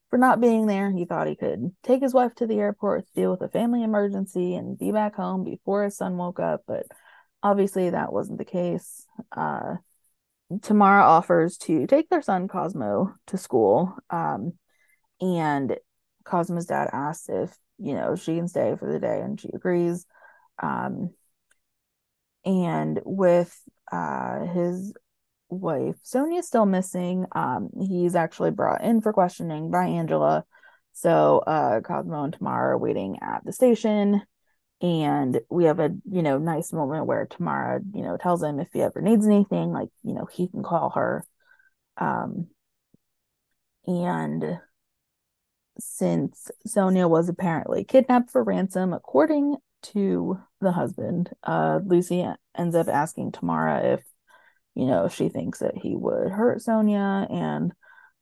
for 0.09 0.17
not 0.17 0.41
being 0.41 0.65
there. 0.65 0.91
He 0.91 1.05
thought 1.05 1.27
he 1.27 1.35
could 1.35 1.71
take 1.83 2.01
his 2.01 2.13
wife 2.13 2.33
to 2.35 2.47
the 2.47 2.59
airport 2.59 3.05
deal 3.15 3.31
with 3.31 3.41
a 3.41 3.49
family 3.49 3.83
emergency 3.83 4.55
and 4.55 4.77
be 4.77 4.91
back 4.91 5.15
home 5.15 5.43
before 5.43 5.83
his 5.83 5.97
son 5.97 6.17
woke 6.17 6.39
up, 6.39 6.63
but 6.67 6.85
obviously 7.43 7.89
that 7.89 8.11
wasn't 8.11 8.37
the 8.37 8.45
case. 8.45 9.05
Uh, 9.31 9.75
Tamara 10.61 11.03
offers 11.03 11.57
to 11.57 11.85
take 11.85 12.09
their 12.09 12.21
son 12.21 12.47
Cosmo 12.47 13.13
to 13.27 13.37
school. 13.37 13.95
Um, 14.09 14.53
and 15.21 15.77
Cosmo's 16.23 16.65
dad 16.65 16.89
asks 16.91 17.29
if, 17.29 17.55
you 17.77 17.93
know, 17.93 18.15
she 18.15 18.35
can 18.35 18.47
stay 18.47 18.75
for 18.77 18.91
the 18.91 18.99
day 18.99 19.21
and 19.21 19.39
she 19.39 19.49
agrees. 19.53 20.05
Um, 20.61 21.11
and 22.45 22.99
with 23.05 23.55
uh, 23.91 24.45
his 24.45 24.93
wife. 25.49 25.95
Sonia's 26.03 26.47
still 26.47 26.65
missing. 26.65 27.25
Um, 27.33 27.69
he's 27.79 28.15
actually 28.15 28.51
brought 28.51 28.83
in 28.83 29.01
for 29.01 29.13
questioning 29.13 29.71
by 29.71 29.85
Angela. 29.85 30.45
So 30.93 31.39
uh, 31.39 31.81
Cosmo 31.81 32.23
and 32.23 32.33
Tamara 32.33 32.75
are 32.75 32.77
waiting 32.77 33.19
at 33.21 33.43
the 33.45 33.53
station. 33.53 34.21
And 34.81 35.41
we 35.49 35.65
have 35.65 35.79
a, 35.79 35.91
you 36.09 36.21
know, 36.21 36.37
nice 36.37 36.71
moment 36.71 37.05
where 37.05 37.25
Tamara, 37.25 37.81
you 37.93 38.01
know, 38.01 38.15
tells 38.15 38.41
him 38.41 38.59
if 38.59 38.69
he 38.71 38.81
ever 38.81 39.01
needs 39.01 39.25
anything, 39.25 39.71
like, 39.71 39.89
you 40.03 40.13
know, 40.13 40.25
he 40.31 40.47
can 40.47 40.63
call 40.63 40.91
her. 40.91 41.25
Um, 41.97 42.47
and 43.85 44.59
since 45.79 46.49
Sonia 46.65 47.07
was 47.07 47.27
apparently 47.27 47.83
kidnapped 47.83 48.31
for 48.31 48.43
ransom, 48.43 48.93
according 48.93 49.57
to 49.81 50.39
the 50.61 50.71
husband, 50.71 51.29
uh, 51.43 51.79
Lucy 51.83 52.25
ends 52.57 52.75
up 52.75 52.87
asking 52.87 53.31
Tamara 53.31 53.93
if 53.93 54.03
you 54.75 54.85
know, 54.85 55.07
she 55.07 55.29
thinks 55.29 55.59
that 55.59 55.77
he 55.77 55.95
would 55.95 56.31
hurt 56.31 56.61
Sonia, 56.61 57.27
and 57.29 57.71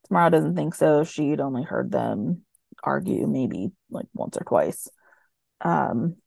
Tamara 0.08 0.32
doesn't 0.32 0.56
think 0.56 0.76
so. 0.76 1.04
She'd 1.04 1.40
only 1.40 1.64
heard 1.64 1.92
them 1.92 2.44
argue 2.84 3.28
maybe 3.28 3.72
like 3.90 4.06
once 4.14 4.38
or 4.38 4.44
twice. 4.44 4.88
Um, 5.62 6.18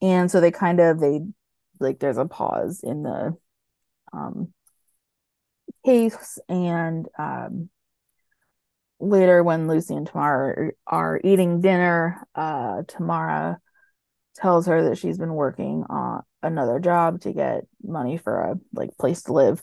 and 0.00 0.30
so 0.30 0.40
they 0.40 0.50
kind 0.50 0.80
of 0.80 1.00
they 1.00 1.20
like 1.80 1.98
there's 1.98 2.18
a 2.18 2.26
pause 2.26 2.80
in 2.82 3.02
the 3.02 3.36
um 4.12 4.52
case, 5.84 6.38
and 6.48 7.06
um, 7.18 7.70
later 9.00 9.42
when 9.42 9.68
Lucy 9.68 9.94
and 9.94 10.06
Tamara 10.06 10.72
are, 10.86 11.20
eating 11.24 11.60
dinner, 11.60 12.26
uh, 12.34 12.82
Tamara 12.86 13.60
tells 14.36 14.66
her 14.66 14.88
that 14.88 14.98
she's 14.98 15.18
been 15.18 15.34
working 15.34 15.84
on 15.88 16.22
another 16.42 16.78
job 16.78 17.20
to 17.22 17.32
get 17.32 17.66
money 17.82 18.16
for 18.16 18.40
a 18.40 18.54
like 18.72 18.96
place 18.98 19.22
to 19.24 19.32
live 19.32 19.62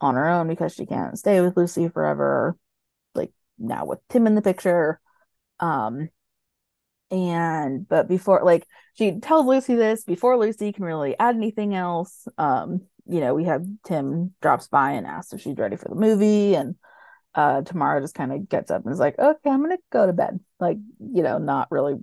on 0.00 0.14
her 0.14 0.28
own 0.28 0.48
because 0.48 0.74
she 0.74 0.86
can't 0.86 1.18
stay 1.18 1.40
with 1.40 1.56
Lucy 1.56 1.88
forever 1.88 2.56
like 3.14 3.32
now 3.58 3.84
with 3.84 4.00
Tim 4.08 4.26
in 4.26 4.34
the 4.34 4.42
picture. 4.42 5.00
Um 5.60 6.08
and 7.10 7.86
but 7.88 8.08
before 8.08 8.42
like 8.44 8.66
she 8.94 9.18
tells 9.20 9.46
Lucy 9.46 9.74
this 9.74 10.04
before 10.04 10.38
Lucy 10.38 10.72
can 10.72 10.84
really 10.84 11.18
add 11.18 11.36
anything 11.36 11.74
else. 11.74 12.26
Um 12.38 12.82
you 13.06 13.20
know 13.20 13.34
we 13.34 13.44
have 13.44 13.66
Tim 13.86 14.34
drops 14.40 14.68
by 14.68 14.92
and 14.92 15.06
asks 15.06 15.32
if 15.32 15.42
she's 15.42 15.56
ready 15.56 15.76
for 15.76 15.88
the 15.88 15.94
movie 15.94 16.54
and 16.54 16.74
uh 17.34 17.62
Tamara 17.62 18.00
just 18.00 18.14
kind 18.14 18.32
of 18.32 18.48
gets 18.48 18.70
up 18.70 18.84
and 18.84 18.92
is 18.92 18.98
like 18.98 19.18
okay 19.18 19.50
I'm 19.50 19.62
gonna 19.62 19.78
go 19.90 20.06
to 20.06 20.12
bed. 20.12 20.40
Like 20.58 20.78
you 21.00 21.22
know 21.22 21.38
not 21.38 21.70
really 21.70 21.96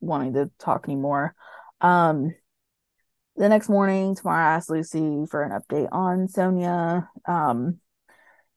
wanting 0.00 0.34
to 0.34 0.50
talk 0.58 0.86
anymore. 0.88 1.34
Um 1.80 2.34
the 3.38 3.48
next 3.48 3.68
morning, 3.68 4.14
Tamara 4.14 4.56
asks 4.56 4.68
Lucy 4.68 5.24
for 5.30 5.42
an 5.42 5.52
update 5.52 5.88
on 5.92 6.28
Sonia. 6.28 7.08
Um, 7.26 7.78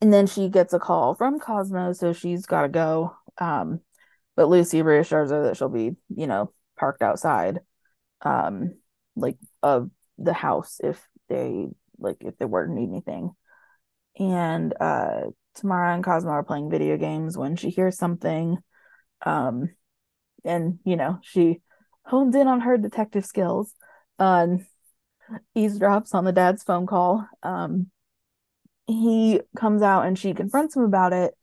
and 0.01 0.11
then 0.11 0.25
she 0.25 0.49
gets 0.49 0.73
a 0.73 0.79
call 0.79 1.13
from 1.13 1.39
Cosmo, 1.39 1.93
so 1.93 2.13
she's 2.13 2.47
got 2.47 2.63
to 2.63 2.69
go. 2.69 3.15
Um, 3.37 3.81
but 4.35 4.49
Lucy 4.49 4.81
reassures 4.81 5.29
her 5.29 5.43
that 5.43 5.57
she'll 5.57 5.69
be, 5.69 5.91
you 6.09 6.25
know, 6.25 6.51
parked 6.77 7.03
outside, 7.03 7.59
um, 8.21 8.75
like 9.15 9.37
of 9.61 9.91
the 10.17 10.33
house 10.33 10.79
if 10.83 10.99
they 11.29 11.67
like 11.99 12.17
if 12.21 12.37
they 12.37 12.45
were 12.45 12.65
to 12.65 12.73
need 12.73 12.89
anything. 12.89 13.31
And 14.17 14.73
uh, 14.79 15.21
Tamara 15.55 15.93
and 15.93 16.03
Cosmo 16.03 16.31
are 16.31 16.43
playing 16.43 16.71
video 16.71 16.97
games 16.97 17.37
when 17.37 17.55
she 17.55 17.69
hears 17.69 17.97
something, 17.97 18.57
um, 19.23 19.69
and 20.43 20.79
you 20.83 20.95
know 20.95 21.19
she 21.21 21.61
hones 22.03 22.35
in 22.35 22.47
on 22.47 22.61
her 22.61 22.77
detective 22.77 23.25
skills. 23.25 23.73
Um, 24.17 24.65
eavesdrops 25.55 26.13
on 26.13 26.25
the 26.25 26.31
dad's 26.31 26.63
phone 26.63 26.85
call. 26.85 27.27
Um, 27.43 27.89
he 28.87 29.41
comes 29.55 29.81
out 29.81 30.05
and 30.05 30.17
she 30.17 30.33
confronts 30.33 30.75
him 30.75 30.83
about 30.83 31.13
it, 31.13 31.33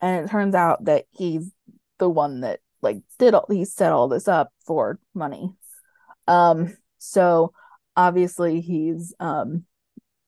and 0.00 0.24
it 0.24 0.30
turns 0.30 0.54
out 0.54 0.84
that 0.84 1.06
he's 1.10 1.50
the 1.98 2.08
one 2.08 2.40
that 2.40 2.60
like 2.80 2.98
did 3.18 3.34
all 3.34 3.46
he 3.48 3.64
set 3.64 3.92
all 3.92 4.08
this 4.08 4.28
up 4.28 4.52
for 4.66 4.98
money. 5.14 5.54
Um, 6.28 6.76
so 6.98 7.52
obviously 7.96 8.60
he's 8.60 9.14
um, 9.20 9.64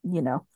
you 0.02 0.22
know, 0.22 0.46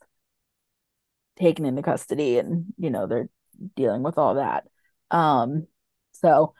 taken 1.38 1.64
into 1.64 1.82
custody, 1.82 2.38
and 2.38 2.66
you 2.78 2.90
know 2.90 3.06
they're 3.06 3.28
dealing 3.76 4.02
with 4.02 4.18
all 4.18 4.34
that. 4.34 4.64
Um, 5.10 5.66
so 6.12 6.54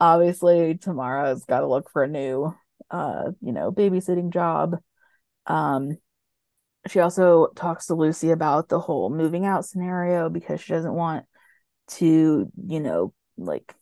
obviously 0.00 0.74
Tamara's 0.76 1.44
got 1.44 1.60
to 1.60 1.66
look 1.66 1.90
for 1.90 2.02
a 2.02 2.08
new 2.08 2.54
uh, 2.92 3.30
you 3.40 3.52
know, 3.52 3.72
babysitting 3.72 4.32
job. 4.32 4.76
Um, 5.46 5.98
she 6.88 7.00
also 7.00 7.48
talks 7.54 7.86
to 7.86 7.94
Lucy 7.94 8.30
about 8.30 8.68
the 8.68 8.80
whole 8.80 9.10
moving 9.10 9.44
out 9.46 9.64
scenario 9.64 10.28
because 10.28 10.60
she 10.60 10.72
doesn't 10.72 10.94
want 10.94 11.26
to, 11.88 12.50
you 12.66 12.80
know, 12.80 13.12
like 13.36 13.74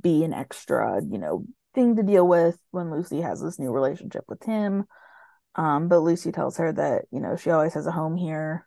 be 0.00 0.24
an 0.24 0.32
extra, 0.32 1.00
you 1.02 1.18
know, 1.18 1.44
thing 1.74 1.96
to 1.96 2.02
deal 2.02 2.26
with 2.26 2.58
when 2.70 2.90
Lucy 2.90 3.20
has 3.20 3.40
this 3.40 3.58
new 3.58 3.70
relationship 3.70 4.24
with 4.28 4.40
Tim. 4.40 4.84
Um, 5.56 5.88
but 5.88 6.00
Lucy 6.00 6.30
tells 6.30 6.56
her 6.58 6.72
that, 6.72 7.06
you 7.10 7.20
know, 7.20 7.36
she 7.36 7.50
always 7.50 7.74
has 7.74 7.86
a 7.86 7.92
home 7.92 8.16
here. 8.16 8.66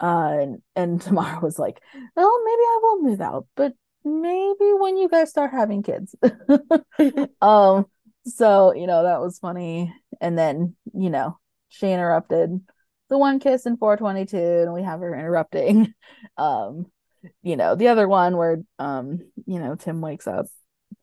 Uh, 0.00 0.36
and, 0.40 0.62
and 0.74 1.00
Tamara 1.02 1.40
was 1.40 1.58
like, 1.58 1.80
well, 2.14 2.44
maybe 2.44 2.62
I 2.62 2.80
will 2.82 3.02
move 3.02 3.20
out, 3.20 3.46
but 3.56 3.72
maybe 4.04 4.72
when 4.78 4.96
you 4.96 5.08
guys 5.08 5.30
start 5.30 5.50
having 5.50 5.82
kids. 5.82 6.14
um, 7.40 7.86
so, 8.24 8.74
you 8.74 8.86
know, 8.86 9.04
that 9.04 9.20
was 9.20 9.38
funny. 9.38 9.92
And 10.20 10.38
then, 10.38 10.76
you 10.94 11.10
know, 11.10 11.38
she 11.68 11.90
interrupted 11.90 12.60
the 13.08 13.18
one 13.18 13.38
kiss 13.38 13.66
in 13.66 13.76
422 13.76 14.36
and 14.36 14.72
we 14.72 14.82
have 14.82 14.98
her 15.00 15.14
interrupting 15.14 15.94
um 16.36 16.86
you 17.40 17.56
know 17.56 17.76
the 17.76 17.86
other 17.86 18.08
one 18.08 18.36
where 18.36 18.58
um 18.80 19.20
you 19.46 19.60
know 19.60 19.76
tim 19.76 20.00
wakes 20.00 20.26
up 20.26 20.46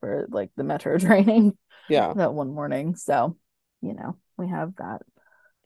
for 0.02 0.28
like 0.30 0.50
the 0.58 0.66
metro 0.66 0.98
training 1.00 1.58
yeah. 1.90 2.14
that 2.14 2.34
one 2.34 2.54
morning. 2.54 2.96
So 2.96 3.38
you 3.82 3.94
know 3.94 4.18
we 4.38 4.50
have 4.50 4.76
that 4.78 5.02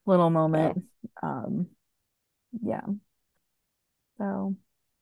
little 0.05 0.29
moment. 0.29 0.83
Yeah. 1.23 1.29
um 1.29 1.67
yeah. 2.61 2.81
So. 4.17 4.55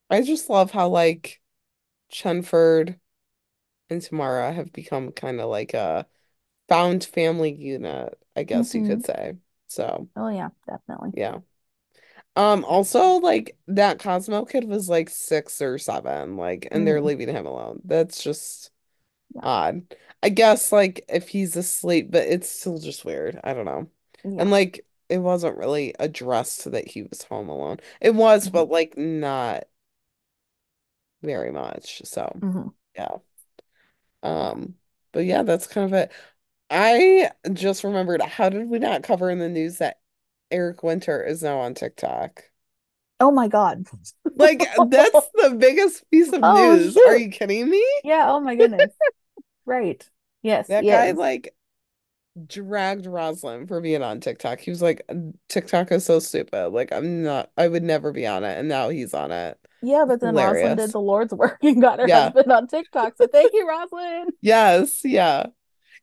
I 0.09 0.21
just 0.21 0.49
love 0.49 0.71
how 0.71 0.89
like 0.89 1.41
chenford 2.11 2.99
and 3.89 4.01
tamara 4.01 4.53
have 4.53 4.71
become 4.71 5.11
kind 5.11 5.39
of 5.39 5.49
like 5.49 5.73
a 5.73 6.05
found 6.69 7.03
family 7.03 7.53
unit, 7.53 8.17
I 8.35 8.43
guess 8.43 8.69
mm-hmm. 8.69 8.85
you 8.85 8.89
could 8.89 9.05
say. 9.05 9.33
So, 9.67 10.07
oh 10.15 10.29
yeah, 10.29 10.49
definitely. 10.67 11.11
Yeah. 11.15 11.39
Um, 12.37 12.65
also 12.65 13.15
like 13.15 13.57
that 13.67 13.99
Cosmo 13.99 14.43
kid 14.45 14.65
was 14.65 14.89
like 14.89 15.09
six 15.09 15.61
or 15.61 15.77
seven, 15.77 16.37
like, 16.37 16.67
and 16.71 16.83
mm 16.83 16.85
they're 16.85 17.01
leaving 17.01 17.29
him 17.29 17.45
alone. 17.45 17.81
That's 17.85 18.21
just 18.21 18.71
yeah. 19.33 19.41
odd. 19.43 19.95
I 20.21 20.29
guess 20.29 20.71
like 20.71 21.05
if 21.07 21.29
he's 21.29 21.55
asleep, 21.55 22.11
but 22.11 22.27
it's 22.27 22.49
still 22.49 22.77
just 22.77 23.05
weird. 23.05 23.39
I 23.43 23.53
don't 23.53 23.65
know. 23.65 23.89
Yeah. 24.23 24.41
And 24.41 24.51
like 24.51 24.85
it 25.07 25.19
wasn't 25.19 25.57
really 25.57 25.93
addressed 25.99 26.69
that 26.71 26.87
he 26.87 27.03
was 27.03 27.23
home 27.23 27.49
alone. 27.49 27.77
It 28.01 28.15
was, 28.15 28.45
mm-hmm. 28.45 28.53
but 28.53 28.69
like 28.69 28.97
not 28.97 29.65
very 31.21 31.51
much. 31.51 32.01
So 32.05 32.37
mm-hmm. 32.39 32.67
yeah. 32.95 33.17
Um, 34.23 34.75
but 35.11 35.25
yeah, 35.25 35.43
that's 35.43 35.67
kind 35.67 35.85
of 35.85 35.93
it. 35.93 36.11
I 36.69 37.31
just 37.53 37.83
remembered, 37.83 38.21
how 38.21 38.49
did 38.49 38.69
we 38.69 38.79
not 38.79 39.03
cover 39.03 39.29
in 39.29 39.39
the 39.39 39.49
news 39.49 39.77
that 39.79 39.99
Eric 40.51 40.83
Winter 40.83 41.23
is 41.23 41.43
now 41.43 41.59
on 41.59 41.73
TikTok? 41.75 42.43
Oh 43.19 43.31
my 43.31 43.47
God. 43.47 43.85
Like, 44.37 44.67
that's 44.77 45.27
the 45.35 45.55
biggest 45.57 46.09
piece 46.11 46.31
of 46.33 46.41
Oh, 46.41 46.77
news. 46.77 46.97
Are 47.05 47.15
shoot. 47.15 47.15
you 47.15 47.29
kidding 47.29 47.69
me? 47.69 47.83
Yeah, 48.03 48.25
oh 48.31 48.39
my 48.39 48.55
goodness. 48.55 48.93
Right. 49.65 50.07
Yes, 50.41 50.69
That 50.69 50.87
guy, 50.87 51.11
like, 51.11 51.55
dragged 52.47 53.05
Roselyn 53.05 53.67
for 53.67 53.81
being 53.81 54.03
on 54.03 54.19
TikTok. 54.21 54.59
He 54.59 54.71
was 54.71 54.81
like, 54.81 55.09
TikTok 55.49 55.91
is 55.91 56.05
so 56.05 56.19
stupid. 56.19 56.69
Like, 56.69 56.91
I'm 56.93 57.23
not, 57.23 57.51
I 57.57 57.67
would 57.67 57.83
never 57.83 58.11
be 58.13 58.27
on 58.27 58.43
it. 58.43 58.59
And 58.59 58.69
now 58.69 58.89
he's 58.89 59.13
on 59.13 59.31
it. 59.31 59.59
Yeah, 59.81 60.05
but 60.07 60.19
then 60.21 60.35
Roselyn 60.35 60.75
Hilarious. 60.75 60.77
did 60.77 60.93
the 60.93 60.99
Lord's 61.01 61.33
work 61.33 61.59
and 61.63 61.81
got 61.81 61.99
her 61.99 62.07
Yeah. 62.07 62.09
husband 62.09 62.51
on 62.51 62.67
TikTok. 62.67 63.17
So 63.17 63.27
thank 63.27 63.53
you, 63.53 63.65
Roselyn. 63.67 64.27
Yes, 64.41 65.03
yeah. 65.03 65.47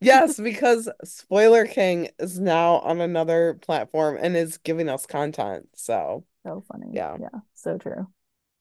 Yes, 0.02 0.38
because 0.40 0.88
Spoiler 1.04 1.64
King 1.66 2.08
is 2.18 2.38
now 2.40 2.76
on 2.80 3.00
another 3.00 3.54
platform 3.54 4.18
and 4.20 4.36
is 4.36 4.58
giving 4.58 4.88
us 4.88 5.06
content. 5.06 5.68
So, 5.76 6.24
So 6.44 6.60
funny. 6.68 6.92
Yeah. 6.92 7.18
Yeah, 7.18 7.40
so 7.54 7.78
true. 7.78 8.06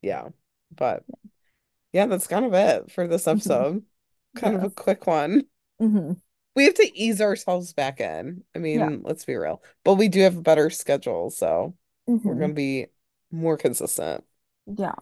yeah. 0.02 0.30
But 0.72 1.06
yeah, 1.94 2.08
that's 2.08 2.28
kind 2.28 2.46
of 2.46 2.54
it 2.56 2.92
for 2.92 3.08
this 3.08 3.28
episode. 3.28 3.84
Kind 4.36 4.56
of 4.56 4.64
a 4.64 4.70
quick 4.72 5.08
one. 5.08 5.44
hmm 5.80 6.14
We 6.56 6.66
have 6.66 6.74
to 6.76 6.98
ease 6.98 7.22
ourselves 7.22 7.74
back 7.74 8.00
in. 8.02 8.44
I 8.56 8.60
mean, 8.60 8.82
Yeah. 8.82 8.92
let's 9.04 9.26
be 9.26 9.36
real. 9.36 9.64
But 9.84 9.96
we 9.96 10.10
do 10.10 10.22
have 10.22 10.38
a 10.38 10.42
better 10.42 10.70
schedule, 10.70 11.30
so 11.30 11.76
we're 12.26 12.36
hmm 12.36 12.40
gonna 12.40 12.54
be 12.54 12.88
more 13.32 13.58
consistent. 13.58 14.26
Yeah. 14.66 14.96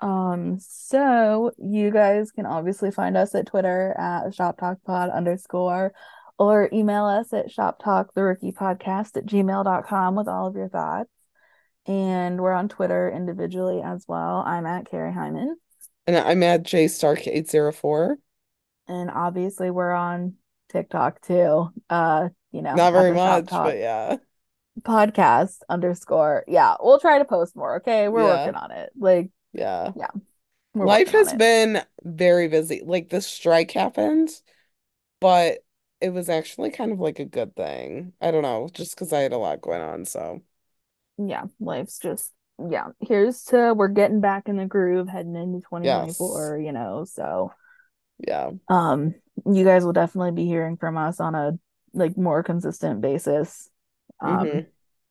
Um, 0.00 0.58
so 0.60 1.52
you 1.58 1.90
guys 1.90 2.30
can 2.30 2.46
obviously 2.46 2.90
find 2.90 3.16
us 3.16 3.34
at 3.34 3.46
Twitter 3.46 3.94
at 3.98 4.34
Shop 4.34 4.58
Talk 4.58 4.78
Pod 4.84 5.10
underscore 5.10 5.92
or 6.38 6.68
email 6.72 7.06
us 7.06 7.32
at 7.32 7.50
Shop 7.50 7.82
Talk 7.82 8.12
the 8.14 8.22
Rookie 8.22 8.52
Podcast 8.52 9.16
at 9.16 9.24
gmail.com 9.26 10.14
with 10.16 10.28
all 10.28 10.46
of 10.46 10.54
your 10.54 10.68
thoughts. 10.68 11.08
And 11.86 12.40
we're 12.40 12.52
on 12.52 12.68
Twitter 12.68 13.10
individually 13.10 13.80
as 13.80 14.04
well. 14.08 14.42
I'm 14.46 14.66
at 14.66 14.90
Kari 14.90 15.12
Hyman. 15.12 15.56
And 16.06 16.16
I'm 16.16 16.42
at 16.42 16.62
jstark804. 16.64 18.16
And 18.88 19.10
obviously 19.10 19.70
we're 19.70 19.92
on 19.92 20.34
TikTok 20.70 21.22
too. 21.22 21.70
Uh, 21.88 22.28
you 22.52 22.62
know, 22.62 22.74
Not 22.74 22.92
very 22.92 23.10
at 23.18 23.46
the 23.46 23.50
Shop 23.50 23.64
much, 23.64 23.72
but 23.72 23.78
yeah. 23.78 24.16
podcast 24.82 25.58
underscore. 25.68 26.44
Yeah, 26.46 26.74
we'll 26.80 27.00
try 27.00 27.18
to 27.18 27.24
post 27.24 27.56
more. 27.56 27.76
Okay, 27.76 28.08
we're 28.08 28.22
Yeah. 28.22 28.44
working 28.46 28.54
on 28.56 28.70
it. 28.72 28.90
Like 28.98 29.30
Yeah. 29.56 29.92
we're 30.74 30.86
Life 30.86 31.12
has 31.12 31.32
been 31.34 31.82
very 32.04 32.48
busy. 32.48 32.82
Like 32.84 33.08
the 33.10 33.20
strike 33.22 33.72
happened, 33.72 34.30
but 35.20 35.64
it 36.00 36.10
was 36.10 36.28
actually 36.30 36.70
kind 36.70 36.92
of 36.92 37.00
like 37.00 37.18
a 37.20 37.24
good 37.26 37.56
thing. 37.56 38.14
I 38.20 38.30
don't 38.32 38.42
know, 38.42 38.68
just 38.72 38.94
because 38.96 39.12
I 39.12 39.20
had 39.20 39.32
a 39.32 39.38
lot 39.38 39.62
going 39.62 39.82
on. 39.82 40.04
So 40.06 40.42
yeah, 41.18 41.44
life's 41.60 41.98
just 41.98 42.32
yeah. 42.70 42.88
Here's 43.00 43.42
to 43.44 43.74
we're 43.74 43.88
getting 43.88 44.20
back 44.20 44.48
in 44.48 44.56
the 44.56 44.66
groove 44.66 45.08
heading 45.08 45.36
into 45.36 45.60
2024, 45.66 46.58
you 46.58 46.72
know. 46.72 47.04
So 47.04 47.52
yeah, 48.18 48.50
um 48.68 49.14
you 49.46 49.64
guys 49.64 49.84
will 49.84 49.92
definitely 49.92 50.32
be 50.32 50.46
hearing 50.46 50.76
from 50.76 50.96
us 50.96 51.20
on 51.20 51.34
a 51.34 51.52
like 51.92 52.16
more 52.16 52.42
consistent 52.42 53.00
basis. 53.00 53.68
Um 54.20 54.46
Mhm. 54.46 54.66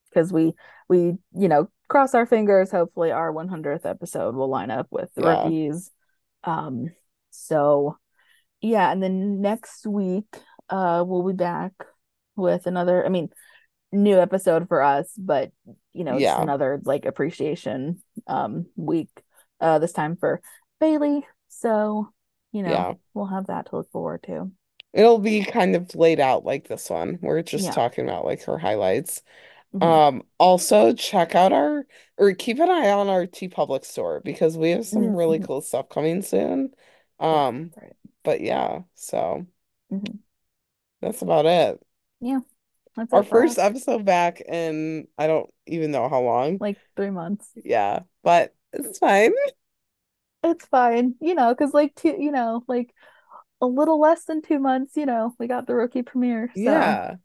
because 0.10 0.32
we 0.34 0.54
we, 0.90 1.18
you 1.36 1.48
know, 1.50 1.70
cross 1.88 2.14
our 2.16 2.26
fingers, 2.26 2.72
hopefully 2.72 3.12
our 3.12 3.32
100th 3.32 3.86
episode 3.86 4.36
will 4.36 4.50
line 4.50 4.72
up 4.72 4.88
with 4.92 5.14
the 5.16 5.22
Yeah. 5.24 5.44
rookies. 5.44 5.92
Um 6.44 6.92
so 7.32 7.98
yeah, 8.62 8.92
and 8.92 9.02
then 9.04 9.42
next 9.42 9.86
week 9.86 10.26
uh 10.70 11.04
we'll 11.06 11.24
be 11.28 11.34
back 11.34 11.74
with 12.36 12.66
another 12.68 13.06
I 13.06 13.10
mean 13.10 13.30
new 13.92 14.20
episode 14.20 14.68
for 14.68 14.82
us, 14.82 15.12
but 15.18 15.52
you 15.94 16.04
know, 16.04 16.18
Yeah. 16.18 16.42
another 16.42 16.82
like 16.84 17.06
appreciation 17.06 18.02
um 18.28 18.66
week 18.76 19.10
uh 19.62 19.80
this 19.80 19.94
time 19.94 20.18
for 20.18 20.42
Bailey. 20.80 21.26
So, 21.48 22.10
you 22.52 22.64
know, 22.64 22.72
yeah. 22.72 22.94
we'll 23.14 23.28
have 23.28 23.48
that 23.48 23.68
to 23.68 23.78
look 23.78 23.92
forward 23.92 24.24
to. 24.24 24.52
It'll 24.94 25.20
be 25.20 25.44
kind 25.44 25.76
of 25.76 25.94
laid 25.96 26.20
out 26.20 26.46
like 26.46 26.68
this 26.68 26.90
one. 26.90 27.20
We're 27.22 27.42
just 27.44 27.66
Yeah. 27.66 27.72
talking 27.72 28.06
about 28.06 28.26
like 28.26 28.44
her 28.44 28.58
highlights. 28.58 29.22
Mhm. 29.74 29.86
Um, 29.86 30.24
also 30.40 30.94
check 30.94 31.36
out 31.36 31.52
our 31.54 31.86
or 32.18 32.34
keep 32.34 32.60
an 32.60 32.70
eye 32.70 32.92
on 32.92 33.10
our 33.10 33.26
TeePublic 33.28 33.86
store 33.86 34.22
because 34.22 34.58
we 34.58 34.72
have 34.72 34.86
some 34.86 35.16
really 35.16 35.40
Mhm. 35.40 35.46
cool 35.48 35.62
stuff 35.62 35.90
coming 35.90 36.22
soon. 36.22 36.74
Um, 37.20 37.74
right. 37.76 37.96
but 38.24 38.42
yeah, 38.42 38.84
so 38.96 39.46
Mhm. 39.90 40.20
that's 41.02 41.22
about 41.22 41.46
it. 41.46 41.82
Yeah. 42.20 42.40
That's 42.96 43.14
Our 43.14 43.24
first 43.24 43.58
us. 43.58 43.60
episode 43.60 44.06
back 44.06 44.42
in 44.42 45.08
I 45.18 45.28
don't 45.28 45.50
even 45.68 45.92
know 45.92 46.10
how 46.10 46.22
long. 46.22 46.60
like 46.60 46.80
three 46.96 47.10
months. 47.12 47.52
Yeah, 47.56 48.02
but 48.24 48.54
it's 48.74 49.00
fine. 49.00 49.34
It's 50.44 50.66
fine, 50.68 51.16
you 51.22 51.34
know, 51.36 51.54
because 51.54 51.74
like 51.74 51.96
two, 51.96 52.16
you 52.20 52.32
know, 52.32 52.64
like 52.68 52.94
a 53.62 53.66
little 53.68 54.00
less 54.00 54.26
than 54.26 54.42
two 54.42 54.60
months, 54.60 54.98
you 54.98 55.06
know, 55.06 55.36
we 55.40 55.48
got 55.48 55.68
the 55.68 55.76
rookie 55.76 56.04
premiere, 56.04 56.52
so 56.56 57.00
Yeah. 57.04 57.18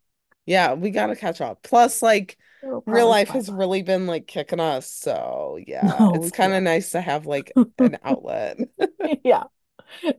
Yeah, 0.47 0.75
we 0.75 0.91
gotta 0.91 1.17
catch 1.17 1.41
up. 1.41 1.63
Plus, 1.63 2.03
like, 2.03 2.39
it'll 2.63 2.81
real 2.87 3.09
life 3.09 3.31
has 3.33 3.51
by. 3.51 3.53
really 3.53 3.83
been 3.83 4.07
like 4.07 4.27
kicking 4.27 4.61
us. 4.61 4.91
So, 4.91 5.59
yeah, 5.67 6.01
Oh, 6.01 6.13
it's 6.13 6.31
kind 6.31 6.53
yeah. 6.53 6.55
of 6.55 6.63
nice 6.63 6.91
to 6.93 7.01
have 7.01 7.27
like 7.27 7.53
an 7.79 7.99
outlet. 8.05 8.59
Yeah. 9.25 9.45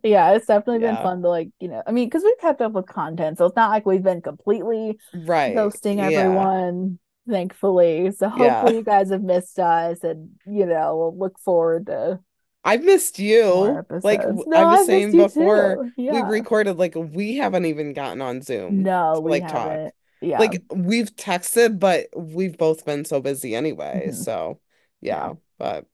Yeah, 0.04 0.34
it's 0.34 0.48
definitely 0.48 0.80
been 0.82 0.98
fun 0.98 1.22
to 1.24 1.30
like, 1.30 1.50
you 1.60 1.68
know, 1.70 1.84
I 1.88 1.92
mean, 1.92 2.08
because 2.08 2.24
we've 2.24 2.40
kept 2.40 2.62
up 2.62 2.74
with 2.74 2.88
content, 2.88 3.38
so 3.38 3.46
it's 3.48 3.56
not 3.56 3.70
like 3.72 3.86
we've 3.86 4.04
been 4.04 4.22
completely 4.22 5.00
Right. 5.14 5.74
ghosting 5.78 6.00
Yeah. 6.00 6.06
everyone, 6.06 7.00
thankfully. 7.30 8.12
So 8.12 8.30
Yeah. 8.34 8.72
hopefully 8.72 8.78
you 8.78 8.84
guys 8.84 9.12
have 9.12 9.24
missed 9.24 9.60
us 9.60 10.04
and, 10.04 10.32
you 10.48 10.66
know, 10.66 10.98
we'll 10.98 11.18
look 11.20 11.40
forward 11.40 11.88
to 11.88 12.20
I've 12.64 12.84
missed 12.84 13.20
you. 13.20 13.82
Like, 14.04 14.24
No, 14.46 14.46
I 14.54 14.66
was 14.66 14.84
I've 14.84 14.86
saying 14.86 15.16
before 15.16 15.82
too. 15.82 15.92
we 16.08 16.22
Yeah. 16.22 16.22
recorded, 16.22 16.78
like, 16.78 16.96
we 16.96 17.38
haven't 17.38 17.66
even 17.66 17.94
gotten 17.94 18.22
on 18.22 18.42
Zoom 18.42 18.90
No, 18.90 19.20
to 19.22 19.22
we 19.22 19.32
like 19.32 19.48
talk. 19.48 19.82
Haven't. 20.22 20.30
Yeah. 20.30 20.40
Like, 20.40 20.62
we've 20.74 21.16
texted, 21.16 21.80
but 21.80 22.08
we've 22.16 22.58
both 22.58 22.86
been 22.86 23.06
so 23.06 23.22
busy 23.22 23.56
anyway. 23.56 24.08
Mhm. 24.10 24.16
So, 24.16 24.60
Yeah. 25.02 25.28
yeah, 25.30 25.34
but 25.58 25.86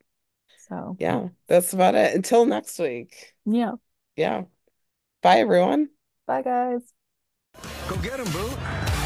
So, 0.67 0.95
yeah, 0.99 1.29
that's 1.47 1.73
about 1.73 1.95
it. 1.95 2.15
Until 2.15 2.45
next 2.45 2.77
week. 2.79 3.33
yeah. 3.45 3.73
Yeah. 4.15 4.45
Bye, 5.21 5.39
everyone. 5.39 5.89
Bye, 6.25 6.41
guys. 6.41 6.81
Go 7.87 7.95
get 7.97 8.19
him, 8.19 8.31
boo. 8.31 8.96